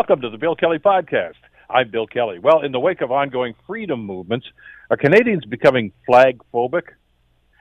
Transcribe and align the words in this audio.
Welcome 0.00 0.22
to 0.22 0.30
the 0.30 0.38
Bill 0.38 0.56
Kelly 0.56 0.78
Podcast. 0.78 1.34
I'm 1.68 1.90
Bill 1.90 2.06
Kelly. 2.06 2.38
Well, 2.38 2.62
in 2.62 2.72
the 2.72 2.80
wake 2.80 3.02
of 3.02 3.12
ongoing 3.12 3.52
freedom 3.66 4.02
movements, 4.02 4.46
are 4.88 4.96
Canadians 4.96 5.44
becoming 5.44 5.92
flag 6.06 6.40
phobic? 6.54 6.84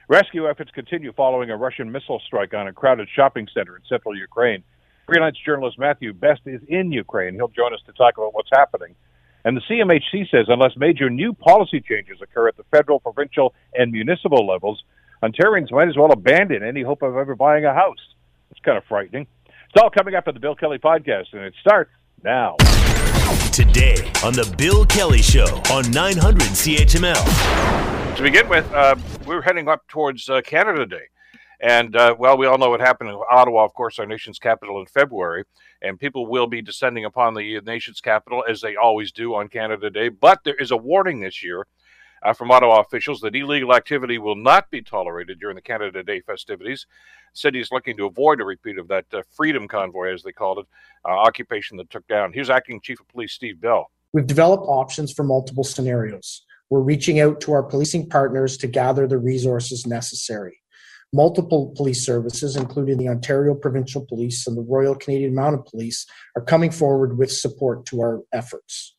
Rescue 0.08 0.50
efforts 0.50 0.72
continue 0.72 1.12
following 1.12 1.50
a 1.50 1.58
Russian 1.58 1.92
missile 1.92 2.22
strike 2.26 2.54
on 2.54 2.70
a 2.70 2.72
crowded 2.72 3.10
shopping 3.14 3.50
center 3.54 3.76
in 3.76 3.82
central 3.90 4.16
Ukraine. 4.18 4.64
Freelance 5.06 5.36
journalist 5.46 5.78
Matthew 5.78 6.14
Best 6.14 6.40
is 6.46 6.62
in 6.70 6.94
Ukraine. 6.94 7.34
He'll 7.34 7.50
join 7.50 7.74
us 7.74 7.82
to 7.88 7.92
talk 7.92 8.18
about 8.18 8.34
what's 8.34 8.50
happening. 8.54 8.96
And 9.44 9.58
the 9.58 9.62
CMHC 9.70 10.32
says 10.32 10.46
unless 10.48 10.78
major 10.78 11.10
new 11.10 11.34
policy 11.34 11.82
changes 11.82 12.22
occur 12.22 12.48
at 12.48 12.56
the 12.56 12.64
federal, 12.72 13.02
provincial, 13.02 13.54
and 13.74 13.92
municipal 13.92 14.48
levels, 14.48 14.82
Ontarians 15.22 15.74
might 15.74 15.90
as 15.90 15.98
well 15.98 16.14
abandon 16.14 16.64
any 16.64 16.84
hope 16.84 17.02
of 17.02 17.18
ever 17.18 17.36
buying 17.36 17.66
a 17.66 17.74
house. 17.74 18.16
It's 18.50 18.62
kind 18.62 18.78
of 18.78 18.86
frightening. 18.86 19.28
It's 19.46 19.84
all 19.84 19.90
coming 19.92 20.16
up 20.16 20.28
on 20.30 20.34
the 20.34 20.40
Bill 20.40 20.56
Kelly 20.56 20.80
podcast, 20.80 21.34
and 21.34 21.44
it 21.44 21.54
starts 21.60 21.92
now. 22.24 22.56
Today 23.52 24.12
on 24.24 24.34
the 24.34 24.54
Bill 24.58 24.86
Kelly 24.86 25.22
Show 25.22 25.62
on 25.72 25.90
900 25.92 26.42
CHML. 26.42 28.16
To 28.16 28.24
begin 28.24 28.50
with, 28.50 28.72
uh, 28.74 28.96
we're 29.26 29.42
heading 29.42 29.68
up 29.68 29.88
towards 29.88 30.30
uh, 30.30 30.42
Canada 30.42 30.86
Day. 30.86 31.08
And, 31.62 31.96
uh, 31.96 32.16
well, 32.18 32.38
we 32.38 32.48
all 32.48 32.58
know 32.58 32.70
what 32.70 32.80
happened 32.80 33.10
in 33.10 33.20
Ottawa, 33.30 33.66
of 33.66 33.74
course, 33.74 34.00
our 34.00 34.06
nation's 34.06 34.40
capital 34.40 34.80
in 34.80 34.86
February. 34.86 35.44
And 35.82 36.00
people 36.00 36.26
will 36.26 36.48
be 36.48 36.62
descending 36.62 37.06
upon 37.06 37.34
the 37.34 37.60
nation's 37.62 38.02
capital, 38.02 38.44
as 38.48 38.62
they 38.62 38.76
always 38.76 39.12
do 39.12 39.36
on 39.36 39.48
Canada 39.50 39.90
Day. 39.90 40.10
But 40.10 40.44
there 40.44 40.56
is 40.56 40.72
a 40.72 40.78
warning 40.78 41.20
this 41.20 41.44
year 41.44 41.68
uh, 42.24 42.34
from 42.34 42.52
Ottawa 42.52 42.80
officials 42.80 43.20
that 43.22 43.36
illegal 43.36 43.74
activity 43.74 44.18
will 44.18 44.36
not 44.36 44.70
be 44.72 44.82
tolerated 44.82 45.40
during 45.40 45.56
the 45.56 45.62
Canada 45.62 46.04
Day 46.04 46.22
festivities. 46.22 46.86
City 47.34 47.60
is 47.60 47.72
looking 47.72 47.96
to 47.98 48.06
avoid 48.06 48.42
a 48.42 48.46
repeat 48.46 48.78
of 48.78 48.88
that 48.88 49.06
uh, 49.14 49.22
Freedom 49.36 49.68
Convoy, 49.68 50.14
as 50.14 50.24
they 50.24 50.32
called 50.32 50.60
it, 50.60 50.66
uh, 51.06 51.12
occupation 51.12 51.78
that 51.78 51.90
took 51.90 52.08
down. 52.08 52.34
Here's 52.34 52.50
Acting 52.50 52.82
Chief 52.82 53.00
of 53.00 53.08
Police 53.08 53.34
Steve 53.34 53.62
Bell. 53.62 53.92
We've 54.14 54.28
developed 54.28 54.66
options 54.68 55.14
for 55.14 55.24
multiple 55.24 55.64
scenarios. 55.64 56.44
We're 56.70 56.82
reaching 56.82 57.20
out 57.20 57.42
to 57.42 57.52
our 57.54 57.64
policing 57.64 58.10
partners 58.10 58.58
to 58.58 58.68
gather 58.68 59.08
the 59.08 59.18
resources 59.18 59.86
necessary. 59.88 60.60
Multiple 61.12 61.74
police 61.76 62.06
services, 62.06 62.56
including 62.56 62.98
the 62.98 63.10
Ontario 63.10 63.56
Provincial 63.56 64.06
Police 64.06 64.46
and 64.46 64.56
the 64.56 64.62
Royal 64.62 64.94
Canadian 64.94 65.34
Mounted 65.34 65.66
Police, 65.66 66.06
are 66.36 66.44
coming 66.44 66.70
forward 66.70 67.18
with 67.18 67.32
support 67.32 67.86
to 67.88 68.02
our 68.02 68.22
efforts. 68.32 68.96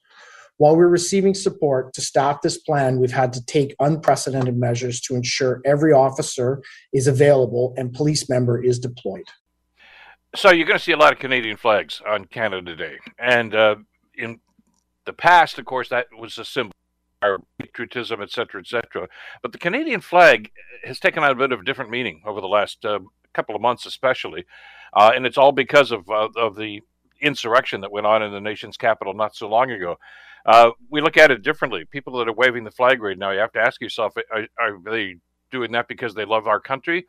While 0.61 0.77
we're 0.77 0.89
receiving 0.89 1.33
support 1.33 1.94
to 1.94 2.03
staff 2.03 2.42
this 2.42 2.58
plan, 2.58 3.00
we've 3.00 3.11
had 3.11 3.33
to 3.33 3.42
take 3.47 3.75
unprecedented 3.80 4.58
measures 4.58 5.00
to 5.06 5.14
ensure 5.14 5.62
every 5.64 5.94
officer 5.94 6.62
is 6.92 7.06
available 7.06 7.72
and 7.78 7.94
police 7.94 8.28
member 8.28 8.62
is 8.62 8.78
deployed. 8.78 9.25
So 10.36 10.50
you're 10.50 10.66
going 10.66 10.78
to 10.78 10.84
see 10.84 10.92
a 10.92 10.98
lot 10.98 11.14
of 11.14 11.19
Canadian 11.19 11.56
flags 11.56 12.03
on 12.06 12.27
Canada 12.27 12.77
Day, 12.77 12.98
and 13.19 13.55
uh, 13.55 13.77
in 14.14 14.41
the 15.06 15.14
past, 15.14 15.58
of 15.58 15.64
course, 15.64 15.88
that 15.88 16.08
was 16.19 16.36
a 16.36 16.44
symbol 16.44 16.75
our 17.22 17.38
patriotism, 17.58 18.20
et 18.20 18.31
cetera, 18.31 18.61
et 18.61 18.66
cetera. 18.66 19.08
But 19.41 19.53
the 19.53 19.58
Canadian 19.58 20.03
flag 20.03 20.50
has 20.84 21.00
taken 21.00 21.25
on 21.25 21.31
a 21.31 21.34
bit 21.34 21.53
of 21.53 21.61
a 21.61 21.64
different 21.64 21.91
meaning 21.91 22.20
over 22.27 22.42
the 22.42 22.48
last 22.48 22.84
uh, 22.84 22.98
couple 23.33 23.55
of 23.55 23.62
months, 23.62 23.86
especially, 23.86 24.44
uh, 24.92 25.12
and 25.14 25.25
it's 25.25 25.38
all 25.38 25.53
because 25.53 25.91
of 25.91 26.11
uh, 26.11 26.28
of 26.36 26.55
the 26.55 26.83
insurrection 27.22 27.81
that 27.81 27.91
went 27.91 28.06
on 28.06 28.22
in 28.22 28.31
the 28.31 28.41
nation's 28.42 28.77
capital 28.77 29.14
not 29.14 29.34
so 29.34 29.48
long 29.48 29.70
ago. 29.70 29.97
Uh, 30.46 30.70
we 30.91 31.00
look 31.00 31.16
at 31.16 31.30
it 31.30 31.42
differently. 31.42 31.84
People 31.84 32.19
that 32.19 32.28
are 32.28 32.34
waving 32.34 32.64
the 32.64 32.70
flag 32.70 33.02
right 33.02 33.19
now, 33.19 33.30
you 33.30 33.41
have 33.41 33.52
to 33.52 33.60
ask 33.60 33.80
yourself: 33.80 34.14
are, 34.33 34.47
are 34.58 34.78
they 34.91 35.16
doing 35.50 35.72
that 35.72 35.88
because 35.88 36.14
they 36.14 36.24
love 36.24 36.47
our 36.47 36.60
country, 36.60 37.06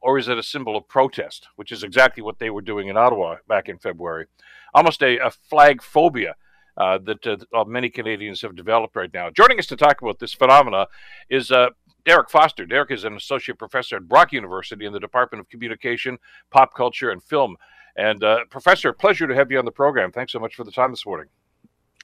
or 0.00 0.18
is 0.18 0.28
it 0.28 0.38
a 0.38 0.42
symbol 0.42 0.76
of 0.76 0.88
protest, 0.88 1.48
which 1.56 1.72
is 1.72 1.82
exactly 1.82 2.22
what 2.22 2.38
they 2.38 2.50
were 2.50 2.62
doing 2.62 2.88
in 2.88 2.96
Ottawa 2.96 3.36
back 3.48 3.68
in 3.68 3.78
February? 3.78 4.26
Almost 4.74 5.02
a, 5.02 5.18
a 5.18 5.30
flag 5.30 5.82
phobia. 5.82 6.34
Uh, 6.76 6.98
that 6.98 7.24
uh, 7.24 7.62
many 7.62 7.88
Canadians 7.88 8.42
have 8.42 8.56
developed 8.56 8.96
right 8.96 9.14
now. 9.14 9.30
Joining 9.30 9.60
us 9.60 9.66
to 9.66 9.76
talk 9.76 10.02
about 10.02 10.18
this 10.18 10.34
phenomena 10.34 10.88
is 11.30 11.52
uh, 11.52 11.68
Derek 12.04 12.28
Foster. 12.28 12.66
Derek 12.66 12.90
is 12.90 13.04
an 13.04 13.14
associate 13.14 13.60
professor 13.60 13.94
at 13.94 14.08
Brock 14.08 14.32
University 14.32 14.84
in 14.84 14.92
the 14.92 14.98
Department 14.98 15.40
of 15.40 15.48
Communication, 15.48 16.18
Pop 16.50 16.74
Culture, 16.74 17.10
and 17.10 17.22
Film. 17.22 17.56
And 17.96 18.24
uh, 18.24 18.40
Professor, 18.50 18.92
pleasure 18.92 19.28
to 19.28 19.34
have 19.36 19.52
you 19.52 19.58
on 19.60 19.64
the 19.64 19.70
program. 19.70 20.10
Thanks 20.10 20.32
so 20.32 20.40
much 20.40 20.56
for 20.56 20.64
the 20.64 20.72
time 20.72 20.90
this 20.90 21.06
morning. 21.06 21.28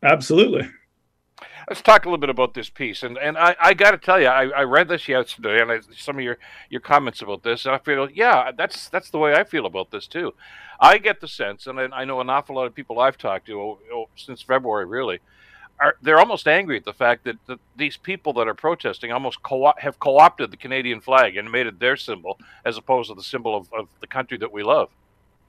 Absolutely. 0.05 0.69
Let's 1.69 1.83
talk 1.83 2.05
a 2.05 2.09
little 2.09 2.19
bit 2.19 2.31
about 2.31 2.55
this 2.55 2.69
piece, 2.69 3.03
and 3.03 3.17
and 3.19 3.39
I, 3.39 3.55
I 3.61 3.75
got 3.75 3.93
to 3.93 3.99
tell 3.99 4.21
you, 4.21 4.27
I, 4.27 4.49
I 4.49 4.63
read 4.63 4.89
this 4.89 5.09
yesterday, 5.09 5.61
and 5.61 5.71
I, 5.71 5.81
some 5.97 6.17
of 6.17 6.25
your 6.25 6.39
your 6.69 6.81
comments 6.81 7.23
about 7.23 7.43
this, 7.43 7.67
and 7.67 7.75
I 7.75 7.79
feel 7.79 8.09
yeah, 8.11 8.51
that's 8.57 8.89
that's 8.89 9.11
the 9.11 9.19
way 9.19 9.35
I 9.35 9.45
feel 9.45 9.67
about 9.67 9.91
this 9.91 10.07
too. 10.07 10.35
I 10.81 10.99
get 10.99 11.21
the 11.21 11.29
sense, 11.29 11.67
and 11.67 11.79
I, 11.79 11.89
I 11.93 12.05
know 12.05 12.21
an 12.21 12.31
awful 12.31 12.57
lot 12.57 12.67
of 12.67 12.75
people 12.75 12.99
I've 12.99 13.19
talked 13.19 13.47
to 13.47 13.61
oh, 13.61 13.79
oh, 13.93 14.09
since 14.17 14.43
February, 14.43 14.87
really, 14.87 15.21
are 15.81 15.97
they're 16.03 16.19
almost 16.19 16.47
angry 16.47 16.77
at 16.77 16.85
the 16.85 16.93
fact 16.93 17.25
that, 17.25 17.37
that 17.47 17.59
these 17.77 17.97
people 17.97 18.33
that 18.35 18.47
are 18.47 18.55
protesting 18.55 19.13
almost 19.13 19.43
co- 19.43 19.73
have 19.79 19.99
co-opted 19.99 20.51
the 20.51 20.57
Canadian 20.57 21.01
flag 21.01 21.37
and 21.37 21.51
made 21.51 21.67
it 21.67 21.81
their 21.81 21.97
symbol 21.97 22.39
as 22.65 22.77
opposed 22.77 23.09
to 23.09 23.15
the 23.15 23.23
symbol 23.23 23.57
of, 23.57 23.73
of 23.73 23.89
the 24.01 24.07
country 24.07 24.39
that 24.39 24.53
we 24.53 24.63
love. 24.63 24.91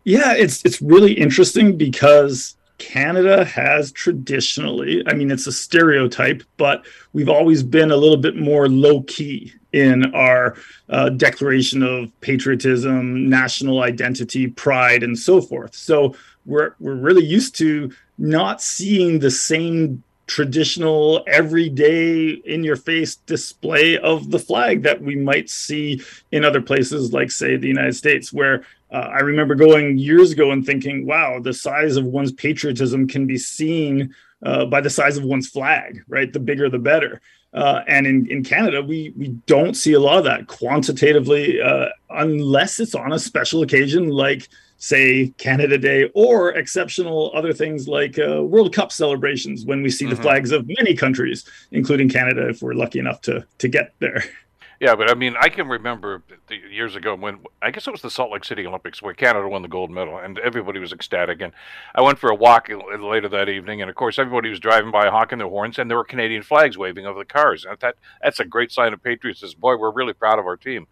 Yeah, 0.04 0.34
it's 0.34 0.66
it's 0.66 0.82
really 0.82 1.14
interesting 1.14 1.78
because 1.78 2.56
Canada 2.82 3.46
has 3.46 3.92
traditionally, 3.92 5.04
I 5.06 5.14
mean, 5.14 5.30
it's 5.30 5.46
a 5.46 5.52
stereotype, 5.52 6.42
but 6.58 6.84
we've 7.14 7.30
always 7.30 7.62
been 7.62 7.92
a 7.92 7.96
little 7.96 8.18
bit 8.18 8.36
more 8.36 8.68
low 8.68 9.04
key 9.04 9.54
in 9.72 10.14
our 10.16 10.56
uh, 10.90 11.10
declaration 11.10 11.84
of 11.84 12.12
patriotism, 12.22 13.30
national 13.30 13.84
identity, 13.84 14.48
pride, 14.48 15.04
and 15.04 15.18
so 15.18 15.42
forth. 15.42 15.76
So 15.76 16.16
we're 16.48 16.74
we're 16.80 16.96
really 16.96 17.24
used 17.24 17.56
to 17.58 17.92
not 18.18 18.64
seeing 18.64 19.20
the 19.20 19.32
same 19.32 20.04
traditional 20.26 21.24
everyday 21.28 22.30
in 22.30 22.64
your 22.64 22.78
face 22.78 23.16
display 23.16 23.98
of 24.00 24.32
the 24.32 24.40
flag 24.40 24.82
that 24.82 25.02
we 25.02 25.16
might 25.16 25.50
see 25.52 26.02
in 26.32 26.44
other 26.44 26.62
places 26.62 27.14
like 27.14 27.30
say 27.30 27.58
the 27.58 27.68
United 27.68 27.96
States 27.96 28.34
where 28.34 28.64
uh, 28.92 29.10
I 29.14 29.20
remember 29.20 29.56
going 29.56 29.98
years 29.98 30.32
ago 30.32 30.52
and 30.52 30.66
thinking, 30.66 31.06
wow, 31.06 31.40
the 31.40 31.54
size 31.54 31.96
of 31.96 32.06
one's 32.06 32.32
patriotism 32.32 33.08
can 33.08 33.26
be 33.26 33.38
seen 33.38 34.14
uh, 34.46 34.66
by 34.66 34.82
the 34.82 34.90
size 34.90 35.18
of 35.18 35.24
one's 35.24 35.48
flag, 35.48 36.04
right? 36.08 36.32
The 36.32 36.40
bigger, 36.40 36.70
the 36.70 36.80
better. 36.80 37.22
Uh, 37.54 37.82
and 37.88 38.08
in, 38.08 38.30
in 38.32 38.44
Canada, 38.44 38.82
we, 38.82 39.14
we 39.18 39.30
don't 39.46 39.76
see 39.76 39.94
a 39.94 40.00
lot 40.00 40.18
of 40.18 40.24
that 40.24 40.48
quantitatively, 40.48 41.62
uh, 41.62 41.88
unless 42.10 42.80
it's 42.80 42.96
on 42.96 43.14
a 43.14 43.20
special 43.20 43.62
occasion 43.62 44.10
like, 44.10 44.48
say, 44.78 45.34
Canada 45.38 45.78
Day 45.78 46.10
or 46.16 46.54
exceptional 46.54 47.32
other 47.36 47.54
things 47.54 47.88
like 47.88 48.18
uh, 48.18 48.42
World 48.42 48.74
Cup 48.74 48.92
celebrations 48.92 49.66
when 49.66 49.84
we 49.84 49.90
see 49.90 50.06
mm-hmm. 50.06 50.16
the 50.16 50.22
flags 50.22 50.52
of 50.52 50.68
many 50.68 50.96
countries, 50.96 51.46
including 51.72 52.10
Canada, 52.10 52.50
if 52.50 52.62
we're 52.62 52.74
lucky 52.74 53.00
enough 53.00 53.22
to, 53.22 53.46
to 53.60 53.68
get 53.68 53.94
there. 54.00 54.24
Yeah, 54.82 54.96
but 54.96 55.12
I 55.12 55.14
mean, 55.14 55.36
I 55.40 55.50
can 55.50 55.68
remember 55.68 56.24
years 56.50 56.96
ago 56.96 57.14
when 57.14 57.38
I 57.62 57.70
guess 57.70 57.88
it 57.88 57.92
was 57.92 58.02
the 58.02 58.10
Salt 58.10 58.32
Lake 58.32 58.44
City 58.44 58.66
Olympics 58.66 59.00
where 59.00 59.14
Canada 59.14 59.48
won 59.48 59.62
the 59.62 59.68
gold 59.68 59.92
medal, 59.92 60.18
and 60.18 60.40
everybody 60.40 60.80
was 60.80 60.92
ecstatic. 60.92 61.40
And 61.40 61.54
I 61.94 62.02
went 62.02 62.18
for 62.18 62.32
a 62.32 62.36
walk 62.36 62.68
later 62.68 63.30
that 63.30 63.48
evening, 63.48 63.82
and 63.82 63.92
of 63.92 63.96
course, 63.96 64.18
everybody 64.18 64.50
was 64.50 64.60
driving 64.60 64.90
by 64.90 65.08
honking 65.10 65.38
their 65.38 65.48
horns, 65.48 65.78
and 65.78 65.88
there 65.88 66.00
were 66.00 66.04
Canadian 66.04 66.42
flags 66.42 66.80
waving 66.80 67.06
over 67.06 67.20
the 67.20 67.26
cars. 67.26 67.64
And 67.64 67.78
that 67.80 67.96
that's 68.24 68.40
a 68.40 68.44
great 68.44 68.72
sign 68.72 68.92
of 68.92 69.04
patriotism. 69.04 69.60
Boy, 69.60 69.78
we're 69.78 69.92
really 69.92 70.14
proud 70.14 70.40
of 70.40 70.48
our 70.48 70.58
team. 70.58 70.88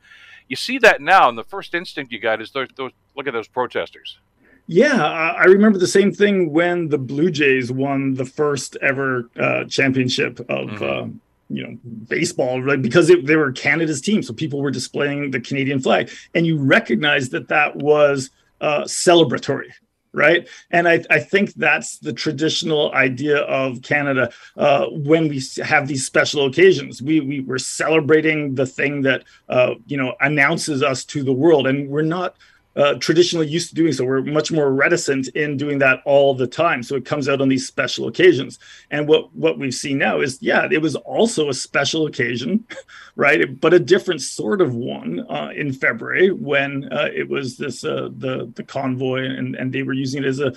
You 0.47 0.55
see 0.55 0.77
that 0.77 1.01
now, 1.01 1.27
and 1.27 1.35
the 1.35 1.43
first 1.43 1.73
instinct 1.73 2.11
you 2.11 2.19
got 2.19 2.43
is 2.43 2.51
those, 2.51 2.67
those 2.75 2.91
look 3.15 3.25
at 3.25 3.33
those 3.33 3.47
protesters. 3.47 4.19
Yeah, 4.67 5.01
I 5.01 5.45
remember 5.45 5.79
the 5.79 5.87
same 5.87 6.11
thing 6.11 6.53
when 6.53 6.89
the 6.89 6.99
Blue 6.99 7.31
Jays 7.31 7.71
won 7.71 8.13
the 8.13 8.25
first 8.25 8.77
ever 8.83 9.31
uh, 9.35 9.63
championship 9.63 10.39
of. 10.41 10.69
Mm-hmm. 10.69 10.83
Uh, 10.83 11.19
you 11.49 11.63
know 11.63 11.77
baseball 12.07 12.61
right 12.61 12.81
because 12.81 13.09
it, 13.09 13.25
they 13.25 13.35
were 13.35 13.51
canada's 13.51 14.01
team 14.01 14.21
so 14.21 14.33
people 14.33 14.61
were 14.61 14.71
displaying 14.71 15.31
the 15.31 15.39
canadian 15.39 15.79
flag. 15.79 16.11
And 16.35 16.45
you 16.45 16.57
recognize 16.57 17.29
that 17.29 17.47
that 17.49 17.75
was 17.75 18.29
uh, 18.61 18.83
celebratory 18.83 19.71
right? 20.11 20.47
And 20.71 20.87
I, 20.87 21.03
I 21.09 21.19
think 21.19 21.53
that's 21.53 21.99
the 21.99 22.13
traditional 22.13 22.91
idea 22.93 23.37
of 23.41 23.81
canada 23.81 24.31
uh, 24.57 24.87
when 24.87 25.27
we 25.27 25.41
have 25.63 25.87
these 25.87 26.05
special 26.05 26.45
occasions. 26.45 27.01
We, 27.01 27.19
we 27.19 27.39
we're 27.41 27.57
celebrating 27.57 28.55
the 28.55 28.65
thing 28.65 29.03
that 29.03 29.23
uh, 29.49 29.75
you 29.85 29.97
know 29.97 30.15
announces 30.21 30.81
us 30.81 31.05
to 31.05 31.23
the 31.23 31.33
world. 31.33 31.67
And 31.67 31.89
we're 31.89 32.01
not 32.01 32.35
uh, 32.75 32.93
traditionally 32.95 33.47
used 33.47 33.69
to 33.69 33.75
doing 33.75 33.91
so. 33.91 34.05
We're 34.05 34.21
much 34.21 34.51
more 34.51 34.71
reticent 34.71 35.27
in 35.29 35.57
doing 35.57 35.79
that 35.79 36.01
all 36.05 36.33
the 36.33 36.47
time. 36.47 36.83
So 36.83 36.95
it 36.95 37.05
comes 37.05 37.27
out 37.27 37.41
on 37.41 37.49
these 37.49 37.67
special 37.67 38.07
occasions. 38.07 38.59
And 38.91 39.07
what 39.07 39.33
what 39.35 39.57
we've 39.57 39.73
seen 39.73 39.97
now 39.97 40.21
is, 40.21 40.41
yeah, 40.41 40.67
it 40.71 40.81
was 40.81 40.95
also 40.95 41.49
a 41.49 41.53
special 41.53 42.05
occasion, 42.05 42.65
right? 43.15 43.59
But 43.59 43.73
a 43.73 43.79
different 43.79 44.21
sort 44.21 44.61
of 44.61 44.75
one 44.75 45.25
uh, 45.29 45.49
in 45.55 45.73
February 45.73 46.31
when 46.31 46.91
uh, 46.91 47.09
it 47.13 47.27
was 47.27 47.57
this 47.57 47.83
uh, 47.83 48.09
the 48.15 48.51
the 48.55 48.63
convoy, 48.63 49.25
and 49.25 49.55
and 49.55 49.73
they 49.73 49.83
were 49.83 49.93
using 49.93 50.23
it 50.23 50.27
as 50.27 50.39
a 50.39 50.53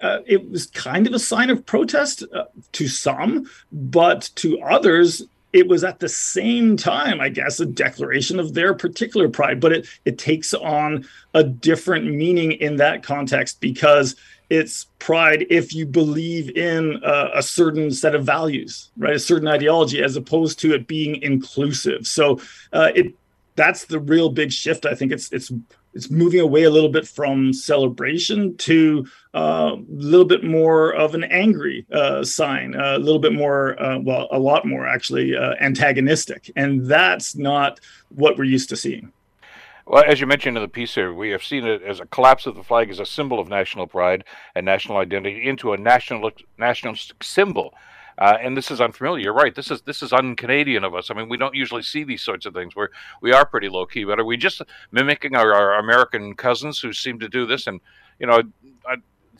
uh, 0.00 0.20
it 0.26 0.50
was 0.50 0.66
kind 0.66 1.06
of 1.06 1.12
a 1.12 1.18
sign 1.18 1.50
of 1.50 1.66
protest 1.66 2.24
uh, 2.34 2.44
to 2.72 2.88
some, 2.88 3.48
but 3.70 4.30
to 4.34 4.58
others, 4.62 5.22
it 5.52 5.68
was 5.68 5.82
at 5.82 5.98
the 5.98 6.08
same 6.08 6.76
time, 6.76 7.20
I 7.20 7.28
guess, 7.28 7.60
a 7.60 7.66
declaration 7.66 8.38
of 8.38 8.54
their 8.54 8.74
particular 8.74 9.28
pride, 9.28 9.60
but 9.60 9.72
it 9.72 9.86
it 10.04 10.18
takes 10.18 10.54
on 10.54 11.06
a 11.34 11.42
different 11.42 12.06
meaning 12.06 12.52
in 12.52 12.76
that 12.76 13.02
context 13.02 13.60
because 13.60 14.16
it's 14.48 14.86
pride 14.98 15.46
if 15.48 15.72
you 15.74 15.86
believe 15.86 16.50
in 16.56 17.02
uh, 17.04 17.30
a 17.34 17.42
certain 17.42 17.90
set 17.90 18.14
of 18.14 18.24
values, 18.24 18.90
right? 18.96 19.14
A 19.14 19.20
certain 19.20 19.48
ideology, 19.48 20.02
as 20.02 20.16
opposed 20.16 20.58
to 20.60 20.74
it 20.74 20.86
being 20.86 21.22
inclusive. 21.22 22.06
So 22.06 22.40
uh, 22.72 22.90
it 22.94 23.14
that's 23.56 23.84
the 23.84 24.00
real 24.00 24.30
big 24.30 24.52
shift. 24.52 24.86
I 24.86 24.94
think 24.94 25.12
it's 25.12 25.32
it's 25.32 25.52
it's 25.94 26.10
moving 26.10 26.40
away 26.40 26.64
a 26.64 26.70
little 26.70 26.88
bit 26.88 27.06
from 27.06 27.52
celebration 27.52 28.56
to 28.58 29.06
uh, 29.34 29.72
a 29.74 29.84
little 29.88 30.26
bit 30.26 30.44
more 30.44 30.94
of 30.94 31.14
an 31.14 31.24
angry 31.24 31.86
uh, 31.92 32.22
sign, 32.24 32.74
a 32.74 32.98
little 32.98 33.18
bit 33.18 33.32
more, 33.32 33.80
uh, 33.82 33.98
well, 33.98 34.28
a 34.30 34.38
lot 34.38 34.66
more 34.66 34.86
actually 34.86 35.36
uh, 35.36 35.54
antagonistic, 35.60 36.50
and 36.56 36.86
that's 36.86 37.36
not 37.36 37.80
what 38.10 38.36
we're 38.38 38.44
used 38.44 38.68
to 38.68 38.76
seeing. 38.76 39.12
Well, 39.86 40.04
as 40.06 40.20
you 40.20 40.26
mentioned 40.28 40.56
in 40.56 40.62
the 40.62 40.68
piece 40.68 40.94
here, 40.94 41.12
we 41.12 41.30
have 41.30 41.42
seen 41.42 41.66
it 41.66 41.82
as 41.82 41.98
a 41.98 42.06
collapse 42.06 42.46
of 42.46 42.54
the 42.54 42.62
flag 42.62 42.90
as 42.90 43.00
a 43.00 43.06
symbol 43.06 43.40
of 43.40 43.48
national 43.48 43.88
pride 43.88 44.24
and 44.54 44.64
national 44.64 44.98
identity 44.98 45.48
into 45.48 45.72
a 45.72 45.76
national 45.76 46.30
nationalistic 46.58 47.24
symbol. 47.24 47.74
Uh, 48.20 48.36
and 48.40 48.54
this 48.54 48.70
is 48.70 48.82
unfamiliar. 48.82 49.24
You're 49.24 49.32
right. 49.32 49.54
This 49.54 49.70
is 49.70 49.80
this 49.82 50.02
is 50.02 50.12
un-Canadian 50.12 50.84
of 50.84 50.94
us. 50.94 51.10
I 51.10 51.14
mean, 51.14 51.30
we 51.30 51.38
don't 51.38 51.54
usually 51.54 51.82
see 51.82 52.04
these 52.04 52.22
sorts 52.22 52.44
of 52.44 52.52
things. 52.52 52.76
We're 52.76 52.88
we 53.22 53.32
are 53.32 53.46
pretty 53.46 53.70
low 53.70 53.86
key. 53.86 54.04
But 54.04 54.20
are 54.20 54.24
we 54.24 54.36
just 54.36 54.60
mimicking 54.92 55.34
our, 55.34 55.54
our 55.54 55.78
American 55.78 56.34
cousins 56.34 56.78
who 56.78 56.92
seem 56.92 57.18
to 57.20 57.28
do 57.28 57.46
this? 57.46 57.66
And 57.66 57.80
you 58.18 58.26
know, 58.26 58.42
I, 58.86 58.96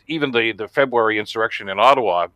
even 0.06 0.30
the 0.30 0.52
the 0.52 0.66
February 0.66 1.18
insurrection 1.18 1.68
in 1.68 1.78
Ottawa 1.78 2.28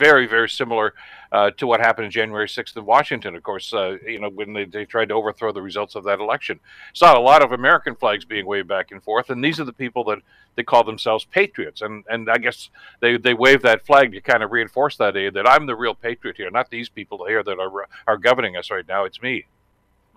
very, 0.00 0.26
very 0.26 0.48
similar 0.48 0.94
uh, 1.30 1.50
to 1.50 1.66
what 1.66 1.78
happened 1.78 2.06
in 2.06 2.10
January 2.10 2.48
6th 2.48 2.76
in 2.76 2.84
Washington, 2.86 3.36
of 3.36 3.42
course, 3.42 3.72
uh, 3.72 3.98
you 4.04 4.18
know, 4.18 4.30
when 4.30 4.54
they, 4.54 4.64
they 4.64 4.84
tried 4.84 5.10
to 5.10 5.14
overthrow 5.14 5.52
the 5.52 5.62
results 5.62 5.94
of 5.94 6.04
that 6.04 6.18
election. 6.18 6.58
Saw 6.94 7.16
a 7.16 7.20
lot 7.20 7.42
of 7.42 7.52
American 7.52 7.94
flags 7.94 8.24
being 8.24 8.46
waved 8.46 8.66
back 8.66 8.90
and 8.90 9.02
forth, 9.02 9.30
and 9.30 9.44
these 9.44 9.60
are 9.60 9.64
the 9.64 9.72
people 9.72 10.02
that 10.04 10.18
they 10.56 10.62
call 10.62 10.82
themselves 10.82 11.24
patriots. 11.26 11.82
And, 11.82 12.04
and 12.08 12.28
I 12.30 12.38
guess 12.38 12.70
they, 13.00 13.18
they 13.18 13.34
wave 13.34 13.62
that 13.62 13.86
flag 13.86 14.12
to 14.12 14.20
kind 14.20 14.42
of 14.42 14.50
reinforce 14.50 14.96
that, 14.96 15.16
idea 15.16 15.30
that 15.32 15.48
I'm 15.48 15.66
the 15.66 15.76
real 15.76 15.94
patriot 15.94 16.36
here, 16.36 16.50
not 16.50 16.70
these 16.70 16.88
people 16.88 17.26
here 17.26 17.42
that 17.42 17.58
are, 17.58 17.86
are 18.06 18.16
governing 18.16 18.56
us 18.56 18.70
right 18.70 18.88
now. 18.88 19.04
It's 19.04 19.20
me. 19.20 19.46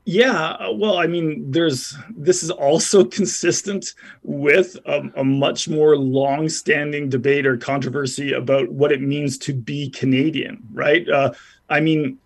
Yeah, 0.05 0.51
uh, 0.59 0.71
well, 0.73 0.97
I 0.97 1.07
mean, 1.07 1.49
there's 1.49 1.95
this 2.09 2.43
is 2.43 2.51
also 2.51 3.05
consistent 3.19 3.93
with 4.23 4.77
a, 4.85 5.09
a, 5.15 5.23
much 5.23 5.69
more 5.69 5.95
long-standing 5.95 7.09
debate 7.09 7.45
or 7.45 7.55
controversy 7.55 8.33
about 8.33 8.69
what 8.69 8.91
it 8.91 9.01
means 9.01 9.37
to 9.39 9.53
be 9.53 9.89
Canadian, 9.89 10.61
right? 10.73 11.07
Uh, 11.07 11.31
I 11.69 11.79
mean, 11.79 12.17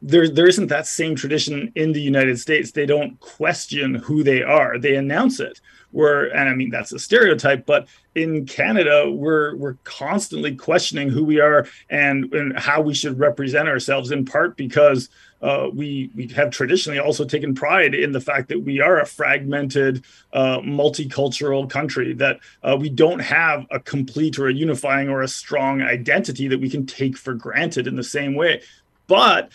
there 0.00 0.28
there 0.28 0.46
isn't 0.46 0.68
that 0.68 0.86
same 0.86 1.16
tradition 1.16 1.72
in 1.74 1.92
the 1.92 2.00
United 2.00 2.38
States. 2.38 2.70
They 2.70 2.86
don't 2.86 3.18
question 3.18 3.94
who 3.94 4.22
they 4.22 4.42
are; 4.42 4.78
they 4.78 4.94
announce 4.94 5.40
it. 5.40 5.60
Where, 5.90 6.26
and 6.34 6.48
I 6.48 6.54
mean, 6.54 6.70
that's 6.70 6.92
a 6.92 6.98
stereotype, 6.98 7.66
but 7.66 7.88
in 8.14 8.46
Canada, 8.46 9.10
we're 9.10 9.56
we're 9.56 9.76
constantly 9.84 10.54
questioning 10.54 11.08
who 11.08 11.24
we 11.24 11.40
are 11.40 11.66
and 11.88 12.32
and 12.34 12.58
how 12.58 12.80
we 12.80 12.94
should 12.94 13.18
represent 13.18 13.68
ourselves. 13.68 14.10
In 14.10 14.24
part 14.24 14.56
because 14.56 15.08
uh, 15.44 15.68
we 15.74 16.10
we 16.14 16.26
have 16.28 16.50
traditionally 16.50 16.98
also 16.98 17.24
taken 17.24 17.54
pride 17.54 17.94
in 17.94 18.12
the 18.12 18.20
fact 18.20 18.48
that 18.48 18.60
we 18.60 18.80
are 18.80 18.98
a 19.00 19.06
fragmented, 19.06 20.02
uh, 20.32 20.58
multicultural 20.60 21.68
country. 21.68 22.14
That 22.14 22.40
uh, 22.62 22.78
we 22.80 22.88
don't 22.88 23.18
have 23.18 23.66
a 23.70 23.78
complete 23.78 24.38
or 24.38 24.48
a 24.48 24.54
unifying 24.54 25.10
or 25.10 25.20
a 25.20 25.28
strong 25.28 25.82
identity 25.82 26.48
that 26.48 26.60
we 26.60 26.70
can 26.70 26.86
take 26.86 27.18
for 27.18 27.34
granted 27.34 27.86
in 27.86 27.94
the 27.94 28.02
same 28.02 28.34
way. 28.34 28.62
But 29.06 29.52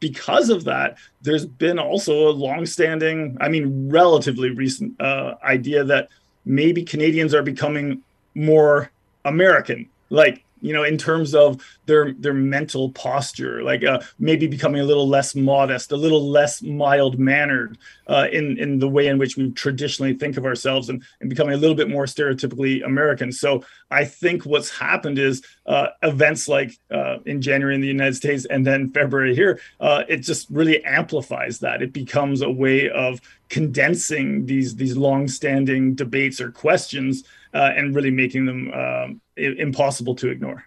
because 0.00 0.50
of 0.50 0.64
that, 0.64 0.98
there's 1.22 1.46
been 1.46 1.78
also 1.78 2.28
a 2.28 2.32
long-standing, 2.32 3.36
I 3.40 3.48
mean, 3.48 3.88
relatively 3.88 4.50
recent 4.50 5.00
uh, 5.00 5.34
idea 5.44 5.84
that 5.84 6.08
maybe 6.44 6.82
Canadians 6.82 7.34
are 7.34 7.42
becoming 7.44 8.02
more 8.34 8.90
American. 9.24 9.88
Like 10.08 10.44
you 10.60 10.72
know 10.72 10.84
in 10.84 10.96
terms 10.98 11.34
of 11.34 11.60
their 11.86 12.12
their 12.12 12.34
mental 12.34 12.90
posture 12.92 13.62
like 13.62 13.84
uh, 13.84 14.00
maybe 14.18 14.46
becoming 14.46 14.80
a 14.80 14.84
little 14.84 15.08
less 15.08 15.34
modest 15.34 15.92
a 15.92 15.96
little 15.96 16.28
less 16.28 16.62
mild 16.62 17.18
mannered 17.18 17.78
uh, 18.06 18.26
in 18.32 18.58
in 18.58 18.78
the 18.78 18.88
way 18.88 19.06
in 19.06 19.18
which 19.18 19.36
we 19.36 19.50
traditionally 19.52 20.14
think 20.14 20.36
of 20.36 20.44
ourselves 20.44 20.88
and, 20.88 21.02
and 21.20 21.30
becoming 21.30 21.54
a 21.54 21.58
little 21.58 21.76
bit 21.76 21.88
more 21.88 22.04
stereotypically 22.04 22.84
american. 22.84 23.32
So 23.32 23.64
i 23.90 24.04
think 24.04 24.44
what's 24.44 24.70
happened 24.70 25.18
is 25.18 25.42
uh, 25.66 25.88
events 26.02 26.48
like 26.48 26.78
uh, 26.90 27.18
in 27.26 27.40
january 27.40 27.74
in 27.74 27.80
the 27.80 27.86
united 27.86 28.14
states 28.14 28.44
and 28.44 28.66
then 28.66 28.90
february 28.90 29.34
here 29.34 29.60
uh, 29.80 30.04
it 30.08 30.18
just 30.18 30.48
really 30.50 30.84
amplifies 30.84 31.60
that. 31.60 31.82
It 31.82 31.92
becomes 31.92 32.42
a 32.42 32.50
way 32.50 32.90
of 32.90 33.20
condensing 33.48 34.46
these 34.46 34.76
these 34.76 34.96
long 34.96 35.28
standing 35.28 35.94
debates 35.94 36.40
or 36.40 36.50
questions 36.52 37.24
uh, 37.54 37.72
and 37.76 37.94
really 37.94 38.10
making 38.10 38.46
them 38.46 38.72
um, 38.72 39.20
impossible 39.36 40.14
to 40.16 40.28
ignore. 40.28 40.64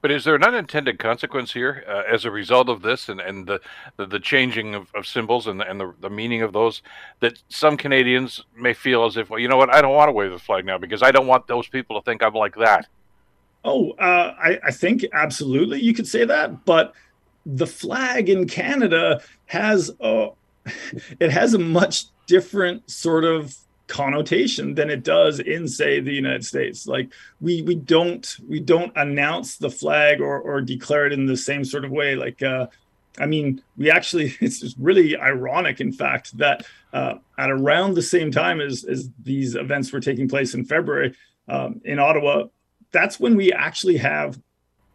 But 0.00 0.12
is 0.12 0.24
there 0.24 0.36
an 0.36 0.44
unintended 0.44 0.98
consequence 1.00 1.52
here 1.52 1.84
uh, 1.88 2.02
as 2.08 2.24
a 2.24 2.30
result 2.30 2.68
of 2.68 2.82
this 2.82 3.08
and, 3.08 3.20
and 3.20 3.46
the, 3.46 3.60
the, 3.96 4.06
the 4.06 4.20
changing 4.20 4.74
of, 4.74 4.88
of, 4.94 5.06
symbols 5.06 5.48
and, 5.48 5.58
the, 5.58 5.68
and 5.68 5.80
the, 5.80 5.92
the 6.00 6.10
meaning 6.10 6.42
of 6.42 6.52
those 6.52 6.82
that 7.18 7.42
some 7.48 7.76
Canadians 7.76 8.44
may 8.56 8.74
feel 8.74 9.04
as 9.04 9.16
if, 9.16 9.28
well, 9.28 9.40
you 9.40 9.48
know 9.48 9.56
what, 9.56 9.74
I 9.74 9.80
don't 9.80 9.94
want 9.94 10.08
to 10.08 10.12
wave 10.12 10.30
the 10.30 10.38
flag 10.38 10.64
now 10.64 10.78
because 10.78 11.02
I 11.02 11.10
don't 11.10 11.26
want 11.26 11.48
those 11.48 11.66
people 11.66 12.00
to 12.00 12.04
think 12.04 12.22
I'm 12.22 12.34
like 12.34 12.54
that? 12.56 12.86
Oh, 13.64 13.90
uh, 13.92 14.34
I, 14.38 14.60
I 14.66 14.70
think 14.70 15.04
absolutely 15.12 15.80
you 15.80 15.92
could 15.92 16.06
say 16.06 16.24
that. 16.24 16.64
But 16.64 16.94
the 17.44 17.66
flag 17.66 18.28
in 18.28 18.46
Canada 18.46 19.20
has 19.46 19.90
a, 20.00 20.28
it 21.18 21.32
has 21.32 21.54
a 21.54 21.58
much 21.58 22.04
different 22.28 22.88
sort 22.88 23.24
of 23.24 23.56
connotation 23.88 24.74
than 24.74 24.90
it 24.90 25.02
does 25.02 25.40
in 25.40 25.66
say 25.66 26.00
the 26.00 26.12
united 26.12 26.44
states. 26.44 26.86
Like 26.86 27.12
we 27.40 27.62
we 27.62 27.74
don't 27.74 28.36
we 28.46 28.60
don't 28.60 28.92
announce 28.96 29.56
the 29.56 29.70
flag 29.70 30.20
or 30.20 30.40
or 30.40 30.60
declare 30.60 31.06
it 31.06 31.12
in 31.12 31.26
the 31.26 31.36
same 31.36 31.64
sort 31.64 31.84
of 31.84 31.90
way. 31.90 32.14
Like 32.14 32.42
uh 32.42 32.66
i 33.20 33.26
mean 33.26 33.60
we 33.76 33.90
actually 33.90 34.32
it's 34.40 34.60
just 34.60 34.76
really 34.78 35.16
ironic 35.16 35.80
in 35.80 35.90
fact 35.90 36.36
that 36.38 36.64
uh 36.92 37.14
at 37.36 37.50
around 37.50 37.94
the 37.94 38.02
same 38.02 38.30
time 38.30 38.60
as 38.60 38.84
as 38.84 39.10
these 39.24 39.56
events 39.56 39.92
were 39.92 39.98
taking 39.98 40.28
place 40.28 40.54
in 40.54 40.64
february 40.64 41.12
um, 41.48 41.80
in 41.84 41.98
ottawa 41.98 42.44
that's 42.92 43.18
when 43.18 43.34
we 43.34 43.52
actually 43.52 43.96
have 43.96 44.38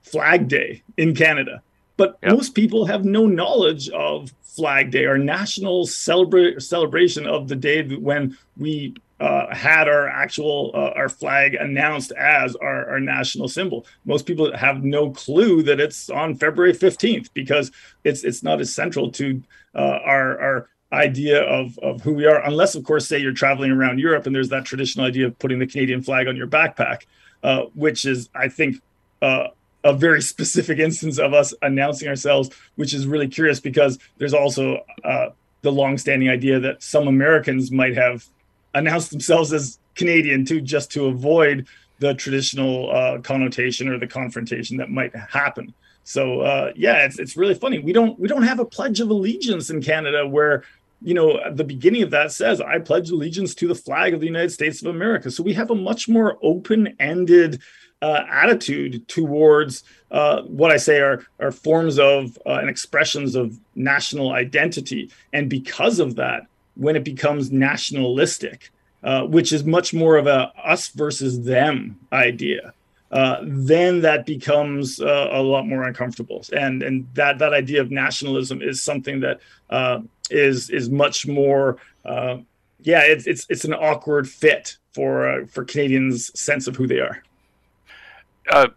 flag 0.01 0.47
day 0.47 0.83
in 0.97 1.15
canada. 1.15 1.61
But 1.95 2.17
yep. 2.23 2.33
most 2.33 2.55
people 2.55 2.85
have 2.85 3.05
no 3.05 3.27
knowledge 3.27 3.89
of 3.89 4.31
Flag 4.55 4.91
Day, 4.91 5.05
our 5.05 5.17
national 5.17 5.85
celebra- 5.85 6.61
celebration 6.61 7.25
of 7.25 7.47
the 7.47 7.55
day 7.55 7.83
when 7.95 8.37
we 8.57 8.95
uh, 9.19 9.53
had 9.55 9.87
our 9.87 10.07
actual 10.07 10.71
uh, 10.73 10.91
our 10.95 11.07
flag 11.07 11.55
announced 11.55 12.11
as 12.11 12.55
our, 12.57 12.89
our 12.89 12.99
national 12.99 13.47
symbol. 13.47 13.85
Most 14.05 14.25
people 14.25 14.55
have 14.55 14.83
no 14.83 15.11
clue 15.11 15.63
that 15.63 15.79
it's 15.79 16.09
on 16.09 16.35
February 16.35 16.73
15th 16.73 17.29
because 17.33 17.71
it's 18.03 18.23
it's 18.23 18.43
not 18.43 18.59
as 18.59 18.73
central 18.73 19.11
to 19.11 19.41
uh, 19.75 19.99
our 20.03 20.41
our 20.41 20.69
idea 20.91 21.41
of, 21.41 21.77
of 21.79 22.01
who 22.01 22.13
we 22.13 22.25
are, 22.25 22.43
unless 22.45 22.75
of 22.75 22.83
course, 22.83 23.07
say 23.07 23.17
you're 23.17 23.33
traveling 23.33 23.71
around 23.71 23.99
Europe 23.99 24.27
and 24.27 24.35
there's 24.35 24.49
that 24.49 24.65
traditional 24.65 25.05
idea 25.05 25.27
of 25.27 25.39
putting 25.39 25.57
the 25.57 25.67
Canadian 25.67 26.03
flag 26.03 26.27
on 26.27 26.35
your 26.35 26.47
backpack, 26.47 27.05
uh, 27.43 27.63
which 27.73 28.05
is 28.05 28.29
I 28.35 28.47
think 28.47 28.81
uh, 29.21 29.47
a 29.83 29.93
very 29.93 30.21
specific 30.21 30.79
instance 30.79 31.19
of 31.19 31.33
us 31.33 31.53
announcing 31.61 32.07
ourselves, 32.07 32.49
which 32.75 32.93
is 32.93 33.05
really 33.05 33.27
curious 33.27 33.59
because 33.59 33.99
there's 34.17 34.33
also 34.33 34.83
uh, 35.03 35.29
the 35.61 35.71
longstanding 35.71 36.29
idea 36.29 36.59
that 36.59 36.81
some 36.81 37.07
Americans 37.07 37.71
might 37.71 37.95
have 37.95 38.25
announced 38.73 39.11
themselves 39.11 39.51
as 39.53 39.79
Canadian 39.95 40.45
too, 40.45 40.61
just 40.61 40.91
to 40.91 41.05
avoid 41.05 41.67
the 41.99 42.13
traditional 42.13 42.91
uh, 42.91 43.19
connotation 43.19 43.87
or 43.87 43.97
the 43.97 44.07
confrontation 44.07 44.77
that 44.77 44.89
might 44.89 45.15
happen. 45.15 45.73
So 46.03 46.41
uh, 46.41 46.71
yeah, 46.75 47.05
it's 47.05 47.17
it's 47.19 47.37
really 47.37 47.55
funny. 47.55 47.79
We 47.79 47.93
don't 47.93 48.19
we 48.19 48.27
don't 48.27 48.43
have 48.43 48.59
a 48.59 48.65
pledge 48.65 48.99
of 48.99 49.09
allegiance 49.09 49.69
in 49.69 49.81
Canada 49.81 50.27
where 50.27 50.63
you 51.01 51.13
know 51.13 51.39
the 51.51 51.63
beginning 51.63 52.03
of 52.03 52.11
that 52.11 52.31
says 52.31 52.59
I 52.59 52.79
pledge 52.79 53.09
allegiance 53.09 53.55
to 53.55 53.67
the 53.67 53.75
flag 53.75 54.13
of 54.13 54.19
the 54.19 54.25
United 54.25 54.51
States 54.51 54.81
of 54.81 54.87
America. 54.87 55.31
So 55.31 55.43
we 55.43 55.53
have 55.53 55.71
a 55.71 55.75
much 55.75 56.09
more 56.09 56.37
open 56.41 56.95
ended 56.99 57.61
uh, 58.03 58.25
attitude 58.29 59.07
towards 59.07 59.85
uh, 60.11 60.41
what 60.41 60.71
I 60.71 60.77
say 60.77 60.99
are, 60.99 61.25
are 61.39 61.53
forms 61.53 61.97
of 61.97 62.37
uh, 62.45 62.55
and 62.55 62.69
expressions 62.69 63.33
of 63.33 63.57
national 63.75 64.33
identity. 64.33 65.09
And 65.31 65.49
because 65.49 65.99
of 65.99 66.15
that, 66.15 66.41
when 66.75 66.97
it 66.97 67.05
becomes 67.05 67.49
nationalistic, 67.51 68.71
uh, 69.03 69.23
which 69.23 69.53
is 69.53 69.63
much 69.63 69.93
more 69.93 70.17
of 70.17 70.27
a 70.27 70.51
us 70.61 70.89
versus 70.89 71.45
them 71.45 71.97
idea, 72.11 72.73
uh, 73.11 73.37
then 73.43 74.01
that 74.01 74.25
becomes 74.25 74.99
uh, 74.99 75.29
a 75.31 75.41
lot 75.41 75.65
more 75.65 75.83
uncomfortable. 75.83 76.43
And 76.51 76.83
and 76.83 77.07
that 77.13 77.39
that 77.39 77.53
idea 77.53 77.79
of 77.79 77.89
nationalism 77.89 78.61
is 78.61 78.81
something 78.81 79.21
that 79.21 79.39
is 80.29 80.69
is 80.69 80.89
much 80.89 81.25
more. 81.25 81.77
yeah, 82.05 83.03
it's 83.13 83.27
it's 83.27 83.45
it's 83.49 83.63
an 83.63 83.73
awkward 83.73 84.27
fit 84.27 84.77
for 84.93 85.45
for 85.47 85.63
Canadians' 85.63 86.37
sense 86.37 86.67
of 86.67 86.75
who 86.75 86.85
they 86.85 86.99
are 86.99 87.23
uh, 88.51 88.67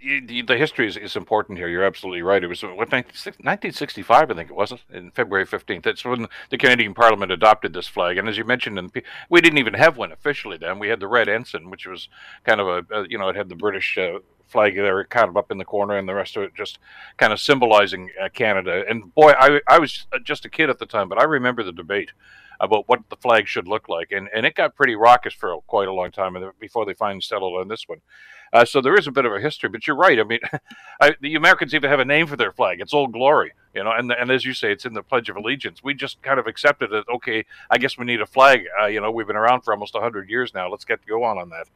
the 0.00 0.56
history 0.56 0.86
is, 0.86 0.96
is, 0.96 1.16
important 1.16 1.58
here. 1.58 1.68
You're 1.68 1.84
absolutely 1.84 2.22
right. 2.22 2.42
It 2.42 2.46
was 2.46 2.62
what 2.62 2.92
1965, 2.92 4.30
I 4.30 4.34
think 4.34 4.50
it 4.50 4.54
was, 4.54 4.72
in 4.92 5.10
February 5.10 5.46
15th. 5.46 5.82
That's 5.82 6.04
when 6.04 6.26
the 6.50 6.58
Canadian 6.58 6.94
Parliament 6.94 7.32
adopted 7.32 7.72
this 7.72 7.88
flag. 7.88 8.18
And 8.18 8.28
as 8.28 8.36
you 8.36 8.44
mentioned, 8.44 8.92
we 9.30 9.40
didn't 9.40 9.58
even 9.58 9.74
have 9.74 9.96
one 9.96 10.12
officially 10.12 10.58
then. 10.58 10.78
We 10.78 10.88
had 10.88 11.00
the 11.00 11.08
red 11.08 11.28
ensign, 11.28 11.70
which 11.70 11.86
was 11.86 12.08
kind 12.44 12.60
of 12.60 12.68
a, 12.68 12.94
a 12.94 13.08
you 13.08 13.18
know, 13.18 13.28
it 13.28 13.36
had 13.36 13.48
the 13.48 13.56
British 13.56 13.98
uh, 13.98 14.18
flag 14.46 14.74
there, 14.76 15.02
kind 15.04 15.28
of 15.28 15.36
up 15.36 15.50
in 15.50 15.58
the 15.58 15.64
corner, 15.64 15.96
and 15.96 16.08
the 16.08 16.14
rest 16.14 16.36
of 16.36 16.44
it 16.44 16.54
just 16.54 16.78
kind 17.16 17.32
of 17.32 17.40
symbolizing 17.40 18.10
uh, 18.22 18.28
Canada. 18.28 18.84
And 18.88 19.12
boy, 19.14 19.32
I, 19.38 19.60
I 19.66 19.78
was 19.78 20.06
just 20.22 20.44
a 20.44 20.50
kid 20.50 20.70
at 20.70 20.78
the 20.78 20.86
time, 20.86 21.08
but 21.08 21.20
I 21.20 21.24
remember 21.24 21.62
the 21.62 21.72
debate 21.72 22.12
about 22.60 22.88
what 22.88 23.00
the 23.08 23.16
flag 23.16 23.46
should 23.46 23.68
look 23.68 23.88
like, 23.88 24.12
and 24.12 24.28
and 24.34 24.46
it 24.46 24.54
got 24.54 24.74
pretty 24.74 24.94
raucous 24.94 25.34
for 25.34 25.60
quite 25.66 25.88
a 25.88 25.92
long 25.92 26.10
time 26.10 26.36
before 26.60 26.86
they 26.86 26.94
finally 26.94 27.20
settled 27.20 27.60
on 27.60 27.68
this 27.68 27.84
one. 27.86 28.00
Uh, 28.52 28.64
so 28.64 28.80
there 28.80 28.96
is 28.96 29.06
a 29.06 29.10
bit 29.10 29.24
of 29.24 29.32
a 29.32 29.40
history, 29.40 29.68
but 29.68 29.86
you're 29.86 29.96
right. 29.96 30.18
I 30.18 30.22
mean, 30.22 30.38
I, 31.00 31.14
the 31.20 31.34
Americans 31.34 31.74
even 31.74 31.90
have 31.90 32.00
a 32.00 32.04
name 32.04 32.26
for 32.26 32.36
their 32.36 32.52
flag. 32.52 32.80
It's 32.80 32.94
Old 32.94 33.12
Glory, 33.12 33.52
you 33.74 33.84
know, 33.84 33.92
and 33.92 34.10
and 34.12 34.30
as 34.30 34.44
you 34.44 34.54
say, 34.54 34.72
it's 34.72 34.84
in 34.84 34.94
the 34.94 35.02
Pledge 35.02 35.28
of 35.28 35.36
Allegiance. 35.36 35.82
We 35.82 35.94
just 35.94 36.22
kind 36.22 36.38
of 36.38 36.46
accepted 36.46 36.92
it. 36.92 37.04
Okay, 37.12 37.44
I 37.70 37.78
guess 37.78 37.98
we 37.98 38.04
need 38.04 38.20
a 38.20 38.26
flag. 38.26 38.64
Uh, 38.80 38.86
you 38.86 39.00
know, 39.00 39.10
we've 39.10 39.26
been 39.26 39.36
around 39.36 39.62
for 39.62 39.72
almost 39.72 39.96
hundred 39.96 40.30
years 40.30 40.54
now. 40.54 40.70
Let's 40.70 40.84
get 40.84 41.02
to 41.02 41.08
go 41.08 41.24
on 41.24 41.38
on 41.38 41.50
that. 41.50 41.66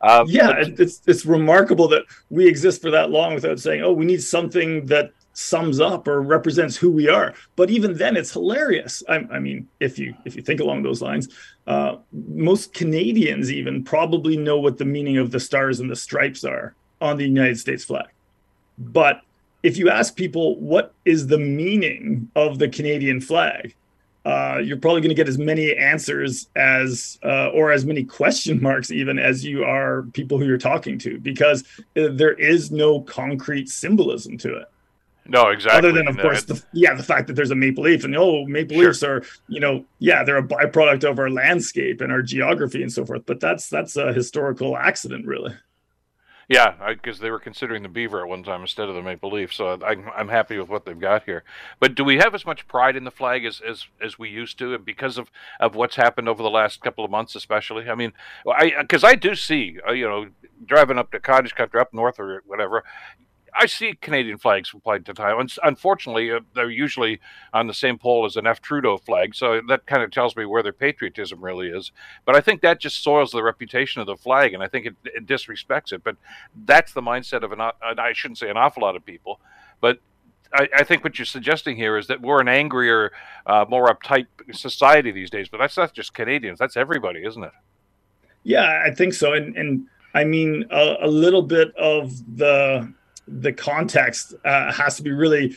Uh, 0.00 0.24
yeah, 0.28 0.52
it's 0.58 1.00
it's 1.06 1.24
remarkable 1.24 1.88
that 1.88 2.02
we 2.28 2.46
exist 2.46 2.82
for 2.82 2.90
that 2.90 3.10
long 3.10 3.34
without 3.34 3.58
saying, 3.58 3.82
oh, 3.82 3.92
we 3.92 4.04
need 4.04 4.22
something 4.22 4.86
that 4.86 5.12
sums 5.38 5.80
up 5.80 6.08
or 6.08 6.22
represents 6.22 6.76
who 6.76 6.90
we 6.90 7.10
are. 7.10 7.34
But 7.56 7.68
even 7.68 7.98
then, 7.98 8.16
it's 8.16 8.32
hilarious. 8.32 9.02
I, 9.06 9.16
I 9.30 9.38
mean, 9.38 9.68
if 9.80 9.98
you 9.98 10.14
if 10.24 10.34
you 10.34 10.40
think 10.40 10.60
along 10.60 10.82
those 10.82 11.02
lines, 11.02 11.28
uh, 11.66 11.96
most 12.12 12.72
Canadians 12.72 13.52
even 13.52 13.84
probably 13.84 14.38
know 14.38 14.58
what 14.58 14.78
the 14.78 14.86
meaning 14.86 15.18
of 15.18 15.30
the 15.30 15.40
stars 15.40 15.78
and 15.78 15.90
the 15.90 15.96
stripes 15.96 16.42
are 16.42 16.74
on 17.02 17.18
the 17.18 17.24
United 17.24 17.58
States 17.58 17.84
flag. 17.84 18.06
But 18.78 19.20
if 19.62 19.76
you 19.76 19.90
ask 19.90 20.16
people 20.16 20.58
what 20.58 20.94
is 21.04 21.26
the 21.26 21.38
meaning 21.38 22.30
of 22.34 22.58
the 22.58 22.68
Canadian 22.68 23.20
flag, 23.20 23.74
uh, 24.24 24.58
you're 24.64 24.78
probably 24.78 25.02
going 25.02 25.10
to 25.10 25.14
get 25.14 25.28
as 25.28 25.36
many 25.36 25.76
answers 25.76 26.48
as 26.56 27.18
uh, 27.22 27.48
or 27.48 27.72
as 27.72 27.84
many 27.84 28.04
question 28.04 28.62
marks 28.62 28.90
even 28.90 29.18
as 29.18 29.44
you 29.44 29.64
are 29.64 30.04
people 30.14 30.38
who 30.38 30.46
you're 30.46 30.56
talking 30.56 30.98
to 30.98 31.20
because 31.20 31.62
uh, 31.96 32.08
there 32.12 32.32
is 32.32 32.70
no 32.70 33.02
concrete 33.02 33.68
symbolism 33.68 34.38
to 34.38 34.56
it 34.56 34.66
no, 35.28 35.48
exactly. 35.48 35.78
Other 35.78 35.92
than, 35.92 36.08
of 36.08 36.18
course, 36.18 36.44
the, 36.44 36.62
yeah, 36.72 36.94
the 36.94 37.02
fact 37.02 37.26
that 37.26 37.34
there's 37.34 37.50
a 37.50 37.54
maple 37.54 37.84
leaf, 37.84 38.04
and 38.04 38.16
oh, 38.16 38.44
maple 38.46 38.76
sure. 38.76 38.86
leaves 38.86 39.02
are, 39.02 39.22
you 39.48 39.60
know, 39.60 39.84
yeah, 39.98 40.24
they're 40.24 40.38
a 40.38 40.42
byproduct 40.46 41.04
of 41.08 41.18
our 41.18 41.30
landscape 41.30 42.00
and 42.00 42.12
our 42.12 42.22
geography 42.22 42.82
and 42.82 42.92
so 42.92 43.04
forth. 43.04 43.24
But 43.26 43.40
that's 43.40 43.68
that's 43.68 43.96
a 43.96 44.12
historical 44.12 44.76
accident, 44.76 45.26
really. 45.26 45.54
Yeah, 46.48 46.74
because 46.88 47.18
they 47.18 47.32
were 47.32 47.40
considering 47.40 47.82
the 47.82 47.88
beaver 47.88 48.20
at 48.20 48.28
one 48.28 48.44
time 48.44 48.60
instead 48.60 48.88
of 48.88 48.94
the 48.94 49.02
maple 49.02 49.32
leaf. 49.32 49.52
So 49.52 49.80
I, 49.82 49.96
I'm 50.16 50.28
happy 50.28 50.56
with 50.58 50.68
what 50.68 50.84
they've 50.84 50.98
got 50.98 51.24
here. 51.24 51.42
But 51.80 51.96
do 51.96 52.04
we 52.04 52.18
have 52.18 52.36
as 52.36 52.46
much 52.46 52.68
pride 52.68 52.94
in 52.94 53.02
the 53.02 53.10
flag 53.10 53.44
as 53.44 53.60
as, 53.60 53.86
as 54.00 54.16
we 54.16 54.28
used 54.28 54.56
to, 54.60 54.78
because 54.78 55.18
of, 55.18 55.32
of 55.58 55.74
what's 55.74 55.96
happened 55.96 56.28
over 56.28 56.44
the 56.44 56.50
last 56.50 56.80
couple 56.80 57.04
of 57.04 57.10
months, 57.10 57.34
especially? 57.34 57.88
I 57.90 57.96
mean, 57.96 58.12
I 58.48 58.74
because 58.80 59.02
I 59.02 59.16
do 59.16 59.34
see, 59.34 59.78
uh, 59.88 59.92
you 59.92 60.06
know, 60.08 60.28
driving 60.64 60.98
up 60.98 61.10
to 61.10 61.18
cottage 61.18 61.56
country 61.56 61.80
up 61.80 61.92
north 61.92 62.20
or 62.20 62.44
whatever, 62.46 62.84
I 63.58 63.66
see 63.66 63.94
Canadian 64.00 64.38
flags 64.38 64.68
from 64.68 64.80
time 64.80 65.04
to 65.04 65.14
time. 65.14 65.46
Unfortunately, 65.62 66.30
uh, 66.30 66.40
they're 66.54 66.70
usually 66.70 67.20
on 67.52 67.66
the 67.66 67.74
same 67.74 67.98
pole 67.98 68.24
as 68.26 68.36
an 68.36 68.46
F. 68.46 68.60
Trudeau 68.60 68.98
flag, 68.98 69.34
so 69.34 69.60
that 69.68 69.86
kind 69.86 70.02
of 70.02 70.10
tells 70.10 70.36
me 70.36 70.44
where 70.44 70.62
their 70.62 70.72
patriotism 70.72 71.42
really 71.42 71.68
is. 71.68 71.92
But 72.24 72.36
I 72.36 72.40
think 72.40 72.60
that 72.62 72.80
just 72.80 73.02
soils 73.02 73.30
the 73.30 73.42
reputation 73.42 74.00
of 74.00 74.06
the 74.06 74.16
flag, 74.16 74.54
and 74.54 74.62
I 74.62 74.68
think 74.68 74.86
it, 74.86 74.94
it 75.04 75.26
disrespects 75.26 75.92
it. 75.92 76.04
But 76.04 76.16
that's 76.64 76.92
the 76.92 77.02
mindset 77.02 77.42
of 77.42 77.52
an, 77.52 77.60
I 77.60 78.12
shouldn't 78.12 78.38
say 78.38 78.50
an 78.50 78.56
awful 78.56 78.82
lot 78.82 78.96
of 78.96 79.04
people, 79.04 79.40
but 79.80 79.98
I, 80.52 80.68
I, 80.76 80.84
think 80.84 81.02
what 81.02 81.18
you're 81.18 81.26
suggesting 81.26 81.76
here 81.76 81.96
is 81.96 82.06
that 82.06 82.20
we're 82.20 82.40
an 82.40 82.48
angrier, 82.48 83.12
uh, 83.46 83.64
more 83.68 83.88
uptight 83.88 84.26
society 84.52 85.10
these 85.10 85.30
days. 85.30 85.48
But 85.48 85.58
that's 85.58 85.76
not 85.76 85.92
just 85.92 86.14
Canadians; 86.14 86.58
that's 86.58 86.76
everybody, 86.76 87.24
isn't 87.24 87.42
it? 87.42 87.52
Yeah, 88.42 88.82
I 88.84 88.90
think 88.92 89.14
so. 89.14 89.32
And 89.32 89.56
and 89.56 89.86
I 90.14 90.24
mean, 90.24 90.64
a, 90.70 90.96
a 91.02 91.08
little 91.08 91.42
bit 91.42 91.74
of 91.76 92.12
the 92.36 92.92
the 93.26 93.52
context 93.52 94.34
uh, 94.44 94.72
has 94.72 94.96
to 94.96 95.02
be 95.02 95.10
really 95.10 95.56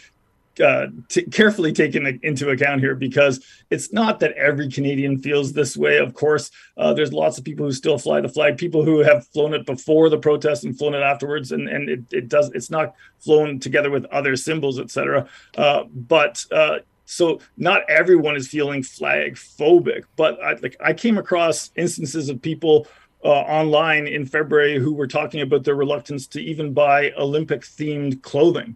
uh, 0.60 0.88
t- 1.08 1.24
carefully 1.24 1.72
taken 1.72 2.20
into 2.24 2.50
account 2.50 2.82
here 2.82 2.96
because 2.96 3.44
it's 3.70 3.94
not 3.94 4.20
that 4.20 4.34
every 4.34 4.70
Canadian 4.70 5.18
feels 5.18 5.54
this 5.54 5.78
way. 5.78 5.98
Of 5.98 6.14
course, 6.14 6.52
uh, 6.78 6.94
there's 6.94 7.14
lots 7.14 7.38
of 7.38 7.46
people 7.46 7.66
who 7.66 7.72
still 7.72 7.98
fly 7.98 8.20
the 8.22 8.30
flag, 8.30 8.58
people 8.58 8.84
who 8.84 9.00
have 9.00 9.28
flown 9.28 9.54
it 9.54 9.66
before 9.66 10.10
the 10.10 10.18
protest 10.18 10.66
and 10.66 10.78
flown 10.78 10.96
it 10.96 11.02
afterwards, 11.02 11.52
and 11.52 11.70
and 11.70 11.90
it, 11.90 12.02
it 12.12 12.28
does 12.28 12.50
it's 12.54 12.70
not 12.70 12.94
flown 13.20 13.60
together 13.60 13.90
with 13.90 14.06
other 14.06 14.36
symbols, 14.36 14.80
etc. 14.80 15.28
Uh, 15.58 15.84
but 15.94 16.46
uh, 16.52 16.80
so 17.06 17.40
not 17.58 17.90
everyone 17.90 18.36
is 18.36 18.48
feeling 18.48 18.84
flag 18.84 19.36
phobic, 19.36 20.04
but 20.16 20.42
I, 20.44 20.54
like 20.56 20.76
I 20.80 20.94
came 20.94 21.18
across 21.18 21.72
instances 21.76 22.30
of 22.30 22.42
people 22.42 22.86
uh, 23.24 23.28
online 23.28 24.08
in 24.08 24.26
February 24.26 24.78
who 24.80 24.94
were 24.94 25.08
talking 25.08 25.42
about 25.42 25.64
their 25.64 25.76
reluctance 25.76 26.28
to 26.28 26.42
even 26.42 26.74
buy 26.74 27.12
Olympic 27.18 27.62
themed 27.62 28.22
clothing 28.22 28.76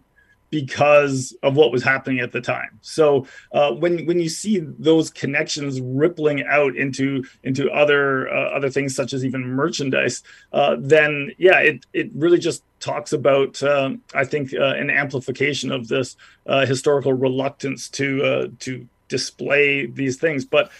because 0.54 1.36
of 1.42 1.56
what 1.56 1.72
was 1.72 1.82
happening 1.82 2.20
at 2.20 2.30
the 2.30 2.40
time. 2.40 2.78
So 2.80 3.26
uh, 3.50 3.72
when 3.72 4.06
when 4.06 4.20
you 4.20 4.28
see 4.28 4.60
those 4.60 5.10
connections 5.10 5.80
rippling 5.80 6.44
out 6.44 6.76
into 6.76 7.24
into 7.42 7.68
other 7.72 8.28
uh, 8.28 8.50
other 8.56 8.70
things 8.70 8.94
such 8.94 9.12
as 9.14 9.24
even 9.24 9.42
merchandise, 9.44 10.22
uh, 10.52 10.76
then 10.78 11.32
yeah, 11.38 11.58
it 11.58 11.86
it 11.92 12.10
really 12.14 12.38
just 12.38 12.62
talks 12.78 13.12
about 13.12 13.60
um, 13.64 14.02
I 14.14 14.24
think 14.24 14.54
uh, 14.54 14.74
an 14.76 14.90
amplification 14.90 15.72
of 15.72 15.88
this 15.88 16.16
uh, 16.46 16.66
historical 16.66 17.14
reluctance 17.14 17.88
to 17.90 18.22
uh, 18.22 18.46
to 18.60 18.86
display 19.08 19.86
these 19.86 20.18
things. 20.18 20.44
But 20.44 20.70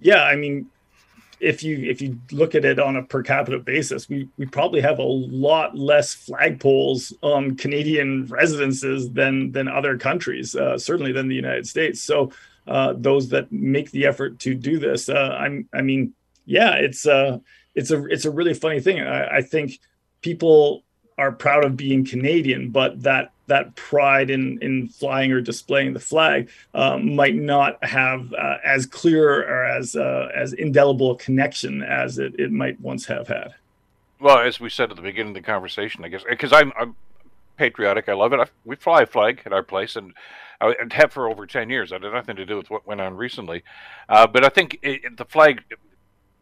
yeah, 0.00 0.24
I 0.24 0.36
mean 0.36 0.70
if 1.44 1.62
you 1.62 1.76
if 1.90 2.00
you 2.00 2.18
look 2.32 2.54
at 2.54 2.64
it 2.64 2.80
on 2.80 2.96
a 2.96 3.02
per 3.02 3.22
capita 3.22 3.58
basis, 3.58 4.08
we 4.08 4.28
we 4.38 4.46
probably 4.46 4.80
have 4.80 4.98
a 4.98 5.02
lot 5.02 5.76
less 5.76 6.14
flagpoles 6.14 7.12
on 7.22 7.56
Canadian 7.56 8.26
residences 8.26 9.12
than 9.12 9.52
than 9.52 9.68
other 9.68 9.98
countries, 9.98 10.56
uh, 10.56 10.78
certainly 10.78 11.12
than 11.12 11.28
the 11.28 11.34
United 11.34 11.66
States. 11.66 12.00
So 12.00 12.32
uh, 12.66 12.94
those 12.96 13.28
that 13.28 13.52
make 13.52 13.90
the 13.90 14.06
effort 14.06 14.38
to 14.40 14.54
do 14.54 14.78
this, 14.78 15.08
uh, 15.10 15.36
I'm 15.38 15.68
I 15.74 15.82
mean, 15.82 16.14
yeah, 16.46 16.76
it's 16.76 17.06
uh 17.06 17.38
it's 17.74 17.90
a 17.90 18.04
it's 18.06 18.24
a 18.24 18.30
really 18.30 18.54
funny 18.54 18.80
thing. 18.80 19.00
I, 19.00 19.36
I 19.36 19.42
think 19.42 19.78
people 20.22 20.82
are 21.18 21.30
proud 21.30 21.64
of 21.64 21.76
being 21.76 22.06
Canadian, 22.06 22.70
but 22.70 23.02
that 23.02 23.33
that 23.46 23.74
pride 23.76 24.30
in 24.30 24.58
in 24.62 24.88
flying 24.88 25.32
or 25.32 25.40
displaying 25.40 25.92
the 25.92 26.00
flag 26.00 26.48
um, 26.74 27.14
might 27.14 27.34
not 27.34 27.82
have 27.84 28.32
uh, 28.32 28.56
as 28.64 28.86
clear 28.86 29.42
or 29.42 29.64
as 29.64 29.96
uh, 29.96 30.28
as 30.34 30.52
indelible 30.54 31.12
a 31.12 31.16
connection 31.16 31.82
as 31.82 32.18
it, 32.18 32.34
it 32.38 32.50
might 32.50 32.80
once 32.80 33.06
have 33.06 33.28
had. 33.28 33.54
Well, 34.20 34.38
as 34.38 34.60
we 34.60 34.70
said 34.70 34.90
at 34.90 34.96
the 34.96 35.02
beginning 35.02 35.30
of 35.30 35.34
the 35.34 35.42
conversation, 35.42 36.04
I 36.04 36.08
guess 36.08 36.22
because 36.28 36.52
I'm, 36.52 36.72
I'm 36.78 36.96
patriotic, 37.56 38.08
I 38.08 38.14
love 38.14 38.32
it. 38.32 38.40
I, 38.40 38.46
we 38.64 38.76
fly 38.76 39.02
a 39.02 39.06
flag 39.06 39.42
at 39.44 39.52
our 39.52 39.62
place, 39.62 39.96
and 39.96 40.14
I 40.60 40.74
have 40.92 41.12
for 41.12 41.28
over 41.28 41.46
ten 41.46 41.68
years. 41.68 41.92
I 41.92 41.96
had 41.96 42.02
nothing 42.02 42.36
to 42.36 42.46
do 42.46 42.56
with 42.56 42.70
what 42.70 42.86
went 42.86 43.00
on 43.00 43.16
recently, 43.16 43.62
uh, 44.08 44.26
but 44.26 44.44
I 44.44 44.48
think 44.48 44.78
it, 44.82 45.16
the 45.16 45.24
flag 45.26 45.62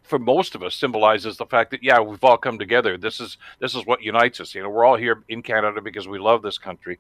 for 0.03 0.19
most 0.19 0.55
of 0.55 0.63
us 0.63 0.75
symbolizes 0.75 1.37
the 1.37 1.47
fact 1.47 1.71
that 1.71 1.83
yeah 1.83 2.01
we've 2.01 2.23
all 2.23 2.37
come 2.37 2.59
together. 2.59 2.97
This 2.97 3.21
is 3.21 3.39
this 3.61 3.75
is 3.75 3.87
what 3.87 4.03
unites 4.03 4.41
us. 4.41 4.55
You 4.55 4.63
know 4.63 4.71
we're 4.71 4.85
all 4.85 4.97
here 4.97 5.23
in 5.29 5.43
canada 5.43 5.81
because 5.81 6.09
we 6.09 6.19
love 6.19 6.43
this 6.43 6.59
country. 6.59 6.99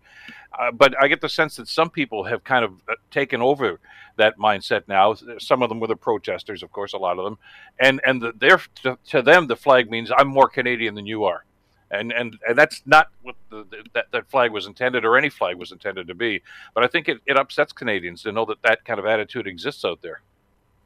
Uh, 0.59 0.71
but 0.71 0.94
i 1.00 1.09
get 1.09 1.21
the 1.21 1.28
sense 1.28 1.56
that 1.56 1.68
some 1.68 1.90
people 1.90 2.25
have 2.25 2.44
kind 2.44 2.64
of 2.64 2.73
uh, 2.88 2.94
taken 3.11 3.40
over 3.42 3.80
that 4.16 4.38
mindset 4.38 4.82
now 4.88 5.14
some 5.38 5.62
of 5.62 5.68
them 5.68 5.80
were 5.80 5.87
the 5.87 5.97
protesters 5.97 6.62
of 6.62 6.71
course 6.73 6.92
a 6.92 6.99
lot 6.99 7.18
of 7.18 7.25
them. 7.25 7.38
And 7.78 8.00
and 8.06 8.23
the, 8.23 8.32
they're 8.37 8.61
to, 8.82 8.99
to 9.09 9.23
them 9.23 9.47
the 9.47 9.56
flag 9.56 9.90
means 9.90 10.11
i'm 10.16 10.28
more 10.28 10.49
canadian 10.49 10.94
than 10.94 11.06
you 11.06 11.25
are. 11.25 11.44
And 11.90 12.12
and 12.12 12.38
and 12.47 12.56
that's 12.56 12.82
not 12.87 13.09
what 13.23 13.37
the, 13.50 13.66
that 13.94 14.06
that 14.12 14.30
flag 14.30 14.52
was 14.52 14.66
intended 14.66 15.04
or 15.04 15.16
any 15.18 15.28
flag 15.28 15.56
was 15.56 15.73
intended 15.73 16.06
to 16.06 16.14
be. 16.14 16.42
But 16.75 16.85
i 16.85 16.87
think 16.87 17.09
it, 17.09 17.18
it 17.26 17.37
upsets 17.37 17.73
canadians 17.73 18.23
to 18.23 18.32
know 18.32 18.44
that 18.47 18.62
that 18.62 18.85
kind 18.85 18.99
of 19.00 19.06
attitude 19.06 19.47
exists 19.47 19.85
out 19.85 20.02
there 20.02 20.23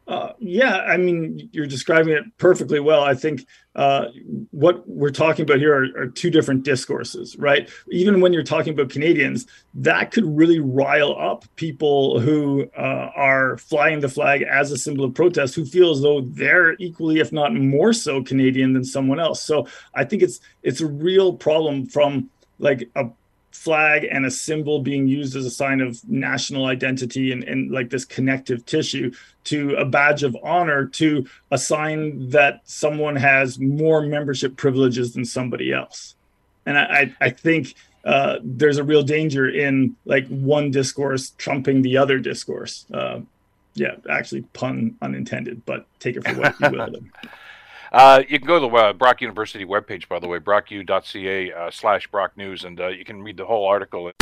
uh, 0.08 0.32
yeah, 0.38 0.76
I 0.82 0.96
mean, 0.96 1.48
you're 1.52 1.66
describing 1.66 2.14
it 2.14 2.24
perfectly 2.38 2.78
well. 2.78 3.02
I 3.02 3.14
think 3.14 3.44
uh, 3.74 4.06
what 4.52 4.88
we're 4.88 5.10
talking 5.10 5.42
about 5.42 5.58
here 5.58 5.74
are, 5.74 6.02
are, 6.02 6.06
two 6.06 6.30
different 6.30 6.62
discourses, 6.62 7.36
right? 7.38 7.68
Even 7.90 8.20
when 8.20 8.32
you're 8.32 8.44
talking 8.44 8.72
about 8.72 8.88
Canadians, 8.88 9.46
that 9.74 10.12
could 10.12 10.24
really 10.24 10.60
rile 10.60 11.16
up 11.18 11.44
people 11.56 12.20
who 12.20 12.70
uh, 12.78 13.10
are 13.16 13.58
flying 13.58 13.98
the 13.98 14.08
flag 14.08 14.42
as 14.42 14.70
a 14.70 14.78
symbol 14.78 15.04
of 15.04 15.12
protest, 15.12 15.56
who 15.56 15.64
feel 15.64 15.90
as 15.90 16.02
though 16.02 16.20
they're 16.20 16.74
equally, 16.74 17.18
if 17.18 17.32
not 17.32 17.52
more 17.52 17.92
so, 17.92 18.22
Canadian 18.22 18.74
than 18.74 18.84
someone 18.84 19.18
else. 19.18 19.42
So 19.42 19.66
I 19.92 20.04
think 20.04 20.22
it's 20.22 20.38
it's 20.62 20.80
a 20.80 20.86
real 20.86 21.32
problem 21.32 21.86
from 21.86 22.30
like 22.60 22.88
a 22.94 23.10
flag 23.56 24.06
and 24.10 24.26
a 24.26 24.30
symbol 24.30 24.80
being 24.80 25.08
used 25.08 25.36
as 25.36 25.44
a 25.44 25.50
sign 25.50 25.80
of 25.80 25.98
national 26.08 26.66
identity 26.66 27.32
and, 27.32 27.42
and 27.44 27.70
like 27.70 27.90
this 27.90 28.04
connective 28.04 28.64
tissue 28.66 29.12
to 29.44 29.74
a 29.76 29.84
badge 29.84 30.22
of 30.22 30.36
honor 30.42 30.86
to 30.86 31.26
a 31.50 31.58
sign 31.58 32.28
that 32.30 32.60
someone 32.64 33.16
has 33.16 33.58
more 33.58 34.02
membership 34.02 34.56
privileges 34.56 35.14
than 35.14 35.24
somebody 35.24 35.72
else 35.72 36.16
and 36.66 36.76
I, 36.76 37.14
I 37.20 37.30
think 37.30 37.74
uh, 38.04 38.38
there's 38.42 38.76
a 38.76 38.84
real 38.84 39.02
danger 39.02 39.48
in 39.48 39.96
like 40.04 40.26
one 40.28 40.70
discourse 40.70 41.30
trumping 41.38 41.82
the 41.82 41.96
other 41.96 42.18
discourse. 42.18 42.84
Uh, 42.92 43.20
yeah, 43.74 43.96
actually, 44.10 44.42
pun 44.52 44.96
unintended, 45.02 45.64
but 45.64 45.86
take 45.98 46.16
it 46.16 46.26
for 46.26 46.34
what 46.34 46.60
you 46.60 46.70
will. 46.70 46.96
Uh, 47.96 48.22
you 48.28 48.38
can 48.38 48.46
go 48.46 48.60
to 48.60 48.68
the 48.68 48.76
uh, 48.76 48.92
Brock 48.92 49.22
University 49.22 49.64
webpage, 49.64 50.06
by 50.06 50.18
the 50.18 50.28
way, 50.28 50.38
brocku.ca 50.38 51.50
uh, 51.50 51.70
slash 51.70 52.06
Brock 52.08 52.36
News, 52.36 52.64
and 52.64 52.78
uh, 52.78 52.88
you 52.88 53.06
can 53.06 53.22
read 53.22 53.38
the 53.38 53.46
whole 53.46 53.64
article. 53.64 54.12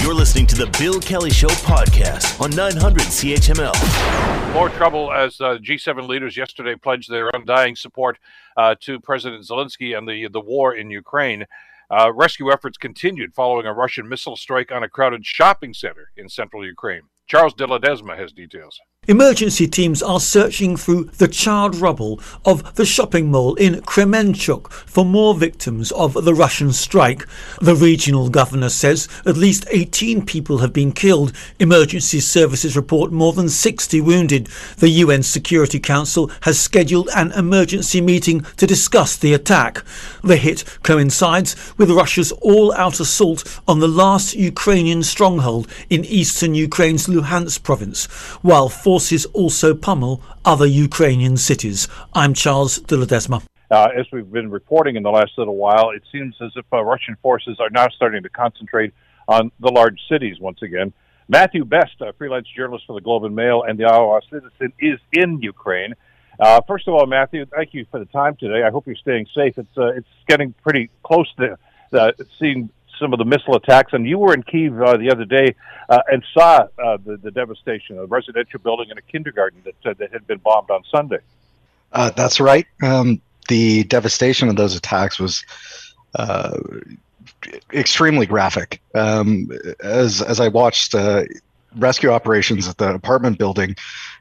You're 0.00 0.14
listening 0.14 0.46
to 0.46 0.54
the 0.54 0.72
Bill 0.78 1.00
Kelly 1.00 1.30
Show 1.30 1.48
podcast 1.48 2.40
on 2.40 2.50
900 2.50 3.02
CHML. 3.02 4.52
More 4.54 4.68
trouble 4.68 5.12
as 5.12 5.40
uh, 5.40 5.58
G7 5.58 6.06
leaders 6.06 6.36
yesterday 6.36 6.76
pledged 6.76 7.10
their 7.10 7.30
undying 7.30 7.74
support 7.74 8.16
uh, 8.56 8.76
to 8.82 9.00
President 9.00 9.44
Zelensky 9.44 9.98
and 9.98 10.08
the, 10.08 10.28
the 10.28 10.40
war 10.40 10.72
in 10.72 10.88
Ukraine. 10.88 11.46
Uh, 11.90 12.12
rescue 12.12 12.52
efforts 12.52 12.78
continued 12.78 13.34
following 13.34 13.66
a 13.66 13.72
Russian 13.72 14.08
missile 14.08 14.36
strike 14.36 14.70
on 14.70 14.84
a 14.84 14.88
crowded 14.88 15.26
shopping 15.26 15.74
center 15.74 16.12
in 16.16 16.28
central 16.28 16.64
Ukraine. 16.64 17.02
Charles 17.26 17.54
de 17.54 17.66
Ledesma 17.66 18.16
has 18.16 18.30
details. 18.30 18.78
Emergency 19.06 19.68
teams 19.68 20.02
are 20.02 20.18
searching 20.20 20.76
through 20.76 21.04
the 21.18 21.28
charred 21.28 21.74
rubble 21.76 22.18
of 22.44 22.74
the 22.76 22.86
shopping 22.86 23.30
mall 23.30 23.54
in 23.56 23.74
Kremenchuk 23.82 24.72
for 24.72 25.04
more 25.04 25.34
victims 25.34 25.92
of 25.92 26.24
the 26.24 26.34
Russian 26.34 26.72
strike. 26.72 27.26
The 27.60 27.74
regional 27.74 28.30
governor 28.30 28.70
says 28.70 29.08
at 29.26 29.36
least 29.36 29.66
18 29.70 30.24
people 30.24 30.58
have 30.58 30.72
been 30.72 30.92
killed. 30.92 31.32
Emergency 31.58 32.20
services 32.20 32.76
report 32.76 33.12
more 33.12 33.34
than 33.34 33.50
60 33.50 34.00
wounded. 34.00 34.48
The 34.78 34.88
UN 34.88 35.22
Security 35.22 35.78
Council 35.78 36.30
has 36.42 36.58
scheduled 36.58 37.10
an 37.14 37.32
emergency 37.32 38.00
meeting 38.00 38.40
to 38.56 38.66
discuss 38.66 39.16
the 39.16 39.34
attack. 39.34 39.82
The 40.22 40.36
hit 40.36 40.64
coincides 40.82 41.54
with 41.76 41.90
Russia's 41.90 42.32
all-out 42.32 43.00
assault 43.00 43.60
on 43.68 43.80
the 43.80 43.88
last 43.88 44.34
Ukrainian 44.34 45.02
stronghold 45.02 45.68
in 45.90 46.04
eastern 46.06 46.54
Ukraine's 46.54 47.06
Luhansk 47.06 47.62
province, 47.62 48.06
while 48.40 48.68
forces 48.94 49.26
also 49.42 49.74
pummel 49.74 50.22
other 50.44 50.66
Ukrainian 50.66 51.36
cities. 51.36 51.88
I'm 52.14 52.32
Charles 52.32 52.78
de 52.78 52.94
Ledesma. 52.94 53.42
Uh, 53.68 53.88
as 54.00 54.06
we've 54.12 54.30
been 54.30 54.52
reporting 54.52 54.94
in 54.94 55.02
the 55.02 55.10
last 55.10 55.32
little 55.36 55.56
while, 55.56 55.90
it 55.90 56.04
seems 56.12 56.36
as 56.40 56.52
if 56.54 56.64
uh, 56.72 56.80
Russian 56.80 57.16
forces 57.20 57.56
are 57.58 57.70
now 57.70 57.88
starting 57.88 58.22
to 58.22 58.28
concentrate 58.28 58.94
on 59.26 59.50
the 59.58 59.72
large 59.72 59.98
cities 60.08 60.38
once 60.38 60.62
again. 60.62 60.92
Matthew 61.26 61.64
Best, 61.64 61.96
a 62.02 62.12
freelance 62.12 62.46
journalist 62.56 62.84
for 62.86 62.92
the 62.92 63.00
Globe 63.00 63.24
and 63.24 63.34
Mail 63.34 63.64
and 63.66 63.76
the 63.76 63.82
Ottawa 63.82 64.20
Citizen, 64.30 64.72
is 64.78 65.00
in 65.10 65.42
Ukraine. 65.42 65.94
Uh, 66.38 66.60
first 66.68 66.86
of 66.86 66.94
all, 66.94 67.06
Matthew, 67.06 67.46
thank 67.46 67.74
you 67.74 67.86
for 67.90 67.98
the 67.98 68.06
time 68.06 68.36
today. 68.36 68.62
I 68.62 68.70
hope 68.70 68.86
you're 68.86 68.94
staying 68.94 69.26
safe. 69.34 69.58
It's 69.58 69.76
uh, 69.76 69.98
it's 69.98 70.14
getting 70.28 70.52
pretty 70.62 70.88
close 71.02 71.28
to 71.40 71.58
uh, 71.92 72.12
seeing 72.38 72.70
some 73.04 73.12
of 73.12 73.18
the 73.18 73.24
missile 73.26 73.54
attacks. 73.54 73.92
And 73.92 74.08
you 74.08 74.18
were 74.18 74.32
in 74.32 74.42
Kiev 74.42 74.80
uh, 74.80 74.96
the 74.96 75.10
other 75.10 75.26
day 75.26 75.54
uh, 75.90 75.98
and 76.10 76.24
saw 76.32 76.66
uh, 76.82 76.96
the, 77.04 77.18
the 77.18 77.30
devastation 77.30 77.98
of 77.98 78.04
a 78.04 78.06
residential 78.06 78.60
building 78.60 78.88
and 78.88 78.98
a 78.98 79.02
kindergarten 79.02 79.62
that, 79.64 79.90
uh, 79.90 79.94
that 79.98 80.10
had 80.10 80.26
been 80.26 80.38
bombed 80.38 80.70
on 80.70 80.82
Sunday. 80.90 81.18
Uh, 81.92 82.10
that's 82.10 82.40
right. 82.40 82.66
Um, 82.82 83.20
the 83.48 83.84
devastation 83.84 84.48
of 84.48 84.56
those 84.56 84.74
attacks 84.74 85.18
was 85.18 85.44
uh, 86.14 86.58
extremely 87.74 88.24
graphic. 88.24 88.80
Um, 88.94 89.50
as 89.82 90.22
as 90.22 90.40
I 90.40 90.48
watched 90.48 90.92
rescue 91.76 92.10
operations 92.10 92.68
at 92.68 92.78
the 92.78 92.94
apartment 92.94 93.38
building, 93.38 93.76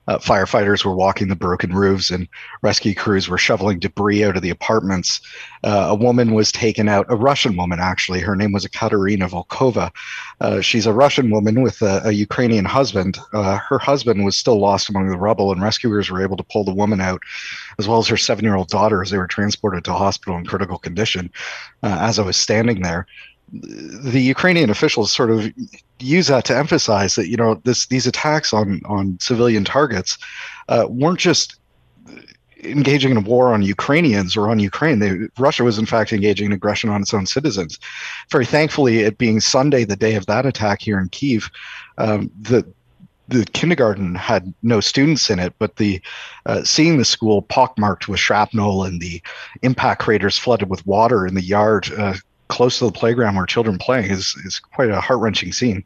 uh, 0.07 0.17
firefighters 0.17 0.83
were 0.83 0.95
walking 0.95 1.29
the 1.29 1.35
broken 1.35 1.73
roofs 1.73 2.09
and 2.09 2.27
rescue 2.61 2.93
crews 2.93 3.29
were 3.29 3.37
shoveling 3.37 3.79
debris 3.79 4.23
out 4.23 4.35
of 4.35 4.41
the 4.41 4.49
apartments. 4.49 5.21
Uh, 5.63 5.87
a 5.89 5.95
woman 5.95 6.33
was 6.33 6.51
taken 6.51 6.89
out, 6.89 7.05
a 7.09 7.15
Russian 7.15 7.55
woman 7.55 7.79
actually. 7.79 8.19
Her 8.19 8.35
name 8.35 8.51
was 8.51 8.65
Ekaterina 8.65 9.29
Volkova. 9.29 9.91
Uh, 10.41 10.59
she's 10.59 10.85
a 10.85 10.93
Russian 10.93 11.29
woman 11.29 11.61
with 11.61 11.81
a, 11.81 12.01
a 12.05 12.11
Ukrainian 12.11 12.65
husband. 12.65 13.17
Uh, 13.31 13.57
her 13.57 13.79
husband 13.79 14.25
was 14.25 14.35
still 14.35 14.59
lost 14.59 14.89
among 14.89 15.07
the 15.07 15.17
rubble, 15.17 15.51
and 15.51 15.61
rescuers 15.61 16.11
were 16.11 16.21
able 16.21 16.37
to 16.37 16.43
pull 16.43 16.65
the 16.65 16.73
woman 16.73 16.99
out, 16.99 17.21
as 17.79 17.87
well 17.87 17.99
as 17.99 18.07
her 18.07 18.17
seven 18.17 18.43
year 18.43 18.55
old 18.55 18.67
daughter, 18.67 19.01
as 19.01 19.09
they 19.09 19.17
were 19.17 19.27
transported 19.27 19.85
to 19.85 19.93
hospital 19.93 20.37
in 20.37 20.45
critical 20.45 20.77
condition. 20.77 21.31
Uh, 21.81 21.97
as 22.01 22.19
I 22.19 22.23
was 22.23 22.35
standing 22.35 22.81
there, 22.81 23.07
the 23.53 24.21
Ukrainian 24.21 24.69
officials 24.69 25.11
sort 25.11 25.29
of 25.29 25.51
use 25.99 26.27
that 26.27 26.45
to 26.45 26.57
emphasize 26.57 27.15
that 27.15 27.27
you 27.27 27.37
know 27.37 27.61
this 27.63 27.85
these 27.85 28.07
attacks 28.07 28.51
on 28.51 28.81
on 28.85 29.17
civilian 29.19 29.63
targets 29.63 30.17
uh, 30.69 30.87
weren't 30.89 31.19
just 31.19 31.59
engaging 32.63 33.11
in 33.11 33.17
a 33.17 33.21
war 33.21 33.53
on 33.53 33.61
Ukrainians 33.61 34.35
or 34.35 34.49
on 34.49 34.59
Ukraine. 34.59 34.99
They, 34.99 35.27
Russia 35.37 35.63
was 35.63 35.77
in 35.77 35.85
fact 35.85 36.13
engaging 36.13 36.47
in 36.47 36.51
aggression 36.53 36.89
on 36.89 37.01
its 37.01 37.13
own 37.13 37.25
citizens. 37.25 37.77
Very 38.31 38.45
thankfully, 38.45 38.99
it 38.99 39.17
being 39.17 39.39
Sunday, 39.39 39.83
the 39.83 39.95
day 39.95 40.15
of 40.15 40.25
that 40.27 40.45
attack 40.45 40.81
here 40.81 40.99
in 40.99 41.09
Kiev, 41.09 41.49
um, 41.97 42.31
the 42.41 42.65
the 43.29 43.45
kindergarten 43.53 44.15
had 44.15 44.53
no 44.63 44.79
students 44.81 45.29
in 45.29 45.39
it, 45.39 45.53
but 45.57 45.77
the 45.77 46.01
uh, 46.45 46.63
seeing 46.63 46.97
the 46.97 47.05
school 47.05 47.41
pockmarked 47.41 48.07
with 48.07 48.19
shrapnel 48.19 48.83
and 48.83 48.99
the 48.99 49.21
impact 49.61 50.01
craters 50.01 50.37
flooded 50.37 50.69
with 50.69 50.85
water 50.85 51.25
in 51.25 51.33
the 51.33 51.41
yard 51.41 51.89
uh, 51.97 52.15
close 52.47 52.79
to 52.79 52.85
the 52.85 52.91
playground 52.91 53.35
where 53.35 53.45
children 53.45 53.77
play 53.77 54.07
is 54.07 54.35
is 54.45 54.59
quite 54.59 54.89
a 54.89 54.99
heart 54.99 55.19
wrenching 55.19 55.51
scene. 55.51 55.83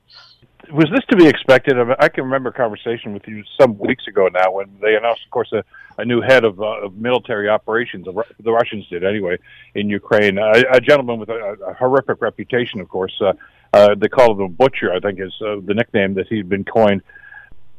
Was 0.71 0.89
this 0.91 1.05
to 1.09 1.15
be 1.15 1.27
expected? 1.27 1.77
I, 1.97 2.09
can 2.09 2.25
remember 2.25 2.49
a 2.49 2.53
conversation 2.53 3.13
with 3.13 3.25
you 3.25 3.43
some 3.59 3.77
weeks 3.77 4.05
ago 4.07 4.27
now 4.27 4.51
when 4.51 4.67
they 4.81 4.95
announced, 4.95 5.23
of 5.23 5.31
course, 5.31 5.53
a, 5.53 5.63
a 5.97 6.03
new 6.03 6.19
head 6.19 6.43
of, 6.43 6.59
uh, 6.59 6.85
of 6.85 6.95
military 6.95 7.47
operations. 7.47 8.05
The 8.05 8.51
Russians 8.51 8.85
did 8.89 9.05
anyway 9.05 9.37
in 9.75 9.89
Ukraine. 9.89 10.37
A, 10.37 10.63
a 10.71 10.81
gentleman 10.81 11.19
with 11.19 11.29
a, 11.29 11.57
a, 11.65 11.73
horrific 11.73 12.21
reputation, 12.21 12.81
of 12.81 12.89
course. 12.89 13.17
Uh, 13.21 13.33
uh, 13.73 13.95
they 13.95 14.09
call 14.09 14.33
him 14.33 14.41
a 14.41 14.49
butcher, 14.49 14.91
I 14.91 14.99
think, 14.99 15.21
is 15.21 15.33
uh, 15.41 15.57
the 15.63 15.73
nickname 15.73 16.15
that 16.15 16.27
he'd 16.27 16.49
been 16.49 16.65
coined. 16.65 17.01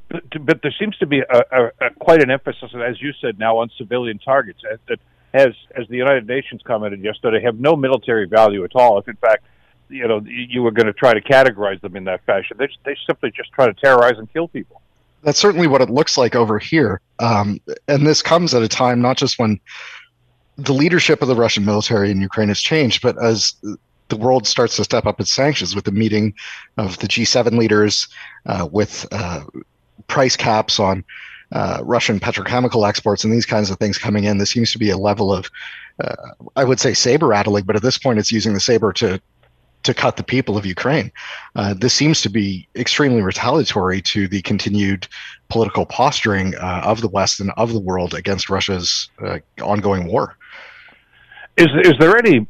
But, 0.08 0.46
but 0.46 0.62
there 0.62 0.74
seems 0.78 0.96
to 0.98 1.06
be 1.06 1.20
a, 1.20 1.70
quite 1.98 2.22
an 2.22 2.30
emphasis, 2.30 2.70
as 2.74 3.02
you 3.02 3.12
said, 3.20 3.38
now 3.38 3.58
on 3.58 3.70
civilian 3.76 4.18
targets. 4.18 4.60
That 4.88 5.00
as 5.34 5.54
as 5.76 5.86
the 5.88 5.96
United 5.96 6.26
Nations 6.26 6.62
commented 6.64 7.02
yesterday, 7.02 7.42
have 7.42 7.58
no 7.58 7.76
military 7.76 8.26
value 8.26 8.64
at 8.64 8.74
all. 8.74 8.98
If 8.98 9.08
in 9.08 9.16
fact, 9.16 9.44
you 9.88 10.06
know, 10.06 10.20
you 10.24 10.62
were 10.62 10.70
going 10.70 10.86
to 10.86 10.92
try 10.92 11.14
to 11.14 11.20
categorize 11.20 11.80
them 11.80 11.96
in 11.96 12.04
that 12.04 12.24
fashion, 12.24 12.56
they 12.58 12.68
they 12.84 12.96
simply 13.06 13.30
just 13.30 13.52
try 13.52 13.66
to 13.66 13.74
terrorize 13.74 14.18
and 14.18 14.32
kill 14.32 14.48
people. 14.48 14.80
That's 15.22 15.38
certainly 15.38 15.66
what 15.66 15.80
it 15.80 15.90
looks 15.90 16.16
like 16.16 16.36
over 16.36 16.58
here, 16.58 17.00
um, 17.18 17.60
and 17.88 18.06
this 18.06 18.22
comes 18.22 18.54
at 18.54 18.62
a 18.62 18.68
time 18.68 19.00
not 19.00 19.16
just 19.16 19.38
when 19.38 19.60
the 20.56 20.72
leadership 20.72 21.22
of 21.22 21.28
the 21.28 21.36
Russian 21.36 21.64
military 21.64 22.10
in 22.10 22.20
Ukraine 22.20 22.48
has 22.48 22.60
changed, 22.60 23.02
but 23.02 23.20
as 23.22 23.54
the 24.08 24.16
world 24.16 24.46
starts 24.46 24.76
to 24.76 24.84
step 24.84 25.06
up 25.06 25.20
its 25.20 25.32
sanctions 25.32 25.74
with 25.74 25.84
the 25.84 25.92
meeting 25.92 26.34
of 26.76 26.98
the 26.98 27.06
G7 27.06 27.58
leaders, 27.58 28.08
uh, 28.46 28.66
with 28.70 29.06
uh, 29.12 29.44
price 30.08 30.36
caps 30.36 30.80
on 30.80 31.04
uh, 31.52 31.80
Russian 31.82 32.20
petrochemical 32.20 32.88
exports 32.88 33.24
and 33.24 33.32
these 33.32 33.46
kinds 33.46 33.70
of 33.70 33.78
things 33.78 33.98
coming 33.98 34.24
in, 34.24 34.38
there 34.38 34.46
seems 34.46 34.72
to 34.72 34.78
be 34.78 34.90
a 34.90 34.98
level 34.98 35.32
of, 35.32 35.50
uh, 36.02 36.14
I 36.56 36.64
would 36.64 36.80
say, 36.80 36.94
saber 36.94 37.28
rattling, 37.28 37.64
but 37.64 37.76
at 37.76 37.82
this 37.82 37.98
point, 37.98 38.18
it's 38.18 38.32
using 38.32 38.54
the 38.54 38.60
saber 38.60 38.92
to 38.94 39.20
to 39.84 39.94
cut 39.94 40.16
the 40.16 40.24
people 40.24 40.56
of 40.56 40.66
Ukraine. 40.66 41.10
Uh, 41.54 41.72
this 41.72 41.94
seems 41.94 42.20
to 42.22 42.28
be 42.28 42.66
extremely 42.74 43.22
retaliatory 43.22 44.02
to 44.02 44.26
the 44.26 44.42
continued 44.42 45.06
political 45.48 45.86
posturing 45.86 46.56
uh, 46.56 46.82
of 46.84 47.00
the 47.00 47.08
West 47.08 47.38
and 47.38 47.52
of 47.56 47.72
the 47.72 47.78
world 47.78 48.12
against 48.12 48.50
Russia's 48.50 49.08
uh, 49.24 49.38
ongoing 49.62 50.08
war. 50.08 50.36
Is 51.56 51.68
is 51.84 51.94
there 52.00 52.18
any 52.18 52.46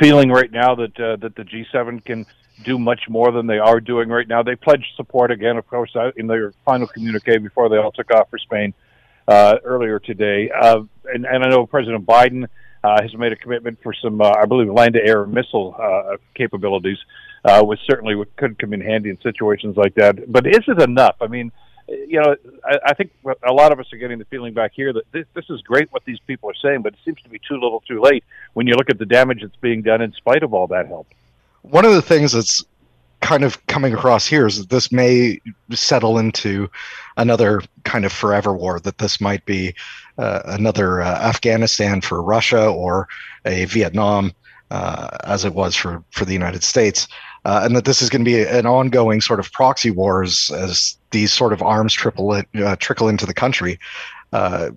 feeling 0.00 0.30
right 0.30 0.50
now 0.50 0.74
that 0.76 0.94
that 0.96 1.34
the 1.34 1.42
G7 1.42 2.04
can 2.04 2.24
do 2.62 2.78
much 2.78 3.02
more 3.08 3.32
than 3.32 3.46
they 3.46 3.58
are 3.58 3.80
doing 3.80 4.08
right 4.08 4.28
now. 4.28 4.42
They 4.42 4.54
pledged 4.54 4.86
support 4.96 5.30
again, 5.30 5.56
of 5.56 5.66
course, 5.66 5.90
uh, 5.96 6.12
in 6.16 6.26
their 6.26 6.52
final 6.64 6.86
communique 6.86 7.38
before 7.38 7.68
they 7.68 7.76
all 7.76 7.92
took 7.92 8.12
off 8.12 8.30
for 8.30 8.38
Spain 8.38 8.74
uh, 9.26 9.56
earlier 9.64 9.98
today. 9.98 10.50
Uh, 10.50 10.82
and, 11.06 11.26
and 11.26 11.44
I 11.44 11.48
know 11.48 11.66
President 11.66 12.06
Biden 12.06 12.46
uh, 12.84 13.02
has 13.02 13.14
made 13.14 13.32
a 13.32 13.36
commitment 13.36 13.78
for 13.82 13.92
some, 13.94 14.20
uh, 14.20 14.32
I 14.40 14.44
believe, 14.44 14.70
land-to-air 14.70 15.26
missile 15.26 15.74
uh, 15.78 16.16
capabilities, 16.34 16.98
uh, 17.44 17.62
which 17.64 17.80
certainly 17.90 18.14
would, 18.14 18.34
could 18.36 18.58
come 18.58 18.72
in 18.72 18.80
handy 18.80 19.10
in 19.10 19.20
situations 19.20 19.76
like 19.76 19.94
that. 19.94 20.30
But 20.30 20.46
is 20.46 20.62
it 20.68 20.80
enough? 20.80 21.16
I 21.20 21.26
mean, 21.26 21.50
you 21.88 22.20
know, 22.20 22.36
I, 22.64 22.78
I 22.86 22.94
think 22.94 23.10
a 23.46 23.52
lot 23.52 23.72
of 23.72 23.80
us 23.80 23.92
are 23.92 23.98
getting 23.98 24.18
the 24.18 24.24
feeling 24.26 24.54
back 24.54 24.72
here 24.74 24.92
that 24.92 25.10
this, 25.12 25.26
this 25.34 25.44
is 25.50 25.60
great 25.62 25.92
what 25.92 26.04
these 26.04 26.20
people 26.26 26.48
are 26.50 26.54
saying, 26.62 26.82
but 26.82 26.92
it 26.92 26.98
seems 27.04 27.20
to 27.22 27.28
be 27.28 27.38
too 27.38 27.54
little, 27.54 27.80
too 27.80 28.00
late 28.00 28.24
when 28.52 28.66
you 28.66 28.74
look 28.74 28.90
at 28.90 28.98
the 28.98 29.06
damage 29.06 29.40
that's 29.42 29.56
being 29.56 29.82
done 29.82 30.00
in 30.00 30.12
spite 30.12 30.42
of 30.42 30.54
all 30.54 30.66
that 30.68 30.86
help 30.86 31.08
one 31.64 31.84
of 31.84 31.94
the 31.94 32.02
things 32.02 32.32
that's 32.32 32.62
kind 33.20 33.42
of 33.42 33.66
coming 33.68 33.94
across 33.94 34.26
here 34.26 34.46
is 34.46 34.58
that 34.58 34.68
this 34.68 34.92
may 34.92 35.40
settle 35.72 36.18
into 36.18 36.68
another 37.16 37.62
kind 37.84 38.04
of 38.04 38.12
forever 38.12 38.52
war, 38.52 38.78
that 38.80 38.98
this 38.98 39.18
might 39.18 39.44
be 39.46 39.74
uh, 40.18 40.42
another 40.44 41.00
uh, 41.00 41.18
Afghanistan 41.22 42.02
for 42.02 42.22
Russia 42.22 42.68
or 42.68 43.08
a 43.46 43.64
Vietnam 43.64 44.30
uh, 44.70 45.08
as 45.24 45.44
it 45.46 45.54
was 45.54 45.74
for, 45.74 46.04
for 46.10 46.26
the 46.26 46.34
United 46.34 46.62
States. 46.62 47.08
Uh, 47.46 47.62
and 47.64 47.74
that 47.74 47.86
this 47.86 48.02
is 48.02 48.10
going 48.10 48.24
to 48.24 48.30
be 48.30 48.42
an 48.42 48.66
ongoing 48.66 49.22
sort 49.22 49.40
of 49.40 49.50
proxy 49.52 49.90
wars 49.90 50.50
as 50.50 50.98
these 51.10 51.32
sort 51.32 51.52
of 51.52 51.62
arms 51.62 51.94
triple, 51.94 52.30
uh, 52.30 52.76
trickle 52.76 53.08
into 53.08 53.26
the 53.26 53.34
country. 53.34 53.78
Uh, 54.32 54.70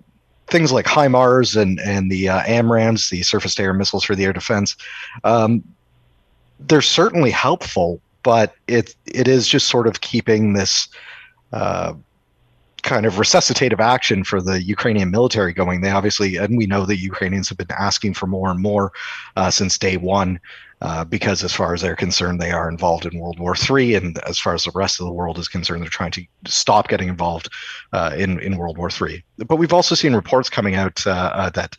things 0.46 0.72
like 0.72 0.86
HIMARS 0.86 1.60
and 1.60 1.78
and 1.80 2.10
the 2.10 2.28
uh, 2.28 2.40
AMRAAMs, 2.44 3.10
the 3.10 3.22
surface-to-air 3.22 3.74
missiles 3.74 4.04
for 4.04 4.14
the 4.14 4.24
air 4.24 4.32
defense, 4.32 4.76
um, 5.24 5.62
they're 6.60 6.82
certainly 6.82 7.30
helpful, 7.30 8.00
but 8.22 8.54
it 8.66 8.94
it 9.06 9.28
is 9.28 9.48
just 9.48 9.68
sort 9.68 9.86
of 9.86 10.00
keeping 10.00 10.52
this 10.52 10.88
uh, 11.52 11.94
kind 12.82 13.06
of 13.06 13.14
resuscitative 13.14 13.80
action 13.80 14.24
for 14.24 14.40
the 14.40 14.62
Ukrainian 14.62 15.10
military 15.10 15.52
going. 15.52 15.80
They 15.80 15.90
obviously, 15.90 16.36
and 16.36 16.56
we 16.56 16.66
know 16.66 16.86
the 16.86 16.96
Ukrainians 16.96 17.48
have 17.48 17.58
been 17.58 17.70
asking 17.70 18.14
for 18.14 18.26
more 18.26 18.50
and 18.50 18.60
more 18.60 18.92
uh, 19.36 19.50
since 19.50 19.78
day 19.78 19.96
one. 19.96 20.40
Uh, 20.80 21.04
because 21.04 21.42
as 21.42 21.52
far 21.52 21.74
as 21.74 21.80
they're 21.80 21.96
concerned, 21.96 22.40
they 22.40 22.52
are 22.52 22.68
involved 22.68 23.04
in 23.04 23.18
World 23.18 23.40
War 23.40 23.56
III, 23.68 23.96
and 23.96 24.18
as 24.28 24.38
far 24.38 24.54
as 24.54 24.62
the 24.62 24.70
rest 24.76 25.00
of 25.00 25.06
the 25.06 25.12
world 25.12 25.36
is 25.36 25.48
concerned, 25.48 25.82
they're 25.82 25.90
trying 25.90 26.12
to 26.12 26.24
stop 26.46 26.86
getting 26.86 27.08
involved 27.08 27.48
uh, 27.92 28.14
in 28.16 28.38
in 28.38 28.56
World 28.56 28.78
War 28.78 28.88
III. 28.88 29.24
But 29.48 29.56
we've 29.56 29.72
also 29.72 29.96
seen 29.96 30.14
reports 30.14 30.48
coming 30.48 30.76
out 30.76 31.04
uh, 31.04 31.10
uh 31.10 31.50
that 31.50 31.76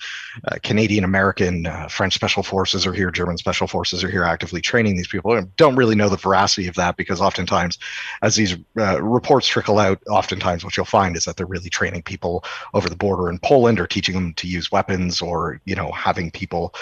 uh, 0.49 0.57
Canadian, 0.63 1.05
American, 1.05 1.65
French 1.89 2.13
special 2.13 2.43
forces 2.43 2.85
are 2.85 2.91
here, 2.91 3.09
German 3.09 3.37
special 3.37 3.67
forces 3.67 4.03
are 4.03 4.11
here, 4.11 4.25
actively 4.25 4.59
training 4.59 4.97
these 4.97 5.07
people. 5.07 5.31
I 5.31 5.43
don't 5.55 5.77
really 5.77 5.95
know 5.95 6.09
the 6.09 6.17
veracity 6.17 6.67
of 6.67 6.75
that 6.75 6.97
because 6.97 7.21
oftentimes, 7.21 7.79
as 8.21 8.35
these 8.35 8.57
reports 8.75 9.47
trickle 9.47 9.79
out, 9.79 10.01
oftentimes 10.09 10.65
what 10.65 10.75
you'll 10.75 10.85
find 10.85 11.15
is 11.15 11.23
that 11.23 11.37
they're 11.37 11.45
really 11.45 11.69
training 11.69 12.03
people 12.03 12.43
over 12.73 12.89
the 12.89 12.97
border 12.97 13.29
in 13.29 13.39
Poland 13.39 13.79
or 13.79 13.87
teaching 13.87 14.15
them 14.15 14.33
to 14.33 14.47
use 14.47 14.73
weapons 14.73 15.21
or 15.21 15.61
you 15.63 15.75
know 15.75 15.89
having 15.91 16.31
people 16.31 16.73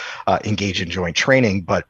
engage 0.43 0.81
in 0.81 0.89
joint 0.89 1.15
training, 1.15 1.61
but 1.61 1.85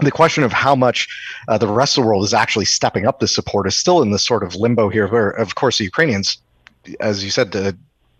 the 0.00 0.10
question 0.10 0.42
of 0.42 0.52
how 0.52 0.74
much 0.74 1.08
uh, 1.48 1.58
the 1.58 1.68
rest 1.68 1.96
of 1.96 2.02
the 2.02 2.08
world 2.08 2.24
is 2.24 2.34
actually 2.34 2.64
stepping 2.64 3.06
up 3.06 3.20
this 3.20 3.34
support 3.34 3.66
is 3.66 3.76
still 3.76 4.02
in 4.02 4.10
this 4.10 4.24
sort 4.24 4.42
of 4.42 4.54
limbo 4.56 4.88
here, 4.88 5.06
where, 5.06 5.30
of 5.30 5.54
course, 5.54 5.78
the 5.78 5.84
Ukrainians, 5.84 6.38
as 7.00 7.24
you 7.24 7.30
said 7.30 7.54
uh, 7.54 7.72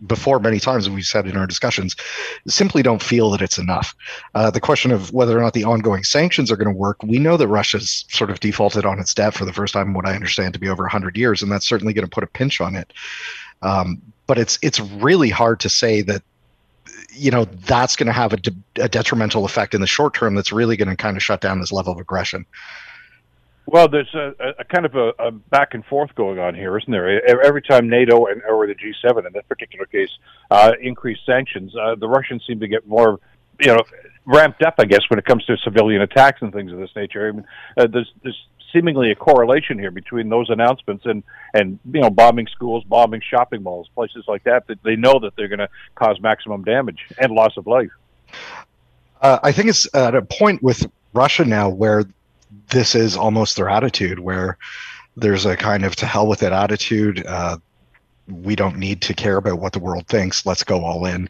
before 0.07 0.39
many 0.39 0.59
times, 0.59 0.89
we've 0.89 1.05
said 1.05 1.27
in 1.27 1.37
our 1.37 1.47
discussions, 1.47 1.95
simply 2.47 2.81
don't 2.81 3.01
feel 3.01 3.29
that 3.31 3.41
it's 3.41 3.57
enough. 3.57 3.93
Uh, 4.35 4.49
the 4.49 4.59
question 4.59 4.91
of 4.91 5.11
whether 5.11 5.37
or 5.37 5.41
not 5.41 5.53
the 5.53 5.63
ongoing 5.63 6.03
sanctions 6.03 6.51
are 6.51 6.57
going 6.57 6.73
to 6.73 6.77
work, 6.77 7.01
we 7.03 7.17
know 7.17 7.37
that 7.37 7.47
Russia's 7.47 8.05
sort 8.09 8.29
of 8.29 8.39
defaulted 8.39 8.85
on 8.85 8.99
its 8.99 9.13
debt 9.13 9.33
for 9.33 9.45
the 9.45 9.53
first 9.53 9.73
time, 9.73 9.93
what 9.93 10.05
I 10.05 10.15
understand 10.15 10.53
to 10.53 10.59
be 10.59 10.69
over 10.69 10.83
100 10.83 11.17
years, 11.17 11.41
and 11.41 11.51
that's 11.51 11.67
certainly 11.67 11.93
going 11.93 12.05
to 12.05 12.09
put 12.09 12.23
a 12.23 12.27
pinch 12.27 12.61
on 12.61 12.75
it. 12.75 12.93
Um, 13.61 14.01
but 14.27 14.37
it's 14.37 14.57
it's 14.61 14.79
really 14.79 15.29
hard 15.29 15.59
to 15.61 15.69
say 15.69 16.01
that 16.01 16.23
you 17.11 17.31
know 17.31 17.45
that's 17.45 17.95
going 17.95 18.07
to 18.07 18.13
have 18.13 18.33
a, 18.33 18.37
de- 18.37 18.55
a, 18.81 18.89
detrimental 18.89 19.45
effect 19.45 19.73
in 19.73 19.81
the 19.81 19.87
short 19.87 20.13
term 20.13 20.35
that's 20.35 20.51
really 20.51 20.77
going 20.77 20.89
to 20.89 20.95
kind 20.95 21.17
of 21.17 21.23
shut 21.23 21.41
down 21.41 21.59
this 21.59 21.71
level 21.71 21.93
of 21.93 21.99
aggression. 21.99 22.45
Well 23.67 23.87
there's 23.87 24.13
a, 24.13 24.33
a 24.59 24.63
kind 24.63 24.85
of 24.85 24.95
a, 24.95 25.13
a, 25.19 25.31
back 25.31 25.73
and 25.73 25.83
forth 25.85 26.13
going 26.15 26.39
on 26.39 26.55
here 26.55 26.77
isn't 26.77 26.91
there? 26.91 27.25
Every 27.43 27.61
time 27.61 27.89
nato 27.89 28.27
and 28.27 28.41
or 28.43 28.67
the 28.67 28.75
g7 28.75 29.25
in 29.25 29.33
this 29.33 29.43
particular 29.47 29.85
case 29.85 30.11
uh, 30.51 30.73
increase 30.81 31.19
sanctions 31.25 31.75
uh, 31.75 31.95
the 31.95 32.07
russians 32.07 32.43
seem 32.45 32.59
to 32.59 32.67
get 32.67 32.87
more 32.87 33.19
you 33.59 33.67
know 33.67 33.81
ramped 34.25 34.61
up 34.63 34.75
i 34.79 34.85
guess 34.85 35.01
when 35.09 35.17
it 35.19 35.25
comes 35.25 35.45
to 35.45 35.55
civilian 35.57 36.01
attacks 36.01 36.41
and 36.41 36.53
things 36.53 36.71
of 36.71 36.79
this 36.79 36.91
nature. 36.95 37.27
I 37.27 37.31
mean 37.31 37.45
uh, 37.77 37.87
there's 37.87 38.11
there's 38.23 38.45
seemingly 38.75 39.11
a 39.11 39.15
correlation 39.15 39.79
here 39.79 39.91
between 39.91 40.29
those 40.29 40.49
announcements 40.49 41.05
and 41.05 41.23
and 41.53 41.79
you 41.91 42.01
know 42.01 42.09
bombing 42.09 42.47
schools, 42.47 42.83
bombing 42.83 43.21
shopping 43.21 43.63
malls, 43.63 43.89
places 43.95 44.25
like 44.27 44.43
that 44.43 44.67
that 44.67 44.83
they 44.83 44.95
know 44.95 45.19
that 45.19 45.35
they're 45.35 45.47
going 45.47 45.59
to 45.59 45.69
cause 45.95 46.19
maximum 46.19 46.63
damage 46.63 47.07
and 47.17 47.31
loss 47.31 47.55
of 47.57 47.65
life. 47.65 47.91
Uh, 49.21 49.39
I 49.41 49.51
think 49.51 49.69
it's 49.69 49.87
at 49.95 50.13
a 50.13 50.21
point 50.21 50.61
with 50.61 50.85
Russia 51.13 51.45
now 51.45 51.69
where 51.69 52.03
this 52.69 52.95
is 52.95 53.15
almost 53.15 53.55
their 53.55 53.69
attitude, 53.69 54.19
where 54.19 54.57
there's 55.15 55.45
a 55.45 55.55
kind 55.55 55.85
of 55.85 55.95
to 55.97 56.05
hell 56.05 56.27
with 56.27 56.43
it 56.43 56.51
attitude. 56.51 57.25
Uh, 57.25 57.57
we 58.27 58.55
don't 58.55 58.77
need 58.77 59.01
to 59.03 59.13
care 59.13 59.37
about 59.37 59.59
what 59.59 59.71
the 59.71 59.79
world 59.79 60.07
thinks. 60.07 60.45
Let's 60.45 60.63
go 60.63 60.83
all 60.83 61.05
in 61.05 61.29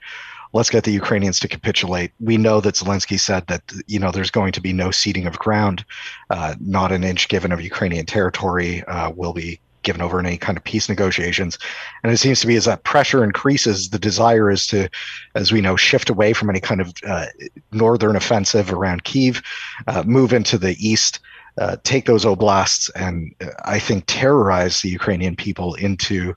let's 0.56 0.70
get 0.70 0.86
the 0.86 0.92
Ukrainians 0.92 1.38
to 1.42 1.50
capitulate. 1.50 2.12
We 2.22 2.38
know 2.38 2.62
that 2.62 2.76
Zelensky 2.76 3.20
said 3.20 3.46
that 3.48 3.62
you 3.88 4.00
know 4.00 4.10
there's 4.10 4.32
going 4.32 4.54
to 4.54 4.62
be 4.62 4.72
no 4.72 4.90
ceding 4.90 5.28
of 5.28 5.38
ground, 5.38 5.84
uh, 6.30 6.56
not 6.62 6.94
an 6.94 7.04
inch 7.04 7.28
given 7.28 7.52
of 7.52 7.62
Ukrainian 7.62 8.06
territory 8.06 8.82
uh, 8.86 9.12
will 9.12 9.34
be 9.34 9.60
given 9.84 10.02
over 10.02 10.18
in 10.18 10.26
any 10.26 10.38
kind 10.38 10.58
of 10.58 10.64
peace 10.64 10.88
negotiations. 10.88 11.60
And 12.02 12.12
it 12.12 12.18
seems 12.18 12.40
to 12.40 12.48
be 12.48 12.56
as 12.56 12.66
that 12.66 12.86
pressure 12.86 13.24
increases, 13.24 13.90
the 13.90 14.00
desire 14.00 14.50
is 14.50 14.66
to, 14.68 14.90
as 15.36 15.52
we 15.52 15.62
know, 15.62 15.76
shift 15.76 16.10
away 16.10 16.32
from 16.34 16.50
any 16.50 16.62
kind 16.62 16.80
of 16.82 16.94
uh, 17.06 17.28
northern 17.74 18.16
offensive 18.16 18.72
around 18.72 19.04
Kiev, 19.04 19.44
uh, 19.88 20.04
move 20.08 20.32
into 20.34 20.58
the 20.58 20.76
east. 20.80 21.20
Uh, 21.58 21.78
take 21.84 22.06
those 22.06 22.26
oblasts 22.26 22.90
and 22.98 23.34
uh, 23.40 23.48
I 23.64 23.80
think 23.80 24.04
terrorize 24.08 24.82
the 24.82 24.90
Ukrainian 24.90 25.38
people 25.38 25.74
into 25.76 26.36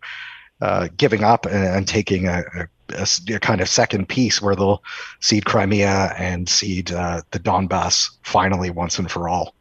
giving 0.97 1.25
up 1.25 1.45
and, 1.45 1.65
and 1.77 1.89
taking 1.89 2.29
a, 2.29 2.45
a 2.55 2.69
a, 2.91 3.07
a, 3.35 3.39
kind 3.39 3.61
of 3.61 3.69
second 3.69 4.09
peace 4.09 4.41
where 4.41 4.55
they'll 4.55 4.83
cede 5.21 5.45
Crimea 5.45 6.15
and 6.17 6.49
cede 6.49 6.93
uh, 6.93 7.23
the 7.31 7.39
Donbass 7.39 8.11
finally 8.23 8.71
once 8.71 8.99
and 8.99 9.11
for 9.11 9.29
all. 9.29 9.55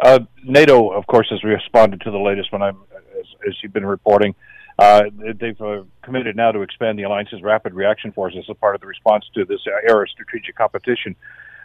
Uh, 0.00 0.20
NATO, 0.44 0.90
of 0.90 1.06
course, 1.06 1.28
has 1.30 1.42
responded 1.44 2.00
to 2.02 2.10
the 2.10 2.18
latest 2.18 2.52
one. 2.52 2.62
I'm, 2.62 2.78
as, 3.18 3.26
as 3.48 3.54
you've 3.62 3.72
been 3.72 3.86
reporting, 3.86 4.34
uh, 4.78 5.04
they've 5.38 5.60
uh, 5.60 5.82
committed 6.02 6.36
now 6.36 6.52
to 6.52 6.62
expand 6.62 6.98
the 6.98 7.02
alliance's 7.02 7.42
rapid 7.42 7.74
reaction 7.74 8.12
forces 8.12 8.44
as 8.44 8.48
a 8.48 8.54
part 8.54 8.74
of 8.74 8.80
the 8.80 8.86
response 8.86 9.26
to 9.34 9.44
this 9.44 9.60
era 9.66 10.02
of 10.02 10.08
strategic 10.08 10.54
competition. 10.54 11.14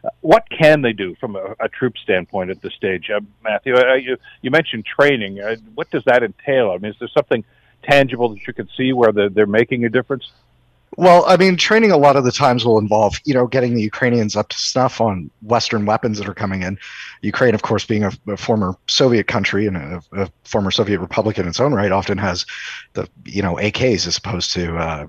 Uh, 0.04 0.10
what 0.21 0.43
can 0.50 0.82
they 0.82 0.91
do 0.91 1.15
from 1.15 1.36
a, 1.36 1.56
a 1.62 1.69
troop 1.69 1.98
standpoint 1.98 2.50
at 2.50 2.62
this 2.62 2.74
stage, 2.74 3.10
uh, 3.10 3.21
Matthew? 3.43 3.76
you, 3.98 4.17
you 4.41 4.52
mentioned 4.52 4.86
training. 4.86 5.39
what 5.76 5.89
does 5.91 6.04
that 6.06 6.24
entail? 6.24 6.71
I 6.71 6.78
mean, 6.78 6.91
is 6.91 7.00
there 7.00 7.10
something 7.13 7.43
tangible 7.84 8.30
that 8.30 8.45
you 8.45 8.54
can 8.54 8.67
see 8.76 8.91
where 8.91 9.12
they're 9.12 9.45
making 9.45 9.86
a 9.86 9.89
difference? 9.89 10.30
Well, 10.98 11.26
I 11.28 11.36
mean, 11.36 11.58
training 11.58 11.92
a 11.92 11.98
lot 11.98 12.16
of 12.16 12.24
the 12.24 12.32
times 12.32 12.64
will 12.64 12.80
involve, 12.80 13.20
you 13.26 13.34
know, 13.34 13.48
getting 13.48 13.76
the 13.76 13.82
Ukrainians 13.82 14.36
up 14.36 14.48
to 14.50 14.58
snuff 14.58 15.02
on 15.02 15.30
Western 15.42 15.86
weapons 15.86 16.18
that 16.20 16.30
are 16.30 16.34
coming 16.34 16.62
in. 16.62 16.80
Ukraine, 17.22 17.54
of 17.54 17.64
course, 17.64 17.86
being 17.86 18.06
a, 18.06 18.12
a 18.28 18.38
former 18.38 18.76
Soviet 18.88 19.28
country 19.28 19.68
and 19.68 19.76
a, 19.76 20.02
a, 20.14 20.30
former 20.46 20.72
Soviet 20.72 21.00
republic 21.00 21.38
in 21.38 21.48
its 21.48 21.60
own 21.60 21.74
right, 21.74 21.92
often 21.92 22.18
has 22.18 22.46
the, 22.94 23.10
you 23.26 23.42
know, 23.42 23.56
AKs 23.56 24.08
as 24.08 24.18
opposed 24.18 24.54
to 24.54 24.78
uh, 24.78 25.08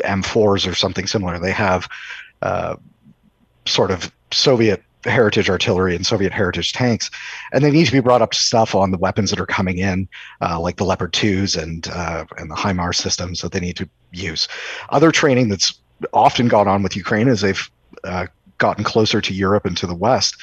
M4s 0.00 0.70
or 0.70 0.74
something 0.74 1.06
similar. 1.06 1.38
They 1.38 1.52
have 1.52 1.88
uh, 2.40 2.76
sort 3.66 3.90
of 3.90 4.10
Soviet 4.32 4.82
heritage 5.04 5.48
artillery 5.48 5.94
and 5.94 6.06
Soviet 6.06 6.32
heritage 6.32 6.72
tanks, 6.72 7.10
and 7.52 7.64
they 7.64 7.70
need 7.70 7.86
to 7.86 7.92
be 7.92 8.00
brought 8.00 8.22
up 8.22 8.32
to 8.32 8.38
stuff 8.38 8.74
on 8.74 8.90
the 8.90 8.98
weapons 8.98 9.30
that 9.30 9.40
are 9.40 9.46
coming 9.46 9.78
in, 9.78 10.08
uh, 10.40 10.58
like 10.60 10.76
the 10.76 10.84
Leopard 10.84 11.12
twos 11.12 11.56
and 11.56 11.88
uh, 11.88 12.24
and 12.36 12.50
the 12.50 12.56
HIMARS 12.56 12.96
systems 12.96 13.40
that 13.40 13.52
they 13.52 13.60
need 13.60 13.76
to 13.76 13.88
use. 14.12 14.48
Other 14.90 15.10
training 15.10 15.48
that's 15.48 15.78
often 16.12 16.48
gone 16.48 16.68
on 16.68 16.82
with 16.82 16.96
Ukraine 16.96 17.28
as 17.28 17.40
they've 17.40 17.70
uh, 18.04 18.26
gotten 18.58 18.84
closer 18.84 19.20
to 19.20 19.34
Europe 19.34 19.64
and 19.64 19.76
to 19.76 19.86
the 19.86 19.94
West 19.94 20.36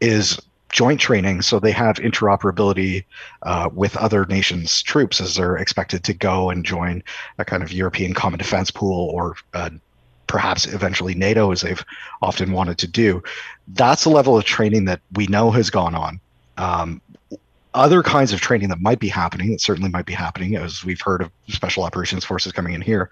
is 0.00 0.40
joint 0.72 0.98
training 0.98 1.42
so 1.42 1.60
they 1.60 1.70
have 1.70 1.96
interoperability 1.96 3.04
uh, 3.42 3.68
with 3.72 3.96
other 3.98 4.24
nations 4.26 4.82
troops 4.82 5.20
as 5.20 5.36
they're 5.36 5.56
expected 5.56 6.02
to 6.02 6.14
go 6.14 6.48
and 6.48 6.64
join 6.64 7.02
a 7.38 7.44
kind 7.44 7.62
of 7.62 7.70
european 7.70 8.14
common 8.14 8.38
defense 8.38 8.70
pool 8.70 9.10
or 9.10 9.36
uh, 9.52 9.68
perhaps 10.32 10.66
eventually 10.66 11.14
NATO, 11.14 11.52
as 11.52 11.60
they've 11.60 11.84
often 12.22 12.52
wanted 12.52 12.78
to 12.78 12.86
do. 12.86 13.22
That's 13.68 14.06
a 14.06 14.08
level 14.08 14.34
of 14.34 14.44
training 14.44 14.86
that 14.86 15.02
we 15.12 15.26
know 15.26 15.50
has 15.50 15.68
gone 15.68 15.94
on. 15.94 16.20
Um, 16.56 17.02
other 17.74 18.02
kinds 18.02 18.32
of 18.32 18.40
training 18.40 18.70
that 18.70 18.80
might 18.80 18.98
be 18.98 19.08
happening, 19.08 19.50
that 19.50 19.60
certainly 19.60 19.90
might 19.90 20.06
be 20.06 20.14
happening, 20.14 20.56
as 20.56 20.86
we've 20.86 21.02
heard 21.02 21.20
of 21.20 21.30
special 21.48 21.82
operations 21.82 22.24
forces 22.24 22.50
coming 22.50 22.72
in 22.72 22.80
here, 22.80 23.10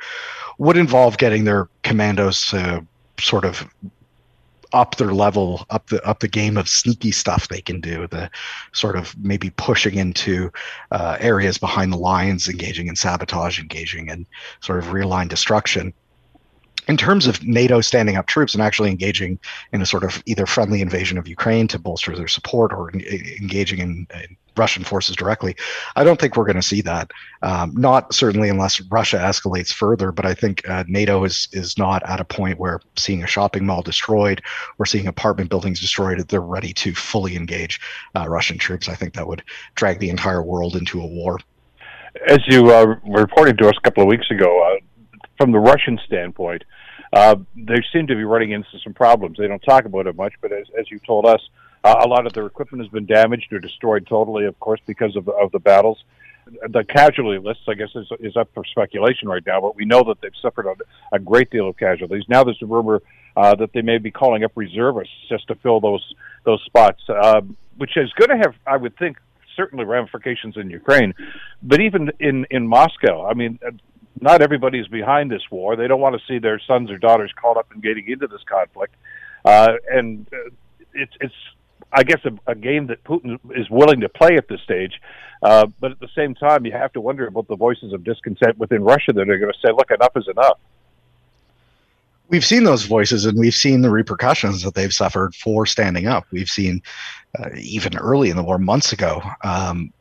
would 0.57 0.79
involve 0.79 1.19
getting 1.19 1.45
their 1.45 1.69
commandos 1.83 2.47
to 2.47 2.87
sort 3.19 3.45
of 3.45 3.69
up 4.73 4.97
their 4.97 5.13
level, 5.13 5.67
up 5.69 5.89
the 5.89 6.03
up 6.09 6.21
the 6.21 6.29
game 6.29 6.57
of 6.57 6.71
sneaky 6.71 7.11
stuff 7.11 7.49
they 7.49 7.61
can 7.61 7.83
do. 7.83 8.07
The 8.07 8.31
sort 8.73 8.97
of 8.97 9.15
maybe 9.19 9.51
pushing 9.51 9.97
into 9.97 10.51
uh, 10.91 11.19
areas 11.21 11.59
behind 11.59 11.93
the 11.93 11.99
lines, 11.99 12.49
engaging 12.49 12.87
in 12.87 12.97
sabotage, 12.97 13.59
engaging 13.59 14.09
in 14.09 14.25
sort 14.61 14.79
of 14.79 14.95
real 14.95 15.09
line 15.09 15.29
destruction 15.29 15.93
in 16.89 16.97
terms 16.97 17.27
of 17.27 17.43
NATO 17.45 17.81
standing 17.81 18.17
up 18.17 18.27
troops 18.27 18.55
and 18.55 18.63
actually 18.63 18.91
engaging 18.91 19.39
in 19.73 19.83
a 19.83 19.87
sort 19.87 20.05
of 20.05 20.23
either 20.27 20.47
friendly 20.47 20.81
invasion 20.81 21.19
of 21.19 21.29
Ukraine 21.29 21.69
to 21.69 21.79
bolster 21.79 22.17
their 22.17 22.29
support 22.29 22.73
or 22.73 22.91
engaging 22.91 23.79
in, 23.79 24.07
in 24.15 24.37
Russian 24.57 24.85
forces 24.85 25.17
directly, 25.17 25.57
I 25.97 26.05
don't 26.05 26.21
think 26.21 26.37
we're 26.37 26.45
going 26.45 26.57
to 26.57 26.63
see 26.63 26.83
that. 26.83 27.11
Um, 27.43 27.73
not 27.77 28.13
certainly 28.15 28.49
unless 28.49 28.81
Russia 28.83 29.17
escalates 29.17 29.73
further. 29.73 30.13
But 30.13 30.27
I 30.27 30.35
think 30.35 30.69
uh, 30.69 30.85
NATO 30.89 31.25
is 31.25 31.49
is 31.53 31.79
not 31.79 32.03
at 32.09 32.21
a 32.21 32.25
point 32.25 32.59
where 32.59 32.81
seeing 32.97 33.23
a 33.23 33.27
shopping 33.27 33.65
mall 33.65 33.83
destroyed 33.83 34.43
or 34.79 34.87
seeing 34.87 35.07
apartment 35.07 35.51
buildings 35.51 35.81
destroyed, 35.81 36.19
they're 36.29 36.41
ready 36.41 36.73
to 36.75 36.95
fully 36.95 37.37
engage 37.37 37.81
uh, 38.17 38.29
Russian 38.29 38.59
troops. 38.59 38.89
I 38.89 38.95
think 38.95 39.15
that 39.15 39.27
would 39.27 39.43
drag 39.75 39.99
the 39.99 40.11
entire 40.11 40.43
world 40.43 40.77
into 40.77 41.01
a 41.01 41.07
war. 41.07 41.39
As 42.27 42.41
you 42.49 42.73
uh, 42.73 42.97
reporting 43.07 43.57
to 43.59 43.69
us 43.69 43.77
a 43.79 43.81
couple 43.83 44.03
of 44.03 44.09
weeks 44.09 44.31
ago, 44.31 44.63
uh, 44.65 44.77
from 45.41 45.53
the 45.53 45.59
Russian 45.59 45.99
standpoint, 46.05 46.65
uh, 47.15 47.37
they 47.57 47.83
seem 47.95 48.07
to 48.09 48.15
be 48.15 48.25
running 48.25 48.51
into 48.51 48.79
some 48.85 48.93
problems. 48.93 49.39
They 49.39 49.49
don't 49.49 49.63
talk 49.63 49.87
about 49.87 50.07
it 50.07 50.15
much, 50.15 50.35
but 50.43 50.53
as, 50.53 50.67
as 50.79 50.91
you 50.91 50.99
told 50.99 51.25
us, 51.25 51.41
uh, 51.83 51.97
a 52.05 52.07
lot 52.07 52.27
of 52.27 52.35
their 52.35 52.45
equipment 52.45 52.85
has 52.85 52.93
been 52.93 53.07
damaged 53.07 53.51
or 53.51 53.59
destroyed 53.59 54.07
totally, 54.07 54.45
of 54.45 54.61
course, 54.61 54.81
because 54.87 55.17
of, 55.17 55.31
of 55.31 55.51
the 55.53 55.59
battles. 55.59 56.05
the 56.69 56.85
casualty 56.85 57.39
list, 57.39 57.61
I 57.69 57.75
guess, 57.75 57.89
is, 57.95 58.07
is 58.21 58.37
up 58.37 58.51
for 58.55 58.65
speculation 58.65 59.29
right 59.29 59.43
now, 59.47 59.61
but 59.61 59.77
we 59.77 59.85
know 59.85 60.05
that 60.05 60.21
they've 60.21 60.31
suffered 60.43 60.67
a, 60.67 60.75
a 61.17 61.19
great 61.19 61.51
deal 61.51 61.69
of 61.69 61.77
casualties. 61.77 62.25
Now 62.29 62.45
there's 62.45 62.61
a 62.63 62.67
rumor 62.67 63.03
uh, 63.37 63.55
that 63.57 63.73
they 63.73 63.83
may 63.83 63.99
be 63.99 64.11
calling 64.11 64.45
up 64.45 64.53
reservists 64.55 65.15
just 65.29 65.49
to 65.49 65.55
fill 65.57 65.81
those 65.81 66.15
those 66.45 66.63
spots, 66.65 67.01
uh, 67.09 67.41
which 67.77 67.97
is 67.97 68.13
going 68.15 68.31
to 68.31 68.37
have, 68.37 68.55
I 68.67 68.77
would 68.77 68.97
think, 68.99 69.19
certainly 69.57 69.85
ramifications 69.85 70.57
in 70.57 70.71
Ukraine, 70.71 71.15
but 71.63 71.81
even 71.81 72.11
in 72.19 72.47
in 72.51 72.67
Moscow. 72.67 73.27
I 73.27 73.35
mean, 73.35 73.59
not 74.21 74.43
everybody 74.43 74.79
is 74.79 74.89
behind 74.89 75.31
this 75.31 75.43
war. 75.51 75.77
They 75.77 75.89
don't 75.89 76.01
want 76.01 76.19
to 76.21 76.27
see 76.27 76.39
their 76.39 76.61
sons 76.61 76.91
or 76.91 76.99
daughters 76.99 77.33
caught 77.35 77.57
up 77.57 77.73
in 77.75 77.81
getting 77.81 78.09
into 78.09 78.27
this 78.27 78.43
conflict, 78.45 78.95
uh, 79.45 79.75
and 79.91 80.27
uh, 80.33 80.51
it's 80.95 81.13
it's 81.21 81.35
I 81.93 82.05
guess 82.05 82.21
a, 82.25 82.51
a 82.51 82.55
game 82.55 82.87
that 82.89 83.03
Putin 83.05 83.39
is 83.57 83.69
willing 83.71 84.01
to 84.01 84.09
play 84.09 84.37
at 84.37 84.49
this 84.49 84.61
stage. 84.63 85.01
Uh, 85.43 85.67
but 85.81 85.91
at 85.91 86.01
the 86.01 86.09
same 86.15 86.35
time, 86.35 86.67
you 86.67 86.73
have 86.73 86.93
to 86.93 87.01
wonder 87.01 87.27
about 87.27 87.49
the 87.49 87.57
voices 87.57 87.93
of 87.93 88.05
discontent 88.05 88.59
within 88.59 88.85
Russia 88.85 89.13
that 89.13 89.29
are 89.29 89.39
going 89.39 89.53
to 89.53 89.59
say, 89.59 89.73
"Look, 89.73 89.91
enough 89.91 90.17
is 90.17 90.29
enough." 90.29 90.59
We've 92.29 92.45
seen 92.45 92.63
those 92.63 92.85
voices, 92.85 93.25
and 93.25 93.39
we've 93.39 93.55
seen 93.55 93.81
the 93.81 93.91
repercussions 93.91 94.63
that 94.63 94.75
they've 94.75 94.93
suffered 94.93 95.35
for 95.35 95.67
standing 95.67 96.07
up. 96.07 96.27
We've 96.31 96.49
seen 96.49 96.81
uh, 97.39 97.49
even 97.57 97.97
early 97.97 98.31
in 98.31 98.37
the 98.37 98.45
war, 98.45 98.59
months 98.59 98.93
ago, 98.93 99.21
um, 99.43 99.93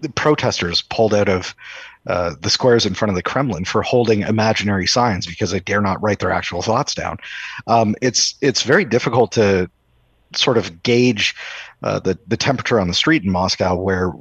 the 0.00 0.08
protesters 0.10 0.82
pulled 0.82 1.14
out 1.14 1.28
of 1.28 1.54
uh, 2.06 2.34
the 2.40 2.50
squares 2.50 2.86
in 2.86 2.94
front 2.94 3.10
of 3.10 3.16
the 3.16 3.22
Kremlin 3.22 3.64
for 3.64 3.82
holding 3.82 4.22
imaginary 4.22 4.86
signs 4.86 5.26
because 5.26 5.50
they 5.50 5.60
dare 5.60 5.82
not 5.82 6.02
write 6.02 6.18
their 6.18 6.30
actual 6.30 6.62
thoughts 6.62 6.94
down. 6.94 7.18
Um, 7.66 7.94
it's 8.00 8.34
it's 8.40 8.62
very 8.62 8.84
difficult 8.84 9.32
to 9.32 9.70
sort 10.34 10.56
of 10.56 10.82
gauge 10.82 11.34
uh, 11.82 12.00
the 12.00 12.18
the 12.26 12.36
temperature 12.36 12.80
on 12.80 12.88
the 12.88 12.94
street 12.94 13.22
in 13.22 13.30
Moscow 13.30 13.76
where 13.76 14.12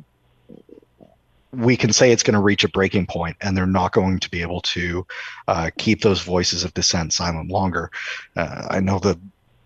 we 1.51 1.75
can 1.75 1.91
say 1.91 2.11
it's 2.11 2.21
going 2.21 2.35
to 2.35 2.39
reach 2.39 2.63
a 2.63 2.69
breaking 2.69 3.07
point 3.07 3.35
and 3.41 3.57
they're 3.57 3.65
not 3.65 3.91
going 3.91 4.19
to 4.19 4.29
be 4.29 4.41
able 4.41 4.61
to 4.61 5.05
uh, 5.47 5.71
keep 5.77 6.01
those 6.01 6.21
voices 6.21 6.63
of 6.63 6.73
dissent 6.75 7.11
silent 7.11 7.49
longer. 7.49 7.89
Uh, 8.35 8.67
I 8.69 8.79
know 8.79 8.99
the 8.99 9.19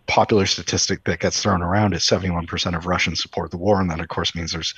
popular 0.07 0.45
statistic 0.45 1.03
that 1.05 1.19
gets 1.19 1.41
thrown 1.41 1.61
around 1.61 1.93
is 1.93 2.03
71% 2.03 2.77
of 2.77 2.85
Russians 2.85 3.21
support 3.21 3.51
the 3.51 3.57
war, 3.57 3.81
and 3.81 3.89
that 3.89 3.99
of 3.99 4.07
course 4.09 4.35
means 4.35 4.51
there's 4.51 4.73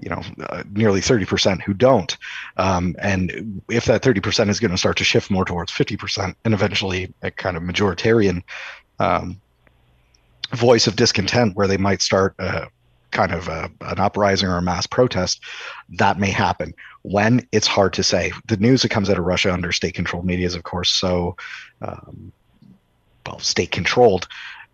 you 0.00 0.08
know 0.08 0.22
uh, 0.48 0.62
nearly 0.72 1.00
30% 1.00 1.60
who 1.62 1.74
don't 1.74 2.16
um, 2.56 2.96
and 2.98 3.62
if 3.68 3.84
that 3.84 4.02
30% 4.02 4.48
is 4.48 4.58
going 4.58 4.70
to 4.70 4.78
start 4.78 4.96
to 4.96 5.04
shift 5.04 5.30
more 5.30 5.44
towards 5.44 5.70
50% 5.70 6.34
and 6.44 6.54
eventually 6.54 7.12
a 7.22 7.30
kind 7.30 7.56
of 7.56 7.62
majoritarian 7.62 8.42
um, 8.98 9.40
voice 10.52 10.86
of 10.86 10.96
discontent 10.96 11.56
where 11.56 11.66
they 11.66 11.76
might 11.76 12.02
start 12.02 12.34
uh, 12.38 12.66
kind 13.12 13.32
of 13.32 13.48
a, 13.48 13.70
an 13.82 14.00
uprising 14.00 14.48
or 14.48 14.56
a 14.56 14.62
mass 14.62 14.86
protest, 14.86 15.40
that 15.90 16.18
may 16.18 16.30
happen. 16.30 16.74
When 17.02 17.46
it's 17.52 17.66
hard 17.66 17.92
to 17.94 18.02
say. 18.02 18.32
The 18.46 18.56
news 18.56 18.82
that 18.82 18.88
comes 18.88 19.10
out 19.10 19.18
of 19.18 19.24
Russia 19.24 19.52
under 19.52 19.70
state-controlled 19.70 20.24
media 20.24 20.46
is, 20.46 20.54
of 20.54 20.62
course, 20.62 20.90
so 20.90 21.36
um, 21.82 22.32
well 23.26 23.38
state-controlled 23.38 24.26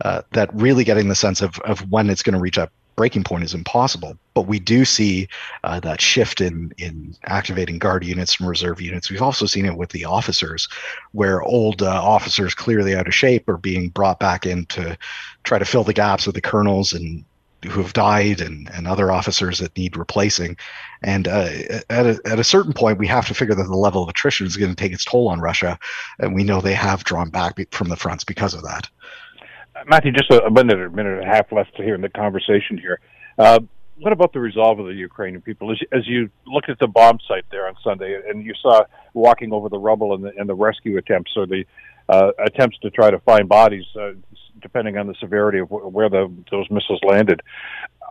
uh, 0.04 0.22
that 0.32 0.54
really 0.54 0.84
getting 0.84 1.08
the 1.08 1.14
sense 1.14 1.42
of 1.42 1.58
of 1.60 1.80
when 1.90 2.08
it's 2.08 2.22
going 2.22 2.34
to 2.34 2.40
reach 2.40 2.56
a 2.56 2.70
breaking 2.98 3.22
point 3.22 3.44
is 3.44 3.54
impossible. 3.54 4.18
But 4.34 4.48
we 4.48 4.58
do 4.58 4.84
see 4.84 5.28
uh, 5.62 5.80
that 5.80 6.00
shift 6.00 6.40
in 6.40 6.72
in 6.78 7.16
activating 7.24 7.78
guard 7.78 8.04
units 8.04 8.38
and 8.38 8.48
reserve 8.48 8.80
units. 8.80 9.08
We've 9.08 9.22
also 9.22 9.46
seen 9.46 9.66
it 9.66 9.76
with 9.76 9.90
the 9.90 10.04
officers, 10.04 10.68
where 11.12 11.40
old 11.42 11.80
uh, 11.80 12.02
officers 12.02 12.54
clearly 12.54 12.96
out 12.96 13.06
of 13.06 13.14
shape 13.14 13.48
are 13.48 13.56
being 13.56 13.88
brought 13.90 14.18
back 14.18 14.44
in 14.44 14.66
to 14.66 14.98
try 15.44 15.58
to 15.58 15.64
fill 15.64 15.84
the 15.84 15.94
gaps 15.94 16.26
with 16.26 16.34
the 16.34 16.50
colonels 16.50 16.92
and 16.92 17.24
who 17.64 17.82
have 17.82 17.92
died 17.92 18.40
and, 18.40 18.70
and 18.72 18.86
other 18.86 19.10
officers 19.10 19.58
that 19.58 19.76
need 19.76 19.96
replacing. 19.96 20.56
And 21.02 21.26
uh, 21.26 21.48
at, 21.90 22.06
a, 22.06 22.20
at 22.24 22.38
a 22.38 22.44
certain 22.44 22.72
point, 22.72 22.98
we 22.98 23.06
have 23.08 23.26
to 23.26 23.34
figure 23.34 23.54
that 23.54 23.64
the 23.64 23.76
level 23.76 24.02
of 24.02 24.08
attrition 24.08 24.46
is 24.46 24.56
going 24.56 24.74
to 24.74 24.76
take 24.76 24.92
its 24.92 25.04
toll 25.04 25.28
on 25.28 25.40
Russia. 25.40 25.78
And 26.20 26.34
we 26.34 26.44
know 26.44 26.60
they 26.60 26.74
have 26.74 27.02
drawn 27.02 27.30
back 27.30 27.58
from 27.72 27.88
the 27.88 27.96
fronts 27.96 28.24
because 28.24 28.54
of 28.54 28.62
that. 28.62 28.88
Matthew, 29.86 30.12
just 30.12 30.30
a, 30.30 30.50
minute 30.50 30.78
or 30.78 30.86
a 30.86 30.90
minute 30.90 31.18
and 31.18 31.28
a 31.28 31.34
half 31.34 31.50
left 31.52 31.76
to 31.76 31.82
hear 31.82 31.94
in 31.94 32.00
the 32.00 32.08
conversation 32.08 32.78
here. 32.78 33.00
Uh, 33.38 33.60
what 34.00 34.12
about 34.12 34.32
the 34.32 34.40
resolve 34.40 34.78
of 34.78 34.86
the 34.86 34.94
Ukrainian 34.94 35.42
people? 35.42 35.70
As, 35.72 35.78
as 35.92 36.06
you 36.06 36.30
looked 36.46 36.68
at 36.68 36.78
the 36.78 36.86
bomb 36.86 37.18
site 37.26 37.44
there 37.50 37.66
on 37.66 37.74
Sunday 37.82 38.20
and 38.28 38.44
you 38.44 38.54
saw 38.62 38.82
walking 39.14 39.52
over 39.52 39.68
the 39.68 39.78
rubble 39.78 40.14
and 40.14 40.24
the, 40.24 40.32
and 40.36 40.48
the 40.48 40.54
rescue 40.54 40.98
attempts 40.98 41.32
or 41.36 41.46
the 41.46 41.64
uh, 42.08 42.30
attempts 42.44 42.78
to 42.78 42.90
try 42.90 43.10
to 43.10 43.18
find 43.20 43.48
bodies, 43.48 43.84
uh, 44.00 44.12
depending 44.62 44.96
on 44.96 45.06
the 45.06 45.14
severity 45.20 45.58
of 45.58 45.70
where 45.70 46.08
the, 46.08 46.32
those 46.50 46.70
missiles 46.70 47.00
landed. 47.06 47.40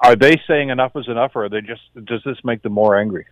Are 0.03 0.15
they 0.15 0.39
saying 0.47 0.69
enough 0.69 0.91
is 0.95 1.07
enough, 1.07 1.31
or 1.35 1.45
are 1.45 1.49
they 1.49 1.61
just? 1.61 1.81
Does 2.05 2.21
this 2.23 2.37
make 2.43 2.61
them 2.61 2.73
more 2.73 2.99
angry? 2.99 3.25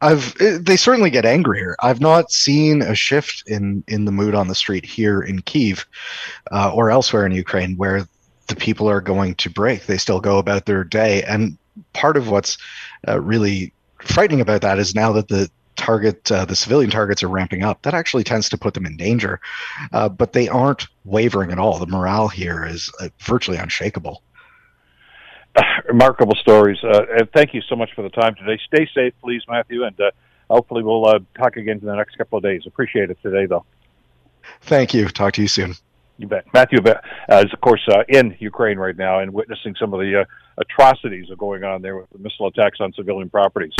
I've 0.00 0.34
eh, 0.40 0.58
they 0.60 0.76
certainly 0.76 1.10
get 1.10 1.24
angrier. 1.24 1.76
I've 1.80 2.00
not 2.00 2.32
seen 2.32 2.82
a 2.82 2.94
shift 2.94 3.44
in 3.46 3.84
in 3.88 4.04
the 4.04 4.12
mood 4.12 4.34
on 4.34 4.48
the 4.48 4.54
street 4.54 4.84
here 4.84 5.20
in 5.20 5.42
Kiev 5.42 5.86
uh, 6.50 6.72
or 6.72 6.90
elsewhere 6.90 7.26
in 7.26 7.32
Ukraine 7.32 7.76
where 7.76 8.06
the 8.46 8.56
people 8.56 8.88
are 8.88 9.00
going 9.00 9.34
to 9.36 9.50
break. 9.50 9.86
They 9.86 9.98
still 9.98 10.20
go 10.20 10.38
about 10.38 10.66
their 10.66 10.84
day, 10.84 11.22
and 11.22 11.56
part 11.92 12.16
of 12.16 12.28
what's 12.28 12.58
uh, 13.08 13.20
really 13.20 13.72
frightening 13.98 14.40
about 14.40 14.62
that 14.62 14.78
is 14.78 14.94
now 14.94 15.12
that 15.12 15.28
the 15.28 15.50
target 15.76 16.30
uh, 16.30 16.44
the 16.44 16.56
civilian 16.56 16.90
targets 16.90 17.22
are 17.22 17.28
ramping 17.28 17.62
up 17.62 17.80
that 17.82 17.94
actually 17.94 18.24
tends 18.24 18.50
to 18.50 18.58
put 18.58 18.74
them 18.74 18.84
in 18.84 18.96
danger 18.98 19.40
uh, 19.92 20.08
but 20.08 20.32
they 20.34 20.46
aren't 20.46 20.86
wavering 21.06 21.50
at 21.50 21.58
all 21.58 21.78
the 21.78 21.86
morale 21.86 22.28
here 22.28 22.64
is 22.64 22.92
uh, 23.00 23.08
virtually 23.20 23.56
unshakable 23.56 24.22
remarkable 25.90 26.36
stories 26.36 26.78
uh, 26.84 27.04
and 27.18 27.30
thank 27.32 27.52
you 27.52 27.60
so 27.68 27.76
much 27.76 27.90
for 27.94 28.02
the 28.02 28.10
time 28.10 28.34
today 28.36 28.60
stay 28.66 28.88
safe 28.94 29.12
please 29.22 29.42
matthew 29.48 29.84
and 29.84 29.98
uh, 30.00 30.10
hopefully 30.48 30.82
we'll 30.82 31.06
uh, 31.06 31.18
talk 31.36 31.56
again 31.56 31.78
in 31.78 31.86
the 31.86 31.94
next 31.94 32.16
couple 32.16 32.36
of 32.38 32.42
days 32.42 32.62
appreciate 32.66 33.10
it 33.10 33.18
today 33.22 33.46
though 33.46 33.64
thank 34.62 34.94
you 34.94 35.08
talk 35.08 35.32
to 35.32 35.42
you 35.42 35.48
soon 35.48 35.74
you 36.20 36.26
bet. 36.26 36.44
Matthew 36.52 36.80
is, 36.80 37.50
of 37.50 37.60
course, 37.62 37.80
uh, 37.88 38.02
in 38.10 38.36
Ukraine 38.40 38.76
right 38.76 38.94
now 38.94 39.20
and 39.20 39.32
witnessing 39.32 39.74
some 39.80 39.94
of 39.94 40.00
the 40.00 40.20
uh, 40.20 40.24
atrocities 40.58 41.28
that 41.28 41.32
are 41.32 41.36
going 41.36 41.64
on 41.64 41.80
there 41.80 41.96
with 41.96 42.10
the 42.10 42.18
missile 42.18 42.46
attacks 42.46 42.78
on 42.78 42.92
civilian 42.92 43.30
properties. 43.30 43.72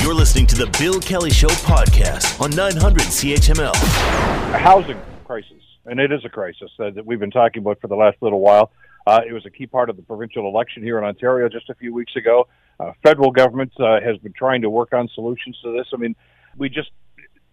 You're 0.00 0.14
listening 0.14 0.46
to 0.46 0.56
the 0.56 0.74
Bill 0.78 0.98
Kelly 1.00 1.28
Show 1.28 1.48
podcast 1.48 2.40
on 2.40 2.50
900 2.52 3.02
CHML. 3.02 3.74
A 3.74 4.58
housing 4.58 4.98
crisis, 5.26 5.62
and 5.84 6.00
it 6.00 6.10
is 6.10 6.24
a 6.24 6.30
crisis 6.30 6.70
uh, 6.78 6.88
that 6.90 7.04
we've 7.04 7.20
been 7.20 7.30
talking 7.30 7.60
about 7.60 7.78
for 7.78 7.88
the 7.88 7.96
last 7.96 8.16
little 8.22 8.40
while. 8.40 8.70
Uh, 9.06 9.20
it 9.28 9.32
was 9.32 9.46
a 9.46 9.50
key 9.50 9.66
part 9.66 9.90
of 9.90 9.96
the 9.96 10.02
provincial 10.02 10.46
election 10.46 10.82
here 10.82 10.98
in 10.98 11.04
Ontario 11.04 11.48
just 11.48 11.70
a 11.70 11.74
few 11.74 11.92
weeks 11.94 12.14
ago. 12.16 12.48
Uh, 12.78 12.92
federal 13.02 13.30
government 13.30 13.72
uh, 13.80 14.00
has 14.00 14.16
been 14.18 14.32
trying 14.32 14.62
to 14.62 14.70
work 14.70 14.92
on 14.92 15.08
solutions 15.14 15.58
to 15.62 15.72
this. 15.72 15.86
I 15.92 15.96
mean, 15.96 16.14
we 16.56 16.68
just 16.68 16.90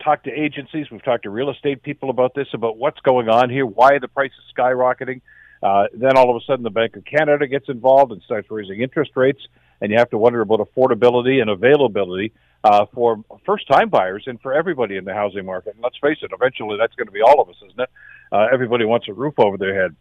talked 0.04 0.26
to 0.26 0.32
agencies, 0.32 0.88
we've 0.92 1.04
talked 1.04 1.24
to 1.24 1.30
real 1.30 1.50
estate 1.50 1.82
people 1.84 2.10
about 2.10 2.34
this, 2.34 2.48
about 2.54 2.78
what's 2.78 3.00
going 3.02 3.30
on 3.30 3.50
here, 3.50 3.66
why 3.66 4.00
the 4.00 4.08
price 4.08 4.32
is 4.32 4.54
skyrocketing. 4.56 5.22
Uh, 5.62 5.86
then 5.94 6.16
all 6.16 6.30
of 6.30 6.36
a 6.36 6.46
sudden, 6.46 6.64
the 6.64 6.70
Bank 6.70 6.96
of 6.96 7.04
Canada 7.04 7.48
gets 7.48 7.68
involved 7.68 8.12
and 8.12 8.22
starts 8.22 8.50
raising 8.52 8.82
interest 8.82 9.12
rates, 9.16 9.42
and 9.82 9.92
you 9.92 9.98
have 9.98 10.10
to 10.10 10.18
wonder 10.18 10.42
about 10.42 10.60
affordability 10.60 11.42
and 11.42 11.50
availability 11.50 12.32
uh, 12.64 12.86
for 12.94 13.24
first-time 13.46 13.90
buyers 13.90 14.24
and 14.28 14.40
for 14.42 14.54
everybody 14.54 14.98
in 14.98 15.04
the 15.04 15.14
housing 15.14 15.46
market. 15.46 15.74
And 15.74 15.84
let's 15.84 15.98
face 16.00 16.18
it, 16.22 16.32
eventually 16.34 16.78
that's 16.80 16.94
going 16.96 17.08
to 17.08 17.12
be 17.12 17.22
all 17.22 17.42
of 17.42 17.50
us, 17.50 17.56
isn't 17.66 17.80
it? 17.80 17.90
Uh, 18.32 18.48
everybody 18.52 18.86
wants 18.86 19.08
a 19.08 19.14
roof 19.14 19.34
over 19.40 19.58
their 19.58 19.82
head. 19.82 19.96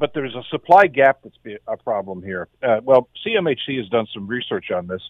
But 0.00 0.14
there's 0.14 0.34
a 0.34 0.42
supply 0.50 0.88
gap 0.88 1.20
that's 1.22 1.36
a 1.68 1.76
problem 1.76 2.24
here. 2.24 2.48
Uh, 2.62 2.80
well, 2.82 3.08
CMHC 3.24 3.78
has 3.78 3.88
done 3.88 4.06
some 4.12 4.26
research 4.26 4.72
on 4.72 4.88
this, 4.88 5.02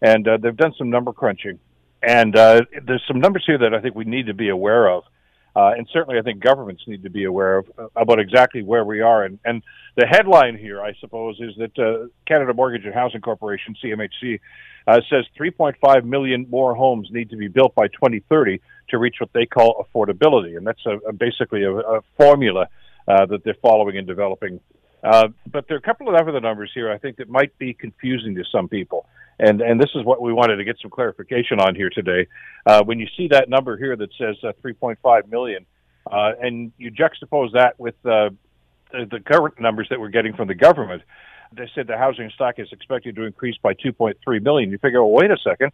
and 0.00 0.26
uh, 0.26 0.38
they've 0.38 0.56
done 0.56 0.72
some 0.78 0.88
number 0.88 1.12
crunching 1.12 1.58
and 2.06 2.36
uh, 2.36 2.62
there's 2.86 3.02
some 3.08 3.20
numbers 3.20 3.44
here 3.46 3.58
that 3.58 3.74
I 3.74 3.80
think 3.80 3.94
we 3.94 4.04
need 4.04 4.26
to 4.26 4.34
be 4.34 4.48
aware 4.48 4.88
of. 4.88 5.04
Uh, 5.54 5.72
and 5.76 5.88
certainly, 5.90 6.18
I 6.18 6.22
think 6.22 6.40
governments 6.40 6.82
need 6.86 7.02
to 7.04 7.10
be 7.10 7.24
aware 7.24 7.58
of 7.58 7.70
uh, 7.78 7.88
about 7.96 8.20
exactly 8.20 8.62
where 8.62 8.84
we 8.84 9.00
are. 9.00 9.24
And, 9.24 9.38
and 9.44 9.62
the 9.96 10.06
headline 10.06 10.56
here, 10.56 10.82
I 10.82 10.92
suppose, 11.00 11.40
is 11.40 11.56
that 11.56 11.78
uh, 11.78 12.08
Canada 12.28 12.52
Mortgage 12.52 12.84
and 12.84 12.94
Housing 12.94 13.22
Corporation 13.22 13.74
(CMHC) 13.82 14.38
says 15.10 15.24
3.5 15.40 16.04
million 16.04 16.46
more 16.50 16.74
homes 16.74 17.08
need 17.10 17.30
to 17.30 17.36
be 17.36 17.48
built 17.48 17.74
by 17.74 17.88
2030 17.88 18.60
to 18.90 18.98
reach 18.98 19.16
what 19.18 19.32
they 19.32 19.46
call 19.46 19.84
affordability, 19.84 20.56
and 20.56 20.66
that's 20.66 20.84
a, 20.84 20.98
a 21.08 21.12
basically 21.12 21.64
a, 21.64 21.72
a 21.72 22.00
formula 22.18 22.68
uh, 23.08 23.26
that 23.26 23.44
they're 23.44 23.56
following 23.62 23.98
and 23.98 24.06
developing. 24.06 24.60
Uh, 25.02 25.28
but 25.46 25.68
there 25.68 25.76
are 25.76 25.78
a 25.78 25.82
couple 25.82 26.08
of 26.08 26.14
other 26.14 26.40
numbers 26.40 26.70
here 26.74 26.90
I 26.90 26.98
think 26.98 27.18
that 27.18 27.28
might 27.28 27.56
be 27.58 27.74
confusing 27.74 28.34
to 28.36 28.44
some 28.50 28.68
people 28.68 29.06
and 29.38 29.60
and 29.60 29.80
this 29.80 29.90
is 29.94 30.04
what 30.04 30.22
we 30.22 30.32
wanted 30.32 30.56
to 30.56 30.64
get 30.64 30.76
some 30.80 30.90
clarification 30.90 31.60
on 31.60 31.74
here 31.74 31.90
today. 31.90 32.26
Uh, 32.64 32.82
when 32.82 32.98
you 32.98 33.06
see 33.16 33.28
that 33.28 33.48
number 33.48 33.76
here 33.76 33.96
that 33.96 34.10
says 34.18 34.36
uh, 34.42 34.52
3.5 34.64 35.28
million, 35.28 35.66
uh, 36.10 36.32
and 36.40 36.72
you 36.78 36.90
juxtapose 36.90 37.52
that 37.52 37.78
with 37.78 37.94
the, 38.02 38.34
the 38.92 39.20
current 39.24 39.60
numbers 39.60 39.88
that 39.90 40.00
we're 40.00 40.08
getting 40.08 40.34
from 40.34 40.48
the 40.48 40.54
government, 40.54 41.02
they 41.52 41.68
said 41.74 41.86
the 41.86 41.98
housing 41.98 42.30
stock 42.30 42.54
is 42.58 42.68
expected 42.72 43.16
to 43.16 43.24
increase 43.24 43.56
by 43.62 43.74
2.3 43.74 44.42
million. 44.42 44.70
You 44.70 44.78
figure, 44.78 45.02
well, 45.02 45.12
wait 45.12 45.30
a 45.30 45.36
second, 45.44 45.72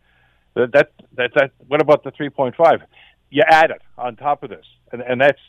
that 0.55 0.73
that 0.73 0.91
that, 1.15 1.31
that 1.35 1.51
what 1.69 1.81
about 1.81 2.03
the 2.05 2.11
3.5? 2.11 2.83
You 3.31 3.43
add 3.49 3.71
it 3.71 3.81
on 3.97 4.17
top 4.17 4.43
of 4.43 4.51
this, 4.51 4.67
and 4.91 5.03
and 5.03 5.21
that's 5.21 5.41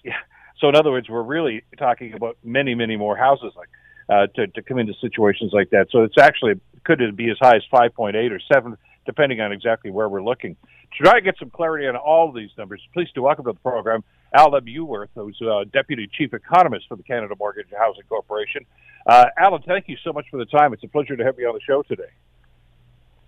so. 0.59 0.69
In 0.69 0.75
other 0.75 0.91
words, 0.91 1.09
we're 1.09 1.23
really 1.23 1.63
talking 1.77 2.13
about 2.13 2.37
many 2.43 2.75
many 2.75 2.95
more 2.95 3.15
houses 3.15 3.53
like 3.55 3.69
uh, 4.09 4.27
to, 4.35 4.47
to 4.47 4.61
come 4.61 4.79
into 4.79 4.93
situations 5.01 5.51
like 5.53 5.69
that. 5.71 5.87
So 5.91 6.03
it's 6.03 6.17
actually 6.19 6.59
could 6.83 7.01
it 7.01 7.15
be 7.15 7.29
as 7.29 7.37
high 7.39 7.55
as 7.55 7.63
5.8 7.71 8.31
or 8.31 8.39
7 8.53 8.77
depending 9.05 9.41
on 9.41 9.51
exactly 9.51 9.91
where 9.91 10.07
we're 10.07 10.23
looking. 10.23 10.55
To 10.97 11.03
try 11.03 11.15
to 11.15 11.21
get 11.21 11.35
some 11.37 11.49
clarity 11.49 11.87
on 11.87 11.95
all 11.95 12.29
of 12.29 12.35
these 12.35 12.51
numbers, 12.57 12.81
please 12.93 13.09
do 13.13 13.23
welcome 13.23 13.45
to 13.45 13.51
the 13.51 13.59
program 13.59 14.03
Aled 14.33 14.55
ab 14.55 14.65
Iorwerth, 14.65 15.09
who's 15.15 15.39
uh, 15.41 15.65
Deputy 15.71 16.09
Chief 16.17 16.33
Economist 16.33 16.87
for 16.87 16.95
the 16.95 17.03
Canada 17.03 17.35
Mortgage 17.37 17.67
and 17.69 17.79
Housing 17.79 18.03
Corporation. 18.07 18.65
Uh, 19.05 19.25
Alan, 19.37 19.61
thank 19.67 19.89
you 19.89 19.97
so 20.03 20.13
much 20.13 20.25
for 20.31 20.37
the 20.37 20.45
time. 20.45 20.73
It's 20.73 20.83
a 20.83 20.87
pleasure 20.87 21.17
to 21.17 21.23
have 21.23 21.37
you 21.37 21.47
on 21.47 21.53
the 21.53 21.61
show 21.61 21.83
today. 21.83 22.11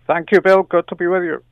Thank 0.08 0.32
you, 0.32 0.42
Bill. 0.42 0.64
Good 0.64 0.88
to 0.90 0.96
be 0.96 1.08
with 1.08 1.24
you. 1.24 1.44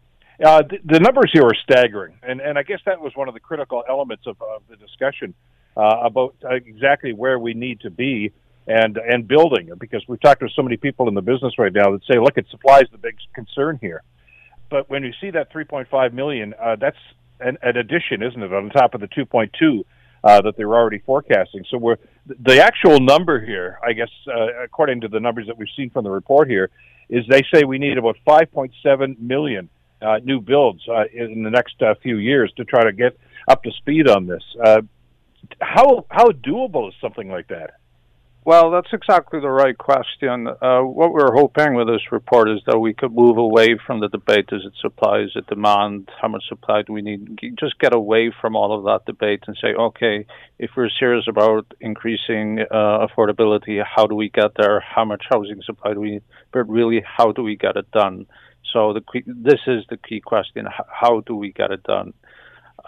Uh, 0.43 0.61
the, 0.61 0.77
the, 0.85 0.99
numbers 0.99 1.29
here 1.31 1.43
are 1.43 1.55
staggering, 1.63 2.15
and, 2.23 2.41
and 2.41 2.57
I 2.57 2.63
guess 2.63 2.79
that 2.85 2.99
was 2.99 3.11
one 3.15 3.27
of 3.27 3.33
the 3.33 3.39
critical 3.39 3.83
elements 3.87 4.25
of, 4.25 4.41
of 4.41 4.63
the 4.69 4.75
discussion 4.77 5.33
uh, 5.75 5.99
about 6.03 6.35
uh, 6.43 6.55
exactly 6.55 7.13
where 7.13 7.39
we 7.39 7.53
need 7.53 7.81
to 7.81 7.89
be 7.89 8.31
and 8.67 8.97
and 8.97 9.27
building. 9.27 9.71
Because 9.77 10.03
we've 10.07 10.21
talked 10.21 10.41
to 10.41 10.49
so 10.55 10.61
many 10.61 10.77
people 10.77 11.07
in 11.07 11.15
the 11.15 11.21
business 11.21 11.57
right 11.57 11.73
now 11.73 11.91
that 11.91 12.01
say, 12.05 12.19
look, 12.19 12.37
it 12.37 12.47
supply 12.49 12.79
is 12.79 12.87
the 12.91 12.97
big 12.97 13.17
concern 13.33 13.77
here. 13.81 14.03
But 14.69 14.89
when 14.89 15.03
you 15.03 15.13
see 15.21 15.29
that 15.31 15.53
3.5 15.53 16.13
million, 16.13 16.55
uh, 16.59 16.75
that's 16.77 16.97
an, 17.39 17.57
an, 17.61 17.77
addition, 17.77 18.23
isn't 18.23 18.41
it, 18.41 18.51
on 18.51 18.69
top 18.71 18.95
of 18.95 19.01
the 19.01 19.07
2.2 19.07 19.83
uh, 20.23 20.41
that 20.41 20.57
they 20.57 20.65
were 20.65 20.75
already 20.75 20.99
forecasting. 20.99 21.63
So 21.69 21.77
we're 21.77 21.97
the 22.25 22.63
actual 22.63 22.99
number 22.99 23.39
here, 23.43 23.77
I 23.85 23.93
guess, 23.93 24.09
uh, 24.27 24.63
according 24.63 25.01
to 25.01 25.07
the 25.07 25.19
numbers 25.19 25.47
that 25.47 25.57
we've 25.57 25.67
seen 25.75 25.89
from 25.89 26.05
the 26.05 26.09
report 26.09 26.49
here, 26.49 26.69
is 27.09 27.25
they 27.29 27.43
say 27.53 27.65
we 27.65 27.77
need 27.77 27.97
about 27.97 28.17
5.7 28.25 29.19
million 29.19 29.69
uh, 30.01 30.19
new 30.23 30.41
builds 30.41 30.81
uh, 30.87 31.03
in 31.13 31.43
the 31.43 31.49
next 31.49 31.81
uh, 31.81 31.93
few 32.01 32.17
years 32.17 32.51
to 32.57 32.65
try 32.65 32.83
to 32.83 32.93
get 32.93 33.17
up 33.47 33.63
to 33.63 33.71
speed 33.73 34.07
on 34.07 34.25
this. 34.25 34.43
How 35.59 36.05
how 36.09 36.29
doable 36.29 36.89
is 36.89 36.95
something 37.01 37.29
like 37.29 37.47
that? 37.47 37.75
Well, 38.45 38.71
that's 38.71 38.91
exactly 38.91 39.39
the 39.39 39.49
right 39.49 39.77
question. 39.77 40.47
Uh, 40.47 40.81
what 40.81 41.13
we're 41.13 41.33
hoping 41.33 41.75
with 41.75 41.87
this 41.87 42.11
report 42.11 42.49
is 42.49 42.59
that 42.65 42.77
we 42.77 42.93
could 42.93 43.13
move 43.13 43.37
away 43.37 43.77
from 43.87 44.01
the 44.01 44.09
debate: 44.09 44.49
is 44.51 44.65
it 44.65 44.73
supply, 44.81 45.19
is 45.19 45.31
it 45.35 45.47
demand, 45.47 46.09
how 46.21 46.27
much 46.27 46.43
supply 46.49 46.81
do 46.81 46.91
we 46.91 47.01
need? 47.01 47.39
Just 47.57 47.79
get 47.79 47.93
away 47.93 48.33
from 48.41 48.57
all 48.57 48.77
of 48.77 48.83
that 48.83 49.05
debate 49.05 49.43
and 49.47 49.57
say, 49.61 49.69
okay, 49.73 50.25
if 50.59 50.71
we're 50.75 50.89
serious 50.89 51.25
about 51.29 51.73
increasing 51.79 52.59
uh, 52.69 53.07
affordability, 53.07 53.81
how 53.81 54.07
do 54.07 54.15
we 54.15 54.29
get 54.29 54.51
there? 54.57 54.81
How 54.81 55.05
much 55.05 55.23
housing 55.29 55.61
supply 55.65 55.93
do 55.93 56.01
we 56.01 56.11
need? 56.11 56.23
But 56.51 56.67
really, 56.67 57.01
how 57.05 57.31
do 57.31 57.43
we 57.43 57.55
get 57.55 57.77
it 57.77 57.89
done? 57.91 58.25
So 58.73 58.91
the 58.91 59.03
this 59.25 59.61
is 59.67 59.85
the 59.89 59.97
key 59.97 60.19
question: 60.19 60.67
how 60.69 61.21
do 61.21 61.37
we 61.37 61.53
get 61.53 61.71
it 61.71 61.83
done? 61.83 62.13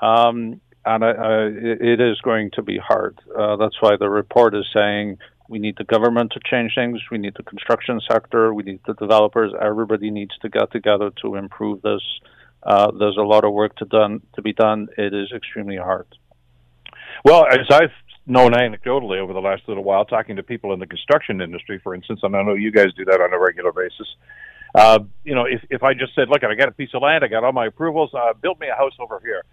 Um, 0.01 0.59
and 0.85 1.03
uh, 1.03 1.09
it 1.11 1.99
is 1.99 2.19
going 2.21 2.51
to 2.51 2.61
be 2.61 2.77
hard. 2.77 3.19
Uh, 3.37 3.55
that's 3.55 3.81
why 3.81 3.95
the 3.97 4.09
report 4.09 4.55
is 4.55 4.65
saying 4.73 5.17
we 5.47 5.59
need 5.59 5.75
the 5.77 5.83
government 5.83 6.31
to 6.33 6.39
change 6.49 6.73
things. 6.75 6.99
We 7.11 7.17
need 7.17 7.33
the 7.35 7.43
construction 7.43 7.99
sector. 8.09 8.53
We 8.53 8.63
need 8.63 8.79
the 8.85 8.93
developers. 8.93 9.53
Everybody 9.59 10.11
needs 10.11 10.37
to 10.41 10.49
get 10.49 10.71
together 10.71 11.11
to 11.21 11.35
improve 11.35 11.81
this. 11.81 12.01
Uh, 12.63 12.91
there's 12.91 13.17
a 13.17 13.21
lot 13.21 13.45
of 13.45 13.53
work 13.53 13.75
to 13.77 13.85
done 13.85 14.21
to 14.35 14.41
be 14.41 14.53
done. 14.53 14.87
It 14.97 15.13
is 15.13 15.31
extremely 15.35 15.77
hard. 15.77 16.07
Well, 17.23 17.45
as 17.49 17.67
I've 17.69 17.91
known 18.25 18.51
anecdotally 18.53 19.19
over 19.19 19.33
the 19.33 19.39
last 19.39 19.63
little 19.67 19.83
while, 19.83 20.05
talking 20.05 20.35
to 20.37 20.43
people 20.43 20.73
in 20.73 20.79
the 20.79 20.87
construction 20.87 21.41
industry, 21.41 21.79
for 21.83 21.93
instance, 21.93 22.21
and 22.23 22.35
I 22.35 22.41
know 22.41 22.55
you 22.55 22.71
guys 22.71 22.87
do 22.97 23.05
that 23.05 23.21
on 23.21 23.33
a 23.33 23.39
regular 23.39 23.71
basis. 23.71 24.07
Uh, 24.73 24.99
you 25.23 25.35
know, 25.35 25.45
if 25.45 25.61
if 25.69 25.83
I 25.83 25.93
just 25.93 26.15
said, 26.15 26.27
"Look, 26.29 26.43
I 26.43 26.53
got 26.55 26.69
a 26.69 26.73
piece 26.73 26.93
of 26.93 27.01
land, 27.01 27.23
I 27.23 27.27
got 27.27 27.43
all 27.43 27.53
my 27.53 27.67
approvals, 27.67 28.13
uh, 28.13 28.33
build 28.33 28.59
me 28.59 28.67
a 28.67 28.75
house 28.75 28.93
over 28.99 29.21
here," 29.23 29.43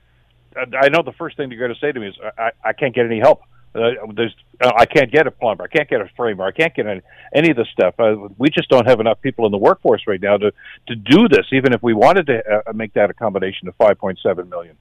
I 0.56 0.88
know 0.88 1.02
the 1.02 1.12
first 1.12 1.36
thing 1.36 1.50
you're 1.50 1.60
going 1.60 1.74
to 1.74 1.80
say 1.80 1.92
to 1.92 2.00
me 2.00 2.08
is, 2.08 2.14
"I, 2.38 2.50
I 2.64 2.72
can't 2.72 2.94
get 2.94 3.06
any 3.06 3.20
help." 3.20 3.42
Uh, 3.74 3.90
there's, 4.14 4.34
uh, 4.60 4.70
I 4.76 4.84
can't 4.84 5.10
get 5.10 5.26
a 5.26 5.30
plumber, 5.30 5.64
I 5.64 5.68
can't 5.74 5.88
get 5.88 6.02
a 6.02 6.08
framer, 6.14 6.44
I 6.44 6.52
can't 6.52 6.74
get 6.74 6.86
any, 6.86 7.00
any 7.34 7.50
of 7.52 7.56
this 7.56 7.68
stuff. 7.72 7.94
Uh, 7.98 8.28
we 8.36 8.50
just 8.50 8.68
don't 8.68 8.86
have 8.86 9.00
enough 9.00 9.22
people 9.22 9.46
in 9.46 9.52
the 9.52 9.58
workforce 9.58 10.02
right 10.06 10.20
now 10.20 10.36
to 10.36 10.52
to 10.88 10.94
do 10.94 11.26
this. 11.28 11.46
Even 11.52 11.72
if 11.72 11.82
we 11.82 11.94
wanted 11.94 12.26
to 12.26 12.42
uh, 12.46 12.72
make 12.74 12.92
that 12.94 13.08
accommodation 13.08 13.68
of 13.68 13.78
5.7 13.78 14.48
million. 14.48 14.76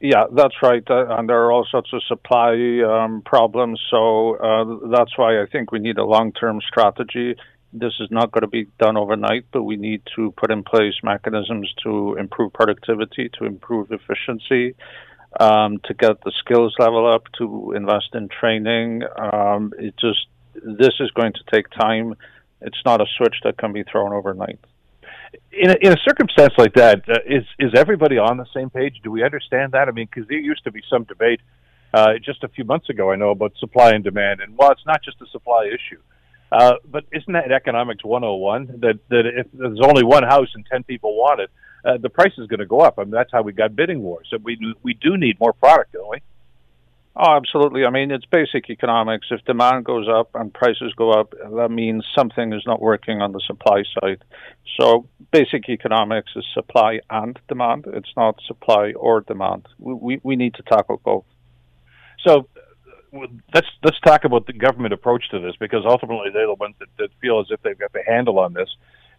Yeah, 0.00 0.24
that's 0.32 0.54
right, 0.62 0.82
uh, 0.88 1.14
and 1.18 1.28
there 1.28 1.42
are 1.42 1.52
all 1.52 1.66
sorts 1.70 1.92
of 1.92 2.02
supply 2.04 2.80
um, 2.80 3.20
problems. 3.20 3.78
So 3.90 4.36
uh, 4.36 4.88
that's 4.90 5.16
why 5.18 5.42
I 5.42 5.46
think 5.46 5.72
we 5.72 5.78
need 5.78 5.98
a 5.98 6.04
long-term 6.04 6.60
strategy. 6.66 7.36
This 7.74 7.92
is 8.00 8.08
not 8.10 8.32
going 8.32 8.40
to 8.40 8.48
be 8.48 8.66
done 8.78 8.96
overnight, 8.96 9.44
but 9.52 9.62
we 9.64 9.76
need 9.76 10.00
to 10.16 10.32
put 10.38 10.50
in 10.50 10.64
place 10.64 10.94
mechanisms 11.02 11.72
to 11.84 12.16
improve 12.18 12.54
productivity, 12.54 13.30
to 13.38 13.44
improve 13.44 13.92
efficiency, 13.92 14.74
um, 15.38 15.78
to 15.84 15.94
get 15.94 16.22
the 16.24 16.32
skills 16.38 16.74
level 16.78 17.06
up, 17.06 17.24
to 17.38 17.72
invest 17.76 18.14
in 18.14 18.28
training. 18.28 19.02
Um, 19.16 19.72
it 19.78 19.94
just 19.98 20.26
this 20.54 20.94
is 21.00 21.10
going 21.12 21.32
to 21.34 21.40
take 21.52 21.70
time. 21.70 22.14
It's 22.60 22.82
not 22.84 23.00
a 23.00 23.06
switch 23.16 23.36
that 23.44 23.56
can 23.56 23.72
be 23.72 23.84
thrown 23.84 24.12
overnight. 24.12 24.58
In 25.52 25.70
a, 25.70 25.76
in 25.80 25.92
a 25.92 25.96
circumstance 26.04 26.54
like 26.58 26.74
that, 26.74 27.08
uh, 27.08 27.18
is 27.26 27.44
is 27.58 27.72
everybody 27.74 28.18
on 28.18 28.36
the 28.36 28.46
same 28.54 28.70
page? 28.70 29.00
Do 29.02 29.10
we 29.10 29.22
understand 29.22 29.72
that? 29.72 29.88
I 29.88 29.92
mean, 29.92 30.08
because 30.12 30.28
there 30.28 30.38
used 30.38 30.64
to 30.64 30.72
be 30.72 30.82
some 30.90 31.04
debate 31.04 31.40
uh, 31.94 32.14
just 32.22 32.42
a 32.42 32.48
few 32.48 32.64
months 32.64 32.88
ago. 32.88 33.10
I 33.10 33.16
know 33.16 33.30
about 33.30 33.52
supply 33.58 33.92
and 33.92 34.02
demand, 34.02 34.40
and 34.40 34.56
well, 34.56 34.72
it's 34.72 34.86
not 34.86 35.02
just 35.04 35.20
a 35.20 35.26
supply 35.26 35.66
issue. 35.66 36.00
Uh, 36.52 36.74
but 36.84 37.04
isn't 37.12 37.32
that 37.32 37.52
economics 37.52 38.04
101? 38.04 38.80
That 38.80 38.98
that 39.08 39.26
if 39.26 39.46
there's 39.52 39.80
only 39.80 40.02
one 40.02 40.24
house 40.24 40.48
and 40.54 40.66
ten 40.70 40.82
people 40.82 41.14
want 41.14 41.40
it, 41.40 41.50
uh, 41.84 41.96
the 41.98 42.10
price 42.10 42.32
is 42.38 42.46
going 42.46 42.60
to 42.60 42.66
go 42.66 42.80
up. 42.80 42.98
I 42.98 43.02
mean, 43.02 43.10
that's 43.10 43.32
how 43.32 43.42
we 43.42 43.52
got 43.52 43.74
bidding 43.74 44.02
wars. 44.02 44.28
So 44.30 44.38
we 44.42 44.58
we 44.82 44.94
do 44.94 45.16
need 45.16 45.38
more 45.40 45.52
product, 45.52 45.92
don't 45.92 46.10
we? 46.10 46.18
Oh, 47.16 47.36
absolutely. 47.36 47.84
I 47.84 47.90
mean, 47.90 48.12
it's 48.12 48.24
basic 48.24 48.70
economics. 48.70 49.26
If 49.30 49.44
demand 49.44 49.84
goes 49.84 50.06
up 50.08 50.30
and 50.34 50.54
prices 50.54 50.94
go 50.96 51.10
up, 51.10 51.32
that 51.32 51.68
means 51.70 52.06
something 52.16 52.52
is 52.52 52.62
not 52.66 52.80
working 52.80 53.20
on 53.20 53.32
the 53.32 53.42
supply 53.46 53.82
side. 54.00 54.22
So, 54.78 55.08
basic 55.32 55.68
economics 55.68 56.30
is 56.36 56.46
supply 56.54 57.00
and 57.10 57.38
demand. 57.48 57.86
It's 57.88 58.12
not 58.16 58.40
supply 58.46 58.92
or 58.92 59.22
demand. 59.22 59.66
We, 59.78 59.94
we, 59.94 60.20
we 60.22 60.36
need 60.36 60.54
to 60.54 60.62
tackle 60.62 61.00
both. 61.04 61.24
So, 62.24 62.48
let's 63.12 63.66
let's 63.82 63.98
talk 64.00 64.24
about 64.24 64.46
the 64.46 64.52
government 64.52 64.94
approach 64.94 65.28
to 65.30 65.40
this 65.40 65.56
because 65.58 65.84
ultimately 65.84 66.30
they're 66.32 66.46
the 66.46 66.54
ones 66.54 66.76
that, 66.78 66.88
that 66.98 67.08
feel 67.20 67.40
as 67.40 67.46
if 67.50 67.60
they've 67.62 67.78
got 67.78 67.92
the 67.92 68.04
handle 68.06 68.38
on 68.38 68.52
this 68.52 68.68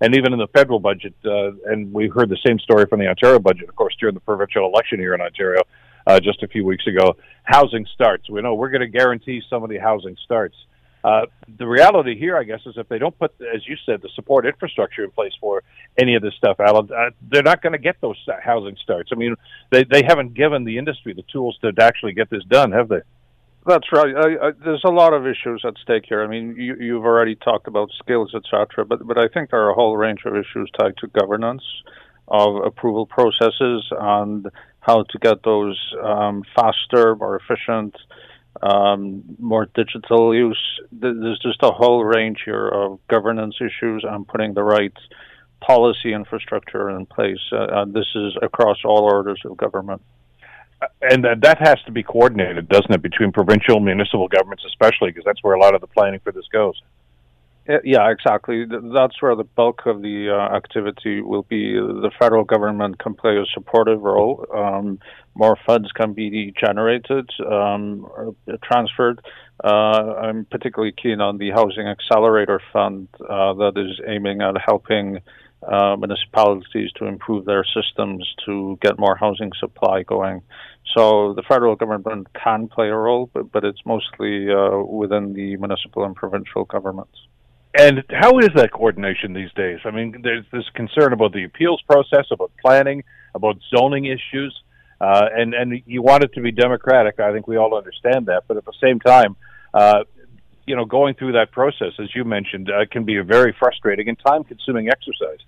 and 0.01 0.15
even 0.15 0.33
in 0.33 0.39
the 0.39 0.47
federal 0.47 0.79
budget, 0.79 1.13
uh, 1.23 1.51
and 1.65 1.93
we 1.93 2.07
heard 2.07 2.29
the 2.29 2.39
same 2.45 2.59
story 2.59 2.85
from 2.87 2.99
the 2.99 3.07
Ontario 3.07 3.39
budget, 3.39 3.69
of 3.69 3.75
course, 3.75 3.95
during 3.99 4.15
the 4.15 4.21
provincial 4.21 4.65
election 4.65 4.99
here 4.99 5.13
in 5.13 5.21
Ontario 5.21 5.61
uh, 6.07 6.19
just 6.19 6.41
a 6.43 6.47
few 6.47 6.65
weeks 6.65 6.85
ago. 6.87 7.15
Housing 7.43 7.85
starts. 7.93 8.29
We 8.29 8.41
know 8.41 8.55
we're 8.55 8.71
going 8.71 8.81
to 8.81 8.87
guarantee 8.87 9.41
some 9.49 9.63
of 9.63 9.69
the 9.69 9.77
housing 9.77 10.17
starts. 10.25 10.55
Uh, 11.03 11.25
the 11.57 11.65
reality 11.65 12.17
here, 12.17 12.37
I 12.37 12.43
guess, 12.43 12.59
is 12.65 12.75
if 12.77 12.87
they 12.87 12.99
don't 12.99 13.17
put, 13.17 13.33
as 13.41 13.67
you 13.67 13.75
said, 13.85 14.01
the 14.01 14.09
support 14.15 14.45
infrastructure 14.45 15.03
in 15.03 15.11
place 15.11 15.33
for 15.39 15.63
any 15.97 16.15
of 16.15 16.21
this 16.21 16.33
stuff, 16.35 16.57
Aled, 16.57 16.91
uh, 16.91 17.11
they're 17.29 17.41
not 17.41 17.61
going 17.61 17.73
to 17.73 17.79
get 17.79 17.99
those 18.01 18.17
housing 18.43 18.75
starts. 18.83 19.09
I 19.11 19.15
mean, 19.15 19.35
they 19.71 19.83
they 19.83 20.03
haven't 20.03 20.35
given 20.35 20.63
the 20.63 20.77
industry 20.77 21.13
the 21.13 21.23
tools 21.23 21.57
to 21.61 21.73
actually 21.81 22.13
get 22.13 22.29
this 22.29 22.43
done, 22.45 22.71
have 22.71 22.87
they? 22.87 23.01
That's 23.65 23.86
right. 23.91 24.15
I, 24.15 24.47
I, 24.47 24.52
there's 24.63 24.84
a 24.86 24.89
lot 24.89 25.13
of 25.13 25.28
issues 25.28 25.63
at 25.65 25.76
stake 25.82 26.06
here. 26.08 26.24
I 26.24 26.28
mean, 26.28 26.56
you, 26.58 26.76
you've 26.80 27.06
already 27.06 27.36
talked 27.36 27.67
about 27.67 27.89
skills, 28.00 28.34
etc., 28.34 28.86
but 28.86 29.06
but 29.06 29.19
I 29.19 29.28
think 29.28 29.52
there 29.52 29.62
are 29.62 29.69
a 29.69 29.76
whole 29.76 29.95
range 29.95 30.21
of 30.26 30.34
issues 30.36 30.69
tied 30.80 30.97
to 30.97 31.08
governance 31.08 31.63
of 32.28 32.56
approval 32.65 33.06
processes 33.06 33.86
and 33.91 34.47
how 34.80 35.04
to 35.04 35.19
get 35.19 35.43
those 35.43 35.80
um, 36.04 36.43
faster, 36.56 37.15
more 37.15 37.39
efficient, 37.39 37.95
um, 38.63 39.24
more 39.38 39.67
digital 39.76 40.34
use. 40.34 40.80
There's 40.91 41.39
just 41.39 41.62
a 41.62 41.71
whole 41.71 42.04
range 42.04 42.39
here 42.43 42.67
of 42.67 43.00
governance 43.08 43.56
issues 43.60 44.04
and 44.08 44.28
putting 44.28 44.56
the 44.56 44.63
right 44.63 44.93
policy 45.60 46.13
infrastructure 46.13 46.89
in 46.89 47.06
place. 47.06 47.41
Uh, 47.52 47.67
and 47.69 47.93
this 47.93 48.08
is 48.15 48.36
across 48.41 48.78
all 48.84 49.04
orders 49.04 49.41
of 49.45 49.56
government 49.58 50.02
and 51.02 51.24
that 51.24 51.58
has 51.60 51.82
to 51.86 51.91
be 51.91 52.04
coordinated, 52.04 52.70
doesn't 52.70 52.91
it, 52.91 53.02
between 53.02 53.32
provincial 53.32 53.80
municipal 53.80 54.28
governments, 54.28 54.63
especially 54.67 55.10
because 55.10 55.24
that's 55.26 55.44
where 55.44 55.54
a 55.54 55.60
lot 55.60 55.76
of 55.76 55.82
the 55.82 55.88
planning 55.88 56.20
for 56.24 56.32
this 56.32 56.46
goes. 56.52 56.82
Yeah, 57.84 58.10
exactly. 58.10 58.65
That's 58.65 59.22
where 59.22 59.36
the 59.36 59.44
bulk 59.44 59.86
of 59.86 60.02
the 60.02 60.32
uh, 60.32 60.56
activity 60.56 61.22
will 61.22 61.44
be. 61.44 61.76
The 61.76 62.12
federal 62.17 62.44
government 62.44 62.98
can 62.98 63.13
play 63.13 63.38
a 63.38 63.46
supportive 63.54 64.02
role. 64.02 64.46
Um, 64.54 65.00
more 65.36 65.56
funds 65.65 65.91
can 65.91 66.13
be 66.13 66.54
generated, 66.60 67.30
um, 67.46 68.08
transferred. 68.63 69.22
Uh, 69.63 69.67
I'm 69.67 70.46
particularly 70.46 70.91
keen 70.91 71.22
on 71.22 71.38
the 71.38 71.52
Housing 71.52 71.88
Accelerator 71.88 72.60
Fund 72.74 73.08
uh, 73.22 73.54
that 73.54 73.74
is 73.78 74.02
aiming 74.08 74.41
at 74.41 74.56
helping 74.65 75.20
uh, 75.63 75.95
municipalities 75.95 76.91
to 76.97 77.06
improve 77.06 77.45
their 77.45 77.63
systems 77.63 78.28
to 78.45 78.78
get 78.82 78.97
more 78.97 79.15
housing 79.15 79.52
supply 79.60 80.04
going. 80.04 80.41
So 80.95 81.34
the 81.34 81.43
federal 81.43 81.76
government 81.76 82.28
can 82.34 82.67
play 82.67 82.88
a 82.88 82.96
role, 82.96 83.29
but, 83.33 83.52
but 83.52 83.63
it's 83.63 83.85
mostly 83.85 84.52
uh, 84.52 84.77
within 84.79 85.33
the 85.33 85.58
municipal 85.58 86.04
and 86.04 86.15
provincial 86.15 86.65
governments. 86.65 87.17
And 87.77 88.04
how 88.10 88.40
is 88.40 88.50
that 88.56 88.71
coordination 88.73 89.33
these 89.33 89.54
days? 89.54 89.79
I 89.85 89.92
mean, 89.92 90.21
there's 90.23 90.46
this 90.52 90.65
concern 90.73 91.13
about 91.13 91.31
the 91.31 91.46
appeals 91.46 91.81
process, 91.88 92.25
about 92.31 92.52
planning, 92.62 93.04
about 93.33 93.58
zoning 93.73 94.06
issues, 94.06 94.54
uh, 95.00 95.27
and 95.33 95.54
and 95.54 95.81
you 95.85 96.02
want 96.02 96.23
it 96.23 96.33
to 96.33 96.42
be 96.42 96.52
democratic. 96.52 97.19
I 97.19 97.31
think 97.31 97.48
we 97.48 97.56
all 97.56 97.77
understand 97.77 98.25
that, 98.25 98.44
but 98.48 98.58
at 98.58 98.65
the 98.65 98.73
same 98.81 99.00
time, 99.00 99.38
uh, 99.73 100.04
you 100.67 100.75
know, 100.75 100.85
going 100.85 101.15
through 101.15 101.33
that 101.33 101.52
process, 101.52 101.94
as 102.00 102.13
you 102.13 102.25
mentioned, 102.25 102.69
uh, 102.69 102.85
can 102.92 103.06
be 103.06 103.17
a 103.17 103.23
very 103.23 103.56
frustrating 103.58 104.10
and 104.10 104.19
time-consuming 104.19 104.90
exercise. 104.90 105.40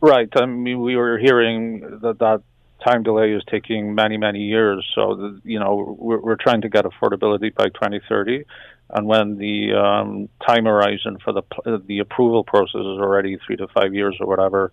Right. 0.00 0.28
I 0.36 0.46
mean, 0.46 0.80
we 0.80 0.96
were 0.96 1.18
hearing 1.18 1.80
that 2.02 2.18
that 2.18 2.42
time 2.86 3.02
delay 3.02 3.32
is 3.32 3.42
taking 3.50 3.94
many, 3.94 4.16
many 4.16 4.40
years. 4.40 4.86
So, 4.94 5.14
the, 5.14 5.40
you 5.44 5.58
know, 5.58 5.96
we're, 5.98 6.20
we're 6.20 6.36
trying 6.36 6.60
to 6.62 6.68
get 6.68 6.84
affordability 6.84 7.54
by 7.54 7.66
2030. 7.66 8.44
And 8.90 9.06
when 9.06 9.36
the 9.36 9.72
um, 9.74 10.28
time 10.46 10.66
horizon 10.66 11.18
for 11.24 11.32
the 11.32 11.42
the 11.86 11.98
approval 11.98 12.44
process 12.44 12.80
is 12.80 13.00
already 13.00 13.36
three 13.44 13.56
to 13.56 13.66
five 13.68 13.94
years 13.94 14.16
or 14.20 14.28
whatever, 14.28 14.72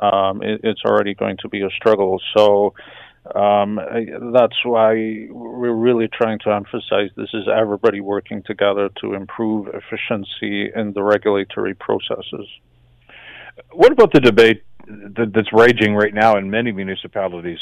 um, 0.00 0.42
it, 0.42 0.62
it's 0.64 0.82
already 0.84 1.14
going 1.14 1.36
to 1.42 1.48
be 1.48 1.62
a 1.62 1.70
struggle. 1.70 2.20
So 2.36 2.74
um, 3.36 3.78
that's 4.32 4.64
why 4.64 5.28
we're 5.30 5.72
really 5.72 6.08
trying 6.08 6.40
to 6.40 6.50
emphasize 6.50 7.10
this 7.16 7.32
is 7.32 7.44
everybody 7.46 8.00
working 8.00 8.42
together 8.42 8.88
to 9.00 9.14
improve 9.14 9.68
efficiency 9.68 10.72
in 10.74 10.92
the 10.92 11.02
regulatory 11.02 11.74
processes. 11.74 12.48
What 13.72 13.92
about 13.92 14.12
the 14.12 14.20
debate 14.20 14.64
that's 14.86 15.52
raging 15.52 15.94
right 15.94 16.12
now 16.12 16.36
in 16.36 16.50
many 16.50 16.72
municipalities? 16.72 17.58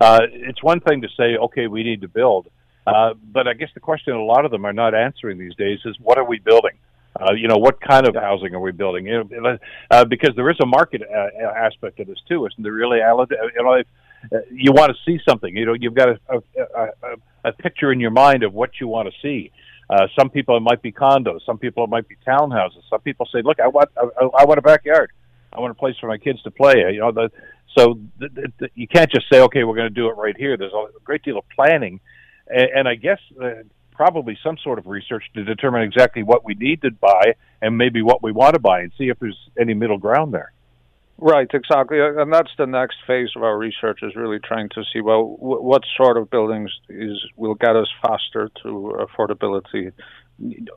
Uh, 0.00 0.20
it's 0.30 0.62
one 0.62 0.80
thing 0.80 1.02
to 1.02 1.08
say, 1.16 1.36
okay, 1.36 1.66
we 1.66 1.82
need 1.82 2.00
to 2.00 2.08
build, 2.08 2.48
uh, 2.86 3.14
but 3.32 3.46
I 3.46 3.54
guess 3.54 3.70
the 3.74 3.80
question 3.80 4.14
a 4.14 4.24
lot 4.24 4.44
of 4.44 4.50
them 4.50 4.64
are 4.64 4.72
not 4.72 4.94
answering 4.94 5.38
these 5.38 5.54
days 5.54 5.78
is, 5.84 5.96
what 6.00 6.18
are 6.18 6.24
we 6.24 6.38
building? 6.38 6.72
Uh, 7.18 7.32
you 7.32 7.46
know, 7.46 7.56
what 7.56 7.80
kind 7.80 8.08
of 8.08 8.14
housing 8.16 8.54
are 8.54 8.60
we 8.60 8.72
building? 8.72 9.06
You 9.06 9.24
know, 9.30 9.58
uh, 9.90 10.04
because 10.04 10.34
there 10.34 10.50
is 10.50 10.56
a 10.60 10.66
market 10.66 11.00
uh, 11.02 11.46
aspect 11.46 11.98
to 11.98 12.04
this 12.04 12.18
too, 12.28 12.44
isn't 12.46 12.62
there? 12.62 12.72
Really, 12.72 12.98
you 12.98 13.62
know, 13.62 13.74
if, 13.74 13.86
uh, 14.32 14.38
you 14.50 14.72
want 14.72 14.90
to 14.90 14.96
see 15.04 15.20
something. 15.28 15.56
You 15.56 15.66
know, 15.66 15.74
you've 15.74 15.94
got 15.94 16.08
a, 16.08 16.18
a, 16.28 16.38
a, 16.76 16.88
a 17.44 17.52
picture 17.52 17.92
in 17.92 18.00
your 18.00 18.10
mind 18.10 18.42
of 18.42 18.52
what 18.52 18.70
you 18.80 18.88
want 18.88 19.08
to 19.08 19.14
see. 19.22 19.52
Uh, 19.88 20.08
some 20.18 20.30
people 20.30 20.56
it 20.56 20.60
might 20.60 20.82
be 20.82 20.90
condos. 20.90 21.40
Some 21.44 21.58
people 21.58 21.84
it 21.84 21.90
might 21.90 22.08
be 22.08 22.16
townhouses. 22.26 22.82
Some 22.88 23.00
people 23.00 23.28
say, 23.32 23.42
"Look, 23.42 23.60
I 23.60 23.68
want 23.68 23.90
I, 23.96 24.24
I 24.40 24.44
want 24.44 24.58
a 24.58 24.62
backyard. 24.62 25.12
I 25.54 25.60
want 25.60 25.70
a 25.70 25.74
place 25.74 25.96
for 26.00 26.08
my 26.08 26.18
kids 26.18 26.42
to 26.42 26.50
play." 26.50 26.92
You 26.92 27.00
know, 27.00 27.12
the, 27.12 27.30
so 27.76 27.98
the, 28.18 28.52
the, 28.58 28.68
you 28.74 28.88
can't 28.88 29.10
just 29.10 29.26
say, 29.30 29.40
"Okay, 29.42 29.64
we're 29.64 29.76
going 29.76 29.88
to 29.88 29.94
do 29.94 30.08
it 30.08 30.16
right 30.16 30.36
here." 30.36 30.56
There's 30.56 30.72
a 30.72 30.86
great 31.04 31.22
deal 31.22 31.38
of 31.38 31.44
planning, 31.54 32.00
and, 32.48 32.68
and 32.76 32.88
I 32.88 32.94
guess 32.94 33.20
uh, 33.42 33.62
probably 33.92 34.38
some 34.42 34.56
sort 34.62 34.78
of 34.78 34.86
research 34.86 35.24
to 35.34 35.44
determine 35.44 35.82
exactly 35.82 36.22
what 36.22 36.44
we 36.44 36.54
need 36.54 36.82
to 36.82 36.90
buy 36.90 37.34
and 37.62 37.78
maybe 37.78 38.02
what 38.02 38.22
we 38.22 38.32
want 38.32 38.54
to 38.54 38.60
buy, 38.60 38.80
and 38.80 38.92
see 38.98 39.08
if 39.08 39.18
there's 39.18 39.38
any 39.58 39.74
middle 39.74 39.98
ground 39.98 40.34
there. 40.34 40.52
Right, 41.16 41.48
exactly, 41.54 42.00
and 42.00 42.32
that's 42.32 42.50
the 42.58 42.66
next 42.66 42.96
phase 43.06 43.30
of 43.36 43.44
our 43.44 43.56
research 43.56 44.00
is 44.02 44.16
really 44.16 44.40
trying 44.40 44.68
to 44.70 44.82
see 44.92 45.00
well 45.00 45.36
what 45.38 45.82
sort 45.96 46.16
of 46.16 46.28
buildings 46.28 46.70
is 46.88 47.24
will 47.36 47.54
get 47.54 47.76
us 47.76 47.86
faster 48.02 48.50
to 48.64 49.06
affordability. 49.06 49.92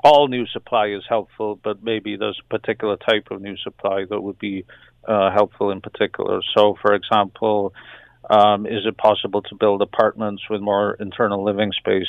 All 0.04 0.28
new 0.28 0.46
supply 0.48 0.88
is 0.88 1.04
helpful, 1.08 1.60
but 1.62 1.84
maybe 1.84 2.16
there's 2.16 2.40
a 2.40 2.58
particular 2.58 2.98
type 2.98 3.28
of 3.32 3.42
new 3.42 3.58
supply 3.58 4.06
that 4.10 4.22
would 4.22 4.40
be 4.40 4.66
uh, 5.08 5.32
helpful 5.32 5.72
in 5.72 5.82
particular. 5.82 6.42
So, 6.56 6.78
for 6.82 6.94
example, 6.94 7.74
um, 8.30 8.66
is 8.66 8.86
it 8.86 8.98
possible 8.98 9.42
to 9.44 9.56
build 9.56 9.82
apartments 9.82 10.44
with 10.50 10.62
more 10.62 10.96
internal 11.00 11.44
living 11.44 11.72
space 11.72 12.08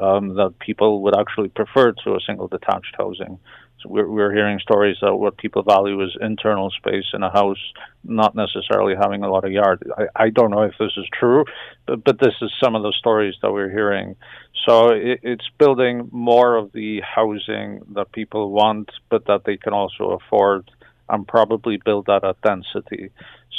um, 0.00 0.34
that 0.36 0.54
people 0.60 1.02
would 1.02 1.18
actually 1.18 1.48
prefer 1.48 1.92
to 2.04 2.14
a 2.14 2.20
single 2.26 2.48
detached 2.48 2.94
housing? 2.96 3.38
So 3.82 3.90
we're, 3.90 4.08
we're 4.08 4.32
hearing 4.32 4.58
stories 4.60 4.96
that 5.02 5.14
what 5.16 5.36
people 5.36 5.62
value 5.62 6.02
is 6.02 6.16
internal 6.20 6.70
space 6.70 7.04
in 7.12 7.22
a 7.22 7.30
house, 7.30 7.58
not 8.04 8.34
necessarily 8.34 8.94
having 9.00 9.22
a 9.22 9.30
lot 9.30 9.44
of 9.44 9.50
yard. 9.50 9.82
I, 9.98 10.24
I 10.24 10.30
don't 10.30 10.50
know 10.50 10.62
if 10.62 10.74
this 10.78 10.92
is 10.96 11.06
true, 11.12 11.44
but, 11.86 12.04
but 12.04 12.20
this 12.20 12.34
is 12.40 12.52
some 12.62 12.74
of 12.74 12.82
the 12.82 12.94
stories 12.98 13.34
that 13.42 13.52
we're 13.52 13.70
hearing. 13.70 14.16
So 14.66 14.90
it, 14.90 15.20
it's 15.22 15.48
building 15.58 16.08
more 16.12 16.56
of 16.56 16.72
the 16.72 17.00
housing 17.00 17.80
that 17.94 18.12
people 18.12 18.50
want, 18.52 18.90
but 19.10 19.26
that 19.26 19.42
they 19.44 19.56
can 19.56 19.72
also 19.72 20.18
afford 20.22 20.70
and 21.08 21.26
probably 21.26 21.78
build 21.84 22.06
that 22.06 22.24
at 22.24 22.40
density. 22.42 23.10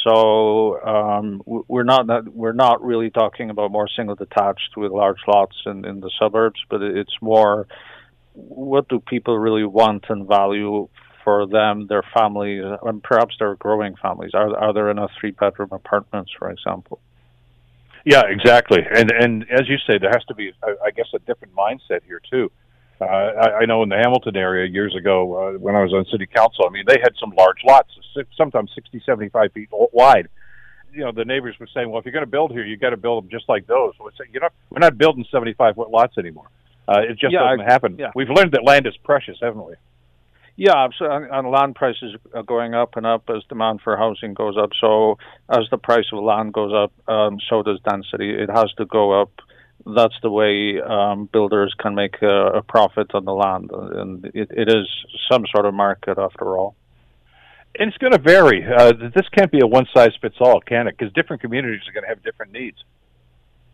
So 0.03 0.81
um, 0.81 1.41
we're 1.45 1.83
not 1.83 2.33
we're 2.33 2.53
not 2.53 2.83
really 2.83 3.09
talking 3.09 3.49
about 3.49 3.71
more 3.71 3.87
single 3.93 4.15
detached 4.15 4.77
with 4.77 4.91
large 4.91 5.19
lots 5.27 5.55
in, 5.65 5.85
in 5.85 5.99
the 5.99 6.11
suburbs, 6.19 6.59
but 6.69 6.81
it's 6.81 7.15
more 7.21 7.67
what 8.33 8.87
do 8.87 8.99
people 8.99 9.37
really 9.37 9.65
want 9.65 10.05
and 10.09 10.27
value 10.27 10.87
for 11.23 11.47
them, 11.47 11.87
their 11.87 12.03
families, 12.13 12.63
and 12.83 13.03
perhaps 13.03 13.35
their 13.39 13.55
growing 13.55 13.95
families? 13.95 14.31
Are 14.33 14.55
are 14.55 14.73
there 14.73 14.89
enough 14.89 15.11
three 15.19 15.31
bedroom 15.31 15.69
apartments, 15.71 16.31
for 16.37 16.49
example? 16.51 16.99
Yeah, 18.05 18.23
exactly. 18.29 18.79
And 18.89 19.11
and 19.11 19.45
as 19.51 19.67
you 19.67 19.77
say, 19.85 19.97
there 19.97 20.11
has 20.13 20.23
to 20.25 20.35
be, 20.35 20.53
I 20.63 20.91
guess, 20.91 21.07
a 21.13 21.19
different 21.19 21.53
mindset 21.53 22.03
here 22.05 22.21
too. 22.31 22.51
Uh, 22.99 23.05
I, 23.05 23.59
I 23.59 23.65
know 23.65 23.83
in 23.83 23.89
the 23.89 23.97
Hamilton 23.97 24.35
area 24.35 24.67
years 24.67 24.95
ago 24.95 25.55
uh, 25.55 25.59
when 25.59 25.75
I 25.75 25.83
was 25.83 25.93
on 25.93 26.05
city 26.11 26.25
council, 26.25 26.65
I 26.67 26.71
mean, 26.71 26.85
they 26.87 26.97
had 27.01 27.13
some 27.19 27.31
large 27.37 27.59
lots, 27.65 27.89
sometimes 28.35 28.71
60, 28.73 29.01
75 29.05 29.53
feet 29.53 29.69
wide. 29.71 30.29
You 30.91 31.03
know, 31.03 31.11
the 31.11 31.25
neighbors 31.25 31.55
were 31.59 31.67
saying, 31.73 31.89
well, 31.89 31.99
if 31.99 32.05
you're 32.05 32.13
going 32.13 32.25
to 32.25 32.31
build 32.31 32.51
here, 32.51 32.65
you've 32.65 32.79
got 32.79 32.89
to 32.89 32.97
build 32.97 33.23
them 33.23 33.29
just 33.29 33.47
like 33.47 33.67
those. 33.67 33.93
So 33.97 34.07
it's, 34.07 34.17
you 34.31 34.39
know, 34.39 34.49
we're 34.71 34.79
not 34.79 34.97
building 34.97 35.25
75 35.29 35.75
foot 35.75 35.91
lots 35.91 36.17
anymore. 36.17 36.47
Uh, 36.87 37.01
it 37.01 37.19
just 37.19 37.33
yeah, 37.33 37.39
doesn't 37.39 37.61
I, 37.61 37.71
happen. 37.71 37.97
Yeah. 37.99 38.11
We've 38.15 38.29
learned 38.29 38.53
that 38.53 38.63
land 38.63 38.87
is 38.87 38.95
precious, 39.03 39.37
haven't 39.41 39.65
we? 39.65 39.73
Yeah, 40.55 40.87
so 40.97 41.05
and 41.05 41.51
land 41.51 41.75
prices 41.75 42.15
are 42.33 42.41
going 42.41 42.73
up 42.73 42.95
and 42.97 43.05
up 43.05 43.29
as 43.29 43.43
demand 43.47 43.81
for 43.83 43.95
housing 43.95 44.33
goes 44.33 44.57
up. 44.57 44.71
So 44.81 45.19
as 45.47 45.65
the 45.69 45.77
price 45.77 46.05
of 46.11 46.23
land 46.23 46.51
goes 46.51 46.73
up, 46.73 46.91
um, 47.07 47.37
so 47.47 47.61
does 47.61 47.79
density. 47.87 48.33
It 48.33 48.49
has 48.49 48.73
to 48.77 48.85
go 48.85 49.21
up. 49.21 49.29
That's 49.85 50.15
the 50.21 50.29
way 50.29 50.81
um, 50.81 51.29
builders 51.31 51.73
can 51.79 51.95
make 51.95 52.21
a, 52.21 52.57
a, 52.57 52.61
profit 52.61 53.13
on 53.13 53.25
the 53.25 53.33
land, 53.33 53.71
and 53.71 54.25
it, 54.33 54.49
it 54.51 54.69
is 54.69 54.87
some 55.31 55.45
sort 55.53 55.65
of 55.65 55.73
market 55.73 56.17
after 56.17 56.57
all. 56.57 56.75
And 57.79 57.89
it's 57.89 57.97
going 57.97 58.13
to 58.13 58.19
vary. 58.19 58.65
Uh, 58.65 58.91
this 58.91 59.29
can't 59.29 59.51
be 59.51 59.59
a 59.61 59.67
one 59.67 59.85
size 59.93 60.11
fits 60.19 60.35
all, 60.39 60.59
can 60.61 60.87
it? 60.87 60.97
Because 60.97 61.13
different 61.13 61.41
communities 61.41 61.81
are 61.87 61.93
going 61.93 62.03
to 62.03 62.09
have 62.09 62.23
different 62.23 62.51
needs. 62.51 62.77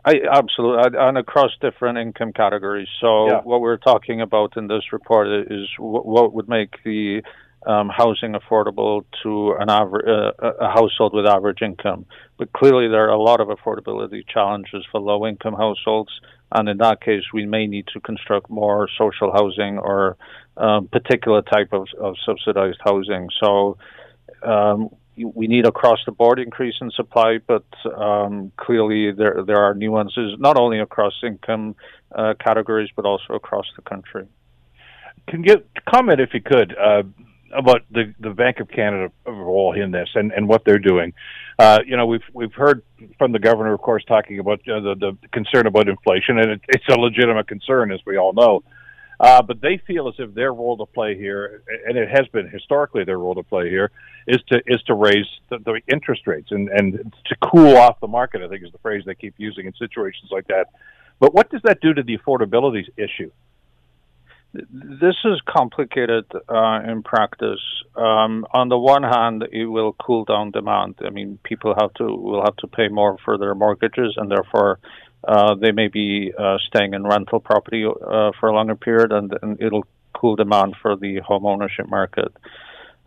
I, 0.04 0.20
absolutely, 0.30 0.98
and 0.98 1.16
across 1.16 1.50
different 1.60 1.96
income 1.96 2.34
categories. 2.34 2.88
So 3.00 3.26
yeah. 3.26 3.40
what 3.42 3.62
we're 3.62 3.78
talking 3.78 4.20
about 4.20 4.56
in 4.58 4.66
this 4.66 4.92
report 4.92 5.28
is 5.50 5.66
what 5.78 6.34
would 6.34 6.48
make 6.48 6.74
the 6.84 7.22
um, 7.66 7.88
housing 7.88 8.34
affordable 8.34 9.04
to 9.22 9.54
an 9.58 9.70
average 9.70 10.06
uh, 10.06 10.52
a 10.60 10.68
household 10.68 11.14
with 11.14 11.26
average 11.26 11.62
income. 11.62 12.06
But 12.38 12.52
clearly, 12.52 12.88
there 12.88 13.06
are 13.06 13.12
a 13.12 13.20
lot 13.20 13.40
of 13.40 13.48
affordability 13.48 14.26
challenges 14.26 14.84
for 14.90 15.00
low 15.00 15.26
income 15.26 15.54
households, 15.54 16.10
and 16.52 16.68
in 16.68 16.78
that 16.78 17.00
case, 17.00 17.22
we 17.32 17.46
may 17.46 17.66
need 17.66 17.86
to 17.94 18.00
construct 18.00 18.50
more 18.50 18.88
social 18.98 19.32
housing 19.32 19.78
or 19.78 20.16
um, 20.56 20.88
particular 20.88 21.42
type 21.42 21.72
of, 21.72 21.88
of 22.00 22.16
subsidized 22.24 22.80
housing. 22.84 23.28
So. 23.40 23.78
Um, 24.42 24.90
we 25.16 25.46
need 25.46 25.64
across 25.64 26.00
the 26.06 26.12
board 26.12 26.40
increase 26.40 26.74
in 26.80 26.90
supply, 26.90 27.38
but 27.46 27.64
um, 27.96 28.50
clearly 28.56 29.12
there 29.12 29.44
there 29.46 29.58
are 29.58 29.72
nuances 29.72 30.36
not 30.40 30.58
only 30.58 30.80
across 30.80 31.12
income 31.22 31.76
uh, 32.14 32.34
categories 32.44 32.90
but 32.96 33.06
also 33.06 33.34
across 33.34 33.64
the 33.76 33.82
country. 33.82 34.26
Can 35.28 35.44
you 35.44 35.62
comment 35.88 36.20
if 36.20 36.34
you 36.34 36.40
could 36.40 36.76
uh, 36.76 37.04
about 37.54 37.82
the 37.90 38.14
the 38.20 38.30
Bank 38.30 38.60
of 38.60 38.68
Canada 38.68 39.12
role 39.26 39.72
in 39.72 39.90
this 39.90 40.08
and, 40.14 40.32
and 40.32 40.48
what 40.48 40.64
they're 40.64 40.78
doing? 40.78 41.12
Uh, 41.58 41.78
you 41.86 41.96
know, 41.96 42.06
we've 42.06 42.24
we've 42.32 42.52
heard 42.52 42.82
from 43.18 43.32
the 43.32 43.38
governor, 43.38 43.72
of 43.72 43.80
course, 43.80 44.04
talking 44.04 44.38
about 44.38 44.64
the 44.64 44.94
the 44.98 45.28
concern 45.32 45.66
about 45.66 45.88
inflation, 45.88 46.38
and 46.38 46.52
it, 46.52 46.60
it's 46.68 46.84
a 46.88 46.98
legitimate 46.98 47.46
concern, 47.46 47.92
as 47.92 48.00
we 48.06 48.16
all 48.16 48.32
know. 48.32 48.62
Uh, 49.20 49.40
but 49.40 49.60
they 49.60 49.80
feel 49.86 50.08
as 50.08 50.14
if 50.18 50.34
their 50.34 50.52
role 50.52 50.76
to 50.76 50.86
play 50.86 51.16
here, 51.16 51.62
and 51.86 51.96
it 51.96 52.08
has 52.10 52.26
been 52.28 52.48
historically 52.48 53.04
their 53.04 53.18
role 53.18 53.34
to 53.34 53.44
play 53.44 53.70
here, 53.70 53.90
is 54.26 54.42
to 54.48 54.60
is 54.66 54.82
to 54.82 54.94
raise 54.94 55.26
the, 55.48 55.58
the 55.58 55.80
interest 55.86 56.26
rates 56.26 56.48
and 56.50 56.68
and 56.68 57.14
to 57.24 57.36
cool 57.36 57.76
off 57.76 58.00
the 58.00 58.08
market. 58.08 58.42
I 58.42 58.48
think 58.48 58.64
is 58.64 58.72
the 58.72 58.78
phrase 58.78 59.04
they 59.06 59.14
keep 59.14 59.34
using 59.38 59.66
in 59.66 59.72
situations 59.74 60.30
like 60.32 60.48
that. 60.48 60.66
But 61.20 61.32
what 61.32 61.48
does 61.50 61.62
that 61.62 61.80
do 61.80 61.94
to 61.94 62.02
the 62.02 62.18
affordability 62.18 62.84
issue? 62.96 63.30
This 64.54 65.16
is 65.24 65.40
complicated 65.46 66.26
uh, 66.48 66.80
in 66.86 67.02
practice. 67.02 67.60
Um, 67.96 68.46
on 68.52 68.68
the 68.68 68.78
one 68.78 69.02
hand, 69.02 69.44
it 69.50 69.66
will 69.66 69.94
cool 69.94 70.24
down 70.24 70.52
demand. 70.52 70.96
I 71.04 71.10
mean, 71.10 71.38
people 71.42 71.74
have 71.78 71.92
to 71.94 72.04
will 72.04 72.44
have 72.44 72.56
to 72.58 72.68
pay 72.68 72.88
more 72.88 73.18
for 73.24 73.36
their 73.36 73.54
mortgages, 73.56 74.14
and 74.16 74.30
therefore 74.30 74.78
uh, 75.26 75.54
they 75.54 75.72
may 75.72 75.88
be 75.88 76.32
uh, 76.38 76.58
staying 76.68 76.94
in 76.94 77.04
rental 77.04 77.40
property 77.40 77.84
uh, 77.84 78.30
for 78.38 78.48
a 78.48 78.54
longer 78.54 78.76
period, 78.76 79.10
and, 79.10 79.36
and, 79.42 79.60
it'll 79.60 79.86
cool 80.14 80.36
demand 80.36 80.76
for 80.80 80.96
the 80.96 81.18
home 81.18 81.46
ownership 81.46 81.88
market. 81.88 82.32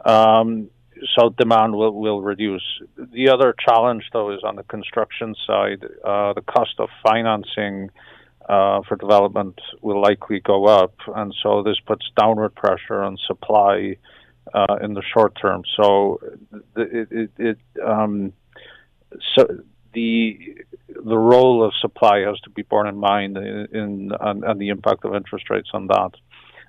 Um, 0.04 0.70
so 1.16 1.30
demand 1.30 1.76
will, 1.76 1.94
will 1.94 2.22
reduce. 2.22 2.64
The 2.98 3.30
other 3.30 3.54
challenge, 3.58 4.04
though, 4.12 4.32
is 4.32 4.44
on 4.44 4.56
the 4.56 4.64
construction 4.64 5.36
side. 5.46 5.84
Uh, 6.04 6.34
the 6.34 6.42
cost 6.42 6.76
of 6.80 6.90
financing 7.04 7.92
uh, 8.48 8.82
for 8.88 8.96
development 8.96 9.60
will 9.82 10.02
likely 10.02 10.40
go 10.40 10.66
up, 10.66 10.94
and 11.16 11.36
so 11.44 11.64
this 11.64 11.80
puts 11.86 12.06
downward 12.18 12.56
pressure 12.56 13.02
on 13.02 13.18
supply 13.28 13.98
uh, 14.54 14.78
in 14.82 14.94
the 14.94 15.04
short 15.14 15.38
term. 15.40 15.64
So 15.76 16.20
it, 16.76 17.08
it, 17.12 17.32
it 17.38 17.58
um, 17.86 18.34
so 19.36 19.48
the 19.94 20.56
the 21.04 21.18
role 21.18 21.64
of 21.64 21.74
supply 21.80 22.20
has 22.20 22.40
to 22.42 22.50
be 22.50 22.62
borne 22.64 22.88
in 22.88 22.98
mind 22.98 23.38
in, 23.38 24.12
and, 24.20 24.60
the 24.60 24.70
impact 24.70 25.06
of 25.06 25.14
interest 25.14 25.50
rates 25.50 25.70
on 25.74 25.88
that. 25.88 26.12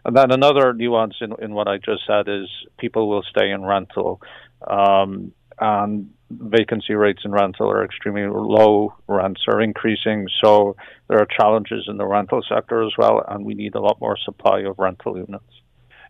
And 0.05 0.17
then 0.17 0.31
another 0.31 0.73
nuance 0.73 1.15
in, 1.21 1.33
in 1.41 1.55
what 1.55 1.69
I 1.69 1.79
just 1.79 2.03
said 2.07 2.29
is 2.29 2.49
people 2.79 3.09
will 3.09 3.23
stay 3.23 3.51
in 3.51 3.65
rental. 3.65 4.21
Um, 4.67 5.33
and 5.61 6.11
vacancy 6.31 6.95
rates 6.95 7.23
in 7.25 7.33
rental 7.33 7.71
are 7.71 7.85
extremely 7.85 8.27
low. 8.27 8.95
Rents 9.07 9.43
are 9.49 9.61
increasing, 9.61 10.29
so 10.43 10.77
there 11.09 11.19
are 11.19 11.27
challenges 11.27 11.87
in 11.89 11.97
the 11.97 12.07
rental 12.07 12.43
sector 12.49 12.83
as 12.83 12.93
well, 12.99 13.25
and 13.29 13.45
we 13.45 13.55
need 13.55 13.75
a 13.75 13.81
lot 13.81 14.01
more 14.01 14.17
supply 14.25 14.61
of 14.61 14.79
rental 14.79 15.17
units. 15.17 15.45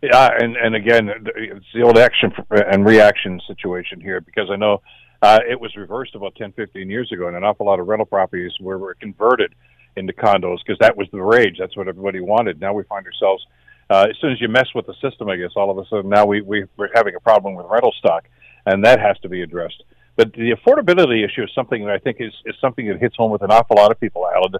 Yeah, 0.02 0.30
and 0.38 0.56
and 0.56 0.74
again, 0.76 1.08
it's 1.36 1.66
the 1.74 1.82
old 1.82 1.98
action 1.98 2.32
and 2.50 2.86
reaction 2.86 3.40
situation 3.46 4.00
here 4.00 4.20
because 4.20 4.48
I 4.50 4.56
know 4.56 4.80
uh, 5.22 5.40
it 5.48 5.60
was 5.60 5.74
reversed 5.76 6.14
about 6.14 6.36
10, 6.36 6.52
15 6.52 6.88
years 6.88 7.10
ago, 7.12 7.26
and 7.26 7.36
an 7.36 7.42
awful 7.42 7.66
lot 7.66 7.80
of 7.80 7.88
rental 7.88 8.06
properties 8.06 8.52
were, 8.60 8.78
were 8.78 8.94
converted 8.94 9.54
into 9.96 10.12
condos 10.12 10.58
because 10.64 10.78
that 10.80 10.96
was 10.96 11.08
the 11.10 11.20
rage. 11.20 11.56
That's 11.58 11.76
what 11.76 11.88
everybody 11.88 12.20
wanted. 12.20 12.60
Now 12.60 12.72
we 12.72 12.84
find 12.84 13.04
ourselves, 13.04 13.44
uh, 13.90 14.06
as 14.10 14.16
soon 14.20 14.30
as 14.30 14.40
you 14.40 14.48
mess 14.48 14.68
with 14.74 14.86
the 14.86 14.94
system, 15.02 15.28
I 15.28 15.36
guess 15.36 15.50
all 15.56 15.70
of 15.70 15.78
a 15.78 15.88
sudden 15.88 16.08
now 16.08 16.24
we, 16.26 16.42
we 16.42 16.66
we're 16.76 16.90
having 16.94 17.16
a 17.16 17.20
problem 17.20 17.56
with 17.56 17.66
rental 17.68 17.92
stock, 17.98 18.28
and 18.66 18.84
that 18.84 19.00
has 19.00 19.18
to 19.20 19.28
be 19.28 19.42
addressed. 19.42 19.82
But 20.18 20.32
the 20.32 20.50
affordability 20.50 21.24
issue 21.24 21.44
is 21.44 21.50
something 21.54 21.84
that 21.84 21.92
I 21.92 21.98
think 21.98 22.16
is, 22.18 22.32
is 22.44 22.56
something 22.60 22.88
that 22.88 22.98
hits 22.98 23.14
home 23.14 23.30
with 23.30 23.42
an 23.42 23.52
awful 23.52 23.76
lot 23.76 23.92
of 23.92 24.00
people, 24.00 24.28
Aled. 24.28 24.56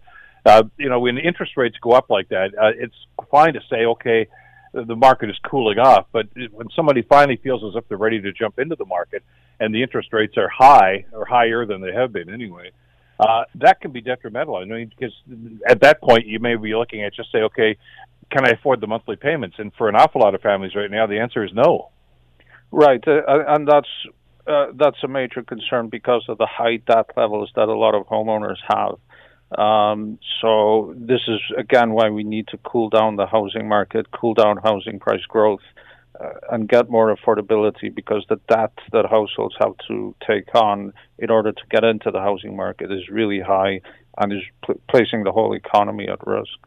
Uh, 0.47 0.63
you 0.77 0.89
know, 0.89 1.01
when 1.01 1.19
interest 1.19 1.57
rates 1.57 1.77
go 1.83 1.91
up 1.91 2.11
like 2.11 2.29
that, 2.29 2.51
uh, 2.57 2.71
it's 2.79 2.95
fine 3.29 3.55
to 3.55 3.61
say, 3.69 3.85
okay, 3.85 4.29
the 4.73 4.95
market 4.95 5.31
is 5.31 5.37
cooling 5.45 5.81
off. 5.81 6.07
But 6.13 6.29
when 6.53 6.69
somebody 6.77 7.03
finally 7.03 7.41
feels 7.43 7.65
as 7.65 7.77
if 7.77 7.89
they're 7.89 7.99
ready 7.99 8.21
to 8.21 8.33
jump 8.33 8.61
into 8.61 8.77
the 8.77 8.85
market 8.85 9.25
and 9.59 9.75
the 9.75 9.83
interest 9.83 10.13
rates 10.13 10.37
are 10.37 10.49
high 10.49 11.07
or 11.13 11.25
higher 11.25 11.67
than 11.67 11.81
they 11.81 11.93
have 11.93 12.13
been 12.13 12.33
anyway, 12.33 12.71
uh, 13.19 13.43
that 13.57 13.81
can 13.81 13.91
be 13.91 14.01
detrimental. 14.01 14.55
I 14.55 14.65
mean, 14.65 14.93
because 14.97 15.13
at 15.67 15.81
that 15.81 16.01
point 16.01 16.29
you 16.29 16.39
may 16.39 16.55
be 16.55 16.73
looking 16.77 17.03
at 17.03 17.15
just 17.15 17.33
say, 17.33 17.39
okay, 17.39 17.77
can 18.31 18.47
I 18.47 18.51
afford 18.51 18.81
the 18.81 18.87
monthly 18.87 19.17
payments? 19.17 19.57
And 19.59 19.73
for 19.77 19.89
an 19.89 19.97
awful 19.97 20.21
lot 20.21 20.37
of 20.37 20.41
families 20.41 20.77
right 20.77 20.89
now, 20.91 21.09
the 21.09 21.19
answer 21.19 21.45
is 21.45 21.51
no. 21.53 21.91
Right, 22.71 23.03
uh, 23.09 23.23
and 23.49 23.67
that's 23.67 23.89
uh, 24.49 24.67
that's 24.75 25.03
a 25.05 25.09
major 25.09 25.43
concern 25.43 25.89
because 25.89 26.25
of 26.29 26.39
the 26.39 26.47
high 26.47 26.77
debt 26.77 27.07
levels 27.17 27.51
that 27.55 27.69
a 27.69 27.77
lot 27.77 27.95
of 27.95 28.07
homeowners 28.07 28.57
have. 28.69 28.99
Um, 29.59 30.19
so 30.41 30.95
this 30.97 31.21
is 31.27 31.41
again 31.57 31.93
why 31.93 32.11
we 32.11 32.23
need 32.23 32.49
to 32.49 32.59
cool 32.59 32.91
down 32.91 33.17
the 33.17 33.27
housing 33.27 33.69
market, 33.69 34.11
cool 34.11 34.35
down 34.35 34.59
housing 34.59 34.99
price 34.99 35.25
growth, 35.27 35.63
uh, 36.21 36.31
and 36.51 36.69
get 36.69 36.91
more 36.91 37.15
affordability 37.15 37.95
because 37.95 38.25
the 38.29 38.41
debt 38.49 38.73
that 38.93 39.07
households 39.07 39.55
have 39.61 39.75
to 39.89 40.15
take 40.27 40.55
on 40.55 40.93
in 41.19 41.31
order 41.31 41.53
to 41.53 41.63
get 41.71 41.85
into 41.85 42.11
the 42.11 42.21
housing 42.21 42.57
market 42.57 42.93
is 42.93 43.09
really 43.09 43.41
high 43.41 43.81
and 44.19 44.33
is 44.33 44.43
pl- 44.65 44.81
placing 44.89 45.25
the 45.25 45.33
whole 45.33 45.55
economy 45.55 46.09
at 46.09 46.27
risk. 46.27 46.59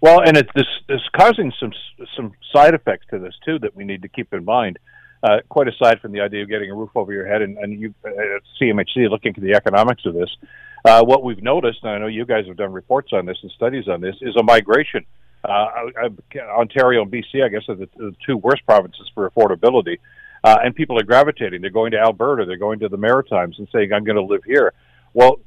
Well, 0.00 0.20
and 0.20 0.36
it's 0.36 0.50
this 0.54 0.66
is 0.88 1.02
causing 1.16 1.52
some 1.58 1.72
some 2.16 2.32
side 2.52 2.74
effects 2.74 3.06
to 3.10 3.18
this 3.18 3.34
too 3.44 3.58
that 3.60 3.76
we 3.76 3.84
need 3.84 4.02
to 4.02 4.08
keep 4.08 4.32
in 4.32 4.44
mind. 4.44 4.78
Uh, 5.22 5.38
quite 5.48 5.66
aside 5.66 6.00
from 6.00 6.12
the 6.12 6.20
idea 6.20 6.42
of 6.42 6.48
getting 6.48 6.70
a 6.70 6.74
roof 6.74 6.90
over 6.94 7.12
your 7.12 7.26
head, 7.26 7.42
and, 7.42 7.58
and 7.58 7.80
you 7.80 7.92
uh, 8.04 8.10
CMHC 8.60 9.10
looking 9.10 9.34
at 9.36 9.42
the 9.42 9.52
economics 9.52 10.06
of 10.06 10.14
this, 10.14 10.30
uh, 10.84 11.02
what 11.02 11.24
we've 11.24 11.42
noticed, 11.42 11.80
and 11.82 11.90
I 11.90 11.98
know 11.98 12.06
you 12.06 12.24
guys 12.24 12.46
have 12.46 12.56
done 12.56 12.72
reports 12.72 13.12
on 13.12 13.26
this 13.26 13.36
and 13.42 13.50
studies 13.52 13.88
on 13.88 14.00
this, 14.00 14.14
is 14.20 14.36
a 14.36 14.42
migration. 14.42 15.04
Uh, 15.44 15.66
Ontario 16.56 17.02
and 17.02 17.10
BC, 17.10 17.44
I 17.44 17.48
guess, 17.48 17.62
are 17.68 17.74
the, 17.74 17.88
the 17.96 18.14
two 18.24 18.36
worst 18.36 18.64
provinces 18.64 19.10
for 19.14 19.28
affordability. 19.30 19.98
Uh, 20.44 20.56
and 20.62 20.74
people 20.74 20.98
are 20.98 21.04
gravitating. 21.04 21.60
They're 21.60 21.70
going 21.70 21.92
to 21.92 21.98
Alberta. 21.98 22.44
They're 22.44 22.56
going 22.56 22.78
to 22.80 22.88
the 22.88 22.96
Maritimes 22.96 23.58
and 23.58 23.68
saying, 23.72 23.92
"I'm 23.92 24.04
going 24.04 24.16
to 24.16 24.22
live 24.22 24.44
here." 24.44 24.72
Well, 25.12 25.40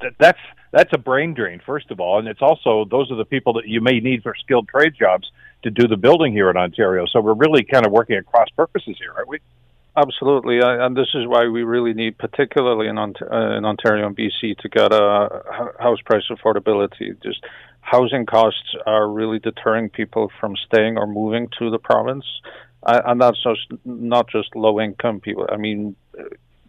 th- 0.00 0.14
that's 0.18 0.38
that's 0.72 0.90
a 0.94 0.98
brain 0.98 1.34
drain, 1.34 1.60
first 1.64 1.90
of 1.90 2.00
all, 2.00 2.18
and 2.18 2.26
it's 2.26 2.42
also 2.42 2.84
those 2.90 3.10
are 3.12 3.16
the 3.16 3.24
people 3.24 3.52
that 3.54 3.68
you 3.68 3.80
may 3.80 4.00
need 4.00 4.22
for 4.22 4.34
skilled 4.42 4.68
trade 4.68 4.94
jobs 4.98 5.30
to 5.62 5.70
do 5.70 5.86
the 5.88 5.96
building 5.96 6.32
here 6.32 6.50
in 6.50 6.56
Ontario. 6.56 7.06
So 7.06 7.20
we're 7.20 7.34
really 7.34 7.64
kind 7.64 7.86
of 7.86 7.92
working 7.92 8.16
at 8.16 8.26
cross 8.26 8.48
purposes 8.56 8.96
here, 8.98 9.12
aren't 9.16 9.28
we? 9.28 9.38
Absolutely, 9.94 10.60
and 10.62 10.96
this 10.96 11.08
is 11.14 11.26
why 11.26 11.48
we 11.48 11.64
really 11.64 11.92
need, 11.92 12.16
particularly 12.16 12.88
in, 12.88 12.96
Ont- 12.96 13.20
uh, 13.20 13.56
in 13.56 13.66
Ontario 13.66 14.06
and 14.06 14.16
BC, 14.16 14.56
to 14.58 14.68
get 14.70 14.90
a 14.90 15.74
house 15.78 16.00
price 16.00 16.24
affordability. 16.30 17.22
Just 17.22 17.44
housing 17.82 18.24
costs 18.24 18.74
are 18.86 19.06
really 19.06 19.38
deterring 19.38 19.90
people 19.90 20.32
from 20.40 20.56
staying 20.56 20.96
or 20.96 21.06
moving 21.06 21.48
to 21.58 21.68
the 21.68 21.78
province, 21.78 22.24
and 22.86 23.20
that's 23.20 23.42
just 23.42 23.66
not 23.84 24.30
just 24.30 24.56
low 24.56 24.80
income 24.80 25.20
people. 25.20 25.46
I 25.52 25.58
mean, 25.58 25.94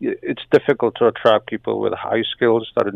it's 0.02 0.44
difficult 0.52 0.96
to 0.96 1.08
attract 1.08 1.48
people 1.48 1.80
with 1.80 1.94
high 1.94 2.24
skills 2.36 2.70
that 2.76 2.88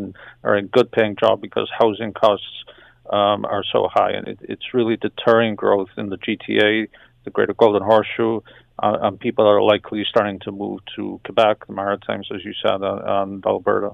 are 0.44 0.56
in 0.58 0.64
a 0.66 0.68
good 0.68 0.92
paying 0.92 1.16
job 1.16 1.40
because 1.40 1.70
housing 1.78 2.12
costs 2.12 2.64
um, 3.10 3.44
are 3.44 3.64
so 3.72 3.88
high, 3.92 4.12
and 4.12 4.28
it, 4.28 4.38
it's 4.42 4.74
really 4.74 4.96
deterring 4.96 5.54
growth 5.54 5.88
in 5.96 6.08
the 6.08 6.16
GTA, 6.16 6.88
the 7.24 7.30
Greater 7.30 7.54
Golden 7.54 7.82
Horseshoe 7.82 8.40
uh, 8.80 8.98
and 9.02 9.18
people 9.18 9.46
are 9.46 9.60
likely 9.60 10.04
starting 10.08 10.38
to 10.40 10.52
move 10.52 10.80
to 10.96 11.20
Quebec, 11.24 11.66
the 11.66 11.72
Maritimes, 11.72 12.28
as 12.34 12.44
you 12.44 12.52
said, 12.62 12.82
uh, 12.82 13.00
and 13.04 13.44
Alberta. 13.44 13.90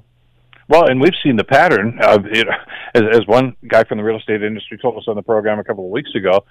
Well, 0.68 0.88
and 0.88 1.00
we've 1.00 1.14
seen 1.22 1.36
the 1.36 1.44
pattern 1.44 1.98
of 2.02 2.26
it, 2.26 2.46
as, 2.94 3.02
as 3.12 3.26
one 3.26 3.56
guy 3.66 3.84
from 3.84 3.98
the 3.98 4.04
real 4.04 4.18
estate 4.18 4.42
industry 4.42 4.78
told 4.78 4.96
us 4.96 5.04
on 5.08 5.16
the 5.16 5.22
program 5.22 5.58
a 5.58 5.64
couple 5.64 5.84
of 5.84 5.90
weeks 5.90 6.10
ago. 6.14 6.44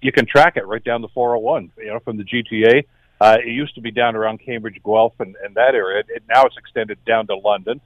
You 0.00 0.12
can 0.12 0.26
track 0.26 0.56
it 0.56 0.66
right 0.66 0.82
down 0.82 1.02
the 1.02 1.08
401, 1.08 1.72
you 1.78 1.86
know, 1.86 2.00
from 2.00 2.16
the 2.16 2.24
GTA. 2.24 2.84
Uh, 3.20 3.36
it 3.44 3.50
used 3.50 3.74
to 3.74 3.80
be 3.80 3.90
down 3.90 4.16
around 4.16 4.40
Cambridge, 4.44 4.80
Guelph, 4.84 5.14
and, 5.18 5.34
and 5.42 5.54
that 5.56 5.74
area. 5.74 6.00
It, 6.00 6.06
it, 6.08 6.22
now 6.28 6.44
it's 6.44 6.56
extended 6.56 6.98
down 7.04 7.26
to 7.26 7.36
London, 7.36 7.80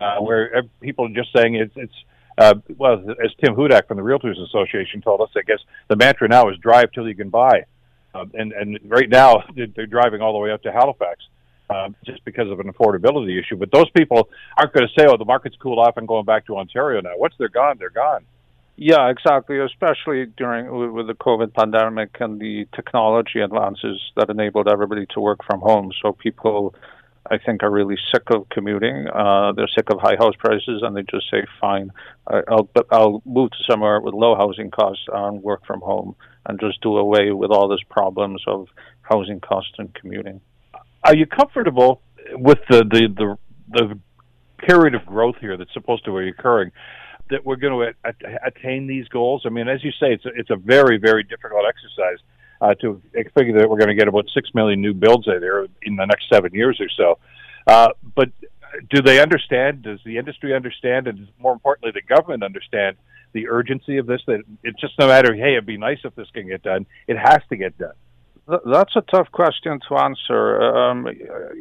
uh, 0.00 0.18
where 0.18 0.62
people 0.80 1.06
are 1.06 1.14
just 1.14 1.30
saying 1.34 1.56
it's, 1.56 1.74
it's 1.76 1.94
uh, 2.38 2.54
well, 2.76 2.94
as 3.24 3.30
Tim 3.42 3.54
Hudak 3.54 3.88
from 3.88 3.96
the 3.96 4.02
Realtors 4.02 4.42
Association 4.42 5.00
told 5.00 5.20
us, 5.20 5.30
I 5.36 5.42
guess 5.42 5.60
the 5.88 5.96
mantra 5.96 6.28
now 6.28 6.48
is 6.50 6.58
drive 6.58 6.92
till 6.92 7.08
you 7.08 7.14
can 7.14 7.30
buy. 7.30 7.64
Um, 8.14 8.30
and 8.34 8.52
and 8.52 8.78
right 8.84 9.08
now 9.08 9.44
they're 9.76 9.86
driving 9.86 10.20
all 10.20 10.32
the 10.32 10.38
way 10.38 10.50
up 10.50 10.62
to 10.62 10.72
Halifax 10.72 11.24
uh, 11.70 11.88
just 12.04 12.24
because 12.24 12.50
of 12.50 12.60
an 12.60 12.72
affordability 12.72 13.38
issue. 13.38 13.56
But 13.56 13.70
those 13.72 13.90
people 13.90 14.28
aren't 14.56 14.72
going 14.72 14.86
to 14.86 15.00
say, 15.00 15.06
"Oh, 15.08 15.16
the 15.16 15.24
market's 15.24 15.56
cooled 15.56 15.78
off 15.78 15.96
and 15.96 16.06
going 16.06 16.24
back 16.24 16.46
to 16.46 16.56
Ontario 16.56 17.00
now." 17.00 17.16
Once 17.16 17.34
they're 17.38 17.48
gone, 17.48 17.76
they're 17.78 17.90
gone. 17.90 18.24
Yeah, 18.76 19.08
exactly. 19.08 19.58
Especially 19.58 20.26
during 20.26 20.92
with 20.92 21.06
the 21.06 21.14
COVID 21.14 21.54
pandemic 21.54 22.16
and 22.20 22.38
the 22.38 22.66
technology 22.74 23.40
advances 23.40 24.00
that 24.16 24.28
enabled 24.28 24.68
everybody 24.68 25.06
to 25.14 25.20
work 25.20 25.40
from 25.44 25.60
home. 25.60 25.92
So 26.02 26.12
people, 26.12 26.74
I 27.30 27.38
think, 27.38 27.62
are 27.62 27.70
really 27.70 27.96
sick 28.12 28.24
of 28.30 28.48
commuting. 28.48 29.06
Uh, 29.08 29.52
they're 29.52 29.68
sick 29.68 29.90
of 29.90 29.98
high 30.00 30.16
house 30.16 30.34
prices, 30.38 30.82
and 30.82 30.96
they 30.96 31.02
just 31.02 31.30
say, 31.30 31.44
"Fine, 31.60 31.92
I'll 32.26 32.68
but 32.72 32.86
I'll 32.90 33.22
move 33.24 33.50
to 33.50 33.58
somewhere 33.68 34.00
with 34.00 34.14
low 34.14 34.34
housing 34.34 34.70
costs 34.70 35.04
and 35.12 35.42
work 35.42 35.66
from 35.66 35.80
home." 35.80 36.16
and 36.48 36.60
just 36.60 36.80
do 36.80 36.96
away 36.96 37.32
with 37.32 37.50
all 37.50 37.68
these 37.68 37.84
problems 37.90 38.42
of 38.46 38.68
housing 39.02 39.40
costs 39.40 39.72
and 39.78 39.92
commuting. 39.94 40.40
Are 41.04 41.14
you 41.14 41.26
comfortable 41.26 42.00
with 42.32 42.58
the 42.70 42.78
the 42.78 43.08
the, 43.16 43.38
the 43.70 43.98
period 44.58 44.94
of 44.94 45.04
growth 45.06 45.36
here 45.40 45.56
that's 45.56 45.72
supposed 45.72 46.04
to 46.04 46.18
be 46.18 46.28
occurring? 46.28 46.72
That 47.30 47.44
we're 47.44 47.56
going 47.56 47.92
to 48.04 48.14
attain 48.46 48.86
these 48.86 49.08
goals. 49.08 49.42
I 49.46 49.48
mean, 49.48 49.66
as 49.66 49.82
you 49.82 49.90
say, 49.90 50.12
it's 50.12 50.24
a, 50.24 50.30
it's 50.36 50.50
a 50.50 50.56
very 50.56 50.98
very 50.98 51.24
difficult 51.24 51.64
exercise 51.68 52.18
uh, 52.60 52.74
to 52.74 53.00
figure 53.36 53.58
that 53.58 53.68
we're 53.68 53.78
going 53.78 53.88
to 53.88 53.94
get 53.94 54.08
about 54.08 54.28
six 54.32 54.50
million 54.54 54.80
new 54.80 54.94
builds 54.94 55.26
there 55.26 55.64
in 55.82 55.96
the 55.96 56.04
next 56.04 56.28
seven 56.32 56.52
years 56.54 56.80
or 56.80 56.88
so. 56.96 57.18
Uh, 57.66 57.88
but 58.14 58.30
do 58.90 59.02
they 59.02 59.20
understand? 59.20 59.82
Does 59.82 60.00
the 60.04 60.18
industry 60.18 60.54
understand? 60.54 61.06
And 61.08 61.28
more 61.38 61.52
importantly, 61.52 61.92
the 61.92 62.02
government 62.02 62.42
understand 62.42 62.96
the 63.32 63.48
urgency 63.48 63.98
of 63.98 64.06
this? 64.06 64.22
That 64.26 64.42
it's 64.62 64.80
just 64.80 64.98
no 64.98 65.08
matter, 65.08 65.34
hey, 65.34 65.52
it'd 65.52 65.66
be 65.66 65.76
nice 65.76 65.98
if 66.04 66.14
this 66.14 66.28
can 66.32 66.48
get 66.48 66.62
done. 66.62 66.86
It 67.06 67.16
has 67.18 67.40
to 67.50 67.56
get 67.56 67.76
done. 67.78 67.94
That's 68.48 68.94
a 68.94 69.00
tough 69.00 69.32
question 69.32 69.80
to 69.88 69.96
answer. 69.96 70.62
Um, 70.62 71.08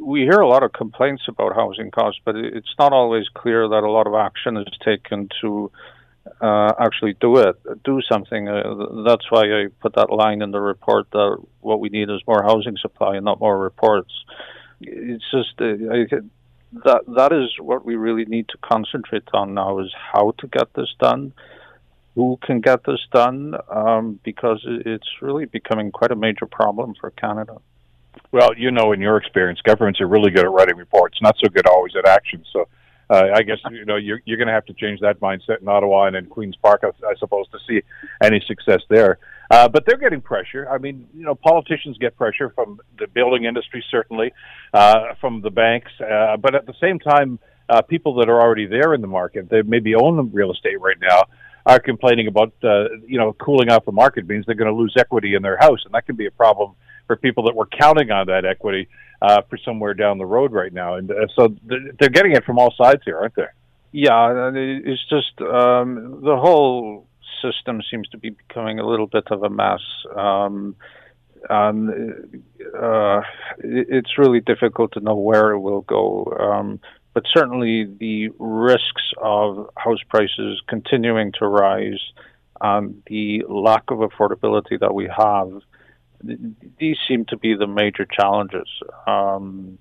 we 0.03 0.21
hear 0.21 0.39
a 0.39 0.47
lot 0.47 0.61
of 0.61 0.71
complaints 0.71 1.23
about 1.27 1.55
housing 1.55 1.89
costs, 1.89 2.21
but 2.23 2.35
it's 2.35 2.75
not 2.77 2.93
always 2.93 3.27
clear 3.33 3.67
that 3.67 3.83
a 3.83 3.89
lot 3.89 4.05
of 4.05 4.13
action 4.13 4.55
is 4.55 4.67
taken 4.83 5.29
to 5.41 5.71
uh, 6.41 6.71
actually 6.79 7.15
do 7.19 7.37
it, 7.37 7.55
do 7.83 8.01
something. 8.09 8.47
Uh, 8.47 9.03
that's 9.05 9.29
why 9.29 9.43
I 9.43 9.67
put 9.79 9.95
that 9.95 10.11
line 10.11 10.41
in 10.41 10.51
the 10.51 10.59
report 10.59 11.07
that 11.11 11.37
what 11.61 11.79
we 11.79 11.89
need 11.89 12.09
is 12.09 12.21
more 12.27 12.43
housing 12.43 12.77
supply 12.77 13.15
and 13.15 13.25
not 13.25 13.39
more 13.39 13.57
reports. 13.57 14.11
It's 14.81 15.23
just 15.31 15.53
uh, 15.61 15.65
I, 15.65 16.05
that 16.83 17.03
that 17.15 17.31
is 17.31 17.49
what 17.59 17.85
we 17.85 17.95
really 17.95 18.25
need 18.25 18.49
to 18.49 18.57
concentrate 18.57 19.23
on 19.33 19.53
now 19.53 19.79
is 19.79 19.93
how 20.13 20.33
to 20.39 20.47
get 20.47 20.73
this 20.73 20.93
done 20.99 21.33
who 22.15 22.39
can 22.41 22.61
get 22.61 22.83
this 22.85 22.99
done 23.11 23.55
um, 23.69 24.19
because 24.23 24.61
it's 24.65 25.07
really 25.21 25.45
becoming 25.45 25.91
quite 25.91 26.11
a 26.11 26.15
major 26.15 26.45
problem 26.45 26.93
for 26.99 27.11
Canada. 27.11 27.57
Well, 28.31 28.51
you 28.57 28.71
know, 28.71 28.93
in 28.93 29.01
your 29.01 29.17
experience, 29.17 29.59
governments 29.61 29.99
are 29.99 30.07
really 30.07 30.31
good 30.31 30.45
at 30.45 30.51
writing 30.51 30.77
reports, 30.77 31.17
not 31.21 31.35
so 31.43 31.49
good 31.49 31.67
always 31.67 31.93
at 31.97 32.07
action. 32.07 32.43
So, 32.53 32.67
uh, 33.09 33.27
I 33.33 33.43
guess 33.43 33.57
you 33.71 33.85
know 33.85 33.97
you're, 33.97 34.21
you're 34.25 34.37
going 34.37 34.47
to 34.47 34.53
have 34.53 34.65
to 34.65 34.73
change 34.73 34.99
that 35.01 35.19
mindset 35.19 35.61
in 35.61 35.67
Ottawa 35.67 36.05
and 36.05 36.15
in 36.15 36.25
Queens 36.25 36.55
Park, 36.61 36.83
I, 36.83 36.87
I 37.05 37.15
suppose, 37.19 37.47
to 37.49 37.59
see 37.67 37.81
any 38.23 38.43
success 38.47 38.81
there. 38.89 39.19
Uh, 39.51 39.67
but 39.67 39.85
they're 39.85 39.97
getting 39.97 40.21
pressure. 40.21 40.67
I 40.69 40.79
mean, 40.79 41.07
you 41.13 41.23
know, 41.23 41.35
politicians 41.35 41.97
get 41.99 42.17
pressure 42.17 42.49
from 42.49 42.79
the 42.97 43.07
building 43.07 43.45
industry, 43.45 43.83
certainly, 43.91 44.33
uh, 44.73 45.13
from 45.21 45.41
the 45.41 45.51
banks, 45.51 45.91
uh, 46.01 46.37
but 46.37 46.55
at 46.55 46.65
the 46.65 46.73
same 46.81 46.97
time, 46.97 47.37
uh, 47.69 47.81
people 47.81 48.15
that 48.15 48.29
are 48.29 48.41
already 48.41 48.65
there 48.65 48.93
in 48.93 49.01
the 49.01 49.07
market, 49.07 49.49
they 49.49 49.61
maybe 49.61 49.95
own 49.95 50.31
real 50.31 50.51
estate 50.51 50.79
right 50.81 50.97
now, 50.99 51.23
are 51.65 51.79
complaining 51.79 52.27
about 52.27 52.53
uh, 52.63 52.89
you 53.07 53.17
know 53.17 53.33
cooling 53.33 53.69
off 53.69 53.85
the 53.85 53.91
market 53.91 54.27
means 54.27 54.45
they're 54.45 54.55
going 54.55 54.71
to 54.71 54.77
lose 54.77 54.93
equity 54.97 55.35
in 55.35 55.41
their 55.41 55.57
house, 55.57 55.79
and 55.85 55.93
that 55.93 56.05
can 56.05 56.15
be 56.15 56.27
a 56.27 56.31
problem 56.31 56.73
for 57.07 57.15
people 57.15 57.43
that 57.43 57.55
were 57.55 57.65
counting 57.65 58.11
on 58.11 58.27
that 58.27 58.45
equity. 58.45 58.87
Uh, 59.25 59.41
for 59.49 59.57
somewhere 59.57 59.93
down 59.93 60.17
the 60.17 60.25
road 60.25 60.51
right 60.51 60.73
now. 60.73 60.95
And 60.95 61.09
uh, 61.09 61.27
so 61.35 61.47
th- 61.47 61.95
they're 61.99 62.09
getting 62.09 62.33
it 62.33 62.43
from 62.45 62.59
all 62.59 62.73
sides 62.77 63.01
here, 63.05 63.17
aren't 63.17 63.35
they? 63.35 63.47
Yeah, 63.91 64.51
it's 64.53 65.07
just 65.09 65.39
um, 65.41 66.21
the 66.21 66.35
whole 66.35 67.07
system 67.41 67.81
seems 67.89 68.07
to 68.09 68.17
be 68.17 68.29
becoming 68.29 68.79
a 68.79 68.85
little 68.85 69.07
bit 69.07 69.25
of 69.31 69.43
a 69.43 69.49
mess. 69.49 69.81
Um, 70.15 70.75
um, 71.49 72.13
uh, 72.77 73.21
it's 73.59 74.17
really 74.17 74.41
difficult 74.41 74.91
to 74.93 74.99
know 74.99 75.15
where 75.15 75.51
it 75.51 75.59
will 75.59 75.81
go. 75.81 76.25
Um, 76.39 76.79
but 77.13 77.23
certainly 77.33 77.85
the 77.85 78.29
risks 78.37 79.13
of 79.21 79.69
house 79.77 80.03
prices 80.09 80.61
continuing 80.67 81.31
to 81.39 81.47
rise 81.47 82.01
and 82.61 83.01
the 83.07 83.43
lack 83.47 83.83
of 83.87 83.99
affordability 83.99 84.79
that 84.79 84.93
we 84.93 85.09
have, 85.15 85.51
these 86.79 86.97
seem 87.07 87.25
to 87.25 87.37
be 87.37 87.55
the 87.55 87.67
major 87.67 88.05
challenges. 88.05 88.67
Um, 89.07 89.77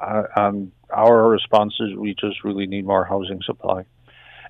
and 0.00 0.72
our 0.90 1.28
response 1.28 1.74
is 1.80 1.94
we 1.94 2.14
just 2.14 2.44
really 2.44 2.66
need 2.66 2.84
more 2.84 3.04
housing 3.04 3.40
supply. 3.42 3.84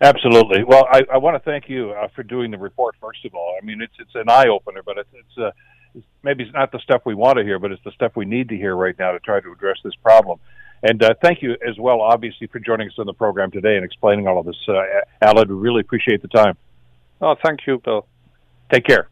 Absolutely. 0.00 0.64
Well, 0.64 0.86
I, 0.90 1.02
I 1.12 1.18
want 1.18 1.36
to 1.36 1.50
thank 1.50 1.68
you 1.68 1.92
uh, 1.92 2.08
for 2.14 2.22
doing 2.22 2.50
the 2.50 2.58
report. 2.58 2.96
First 3.00 3.24
of 3.24 3.34
all, 3.34 3.56
I 3.60 3.64
mean 3.64 3.80
it's 3.80 3.94
it's 3.98 4.14
an 4.14 4.28
eye 4.28 4.48
opener, 4.48 4.82
but 4.84 4.98
it's, 4.98 5.08
it's 5.12 5.38
uh, 5.38 6.00
maybe 6.24 6.42
it's 6.44 6.52
not 6.52 6.72
the 6.72 6.80
stuff 6.80 7.02
we 7.04 7.14
want 7.14 7.38
to 7.38 7.44
hear, 7.44 7.58
but 7.58 7.70
it's 7.70 7.84
the 7.84 7.92
stuff 7.92 8.12
we 8.16 8.24
need 8.24 8.48
to 8.48 8.56
hear 8.56 8.74
right 8.74 8.98
now 8.98 9.12
to 9.12 9.20
try 9.20 9.40
to 9.40 9.52
address 9.52 9.76
this 9.84 9.94
problem. 10.02 10.40
And 10.82 11.00
uh, 11.02 11.14
thank 11.22 11.42
you 11.42 11.52
as 11.52 11.78
well, 11.78 12.00
obviously, 12.00 12.48
for 12.48 12.58
joining 12.58 12.88
us 12.88 12.94
on 12.98 13.06
the 13.06 13.12
program 13.12 13.52
today 13.52 13.76
and 13.76 13.84
explaining 13.84 14.26
all 14.26 14.40
of 14.40 14.46
this. 14.46 14.56
Uh, 14.66 14.82
Aled, 15.22 15.48
we 15.48 15.54
really 15.54 15.80
appreciate 15.80 16.22
the 16.22 16.28
time. 16.28 16.56
Oh, 17.20 17.36
thank 17.44 17.60
you, 17.68 17.80
Bill. 17.84 18.06
Take 18.72 18.84
care. 18.84 19.11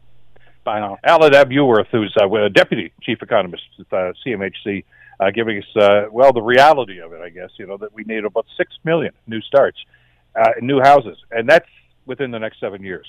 Bye 0.63 0.79
now. 0.79 0.97
Aled 1.03 1.33
ab 1.33 1.49
Iorwerth, 1.49 1.87
who's 1.91 2.15
uh, 2.21 2.49
Deputy 2.49 2.93
Chief 3.01 3.21
Economist 3.21 3.63
at 3.79 3.93
uh, 3.93 4.13
CMHC, 4.25 4.83
uh, 5.19 5.31
giving 5.31 5.57
us, 5.57 5.75
uh, 5.75 6.05
well, 6.11 6.31
the 6.33 6.41
reality 6.41 6.99
of 6.99 7.13
it, 7.13 7.21
I 7.21 7.29
guess, 7.29 7.49
you 7.57 7.65
know, 7.65 7.77
that 7.77 7.93
we 7.93 8.03
need 8.03 8.25
about 8.25 8.45
6 8.57 8.71
million 8.83 9.13
new 9.27 9.41
starts, 9.41 9.77
uh, 10.35 10.51
new 10.61 10.79
houses, 10.79 11.17
and 11.31 11.49
that's 11.49 11.67
within 12.05 12.31
the 12.31 12.39
next 12.39 12.59
seven 12.59 12.83
years. 12.83 13.07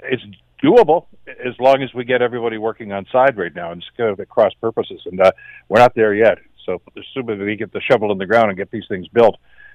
It's 0.00 0.22
doable 0.62 1.06
as 1.26 1.54
long 1.58 1.82
as 1.82 1.92
we 1.94 2.04
get 2.04 2.22
everybody 2.22 2.58
working 2.58 2.92
on 2.92 3.06
side 3.12 3.36
right 3.36 3.54
now 3.54 3.72
and 3.72 3.82
it's 3.82 3.90
kind 3.96 4.10
of 4.10 4.20
at 4.20 4.28
cross 4.28 4.52
purposes. 4.60 5.00
And 5.04 5.20
uh, 5.20 5.32
we're 5.68 5.80
not 5.80 5.94
there 5.94 6.14
yet. 6.14 6.38
So 6.64 6.80
as 6.96 7.04
soon 7.12 7.26
we 7.26 7.56
get 7.56 7.72
the 7.72 7.80
shovel 7.80 8.12
in 8.12 8.18
the 8.18 8.26
ground 8.26 8.48
and 8.48 8.56
get 8.56 8.70
these 8.70 8.86
things 8.88 9.06
built, 9.08 9.36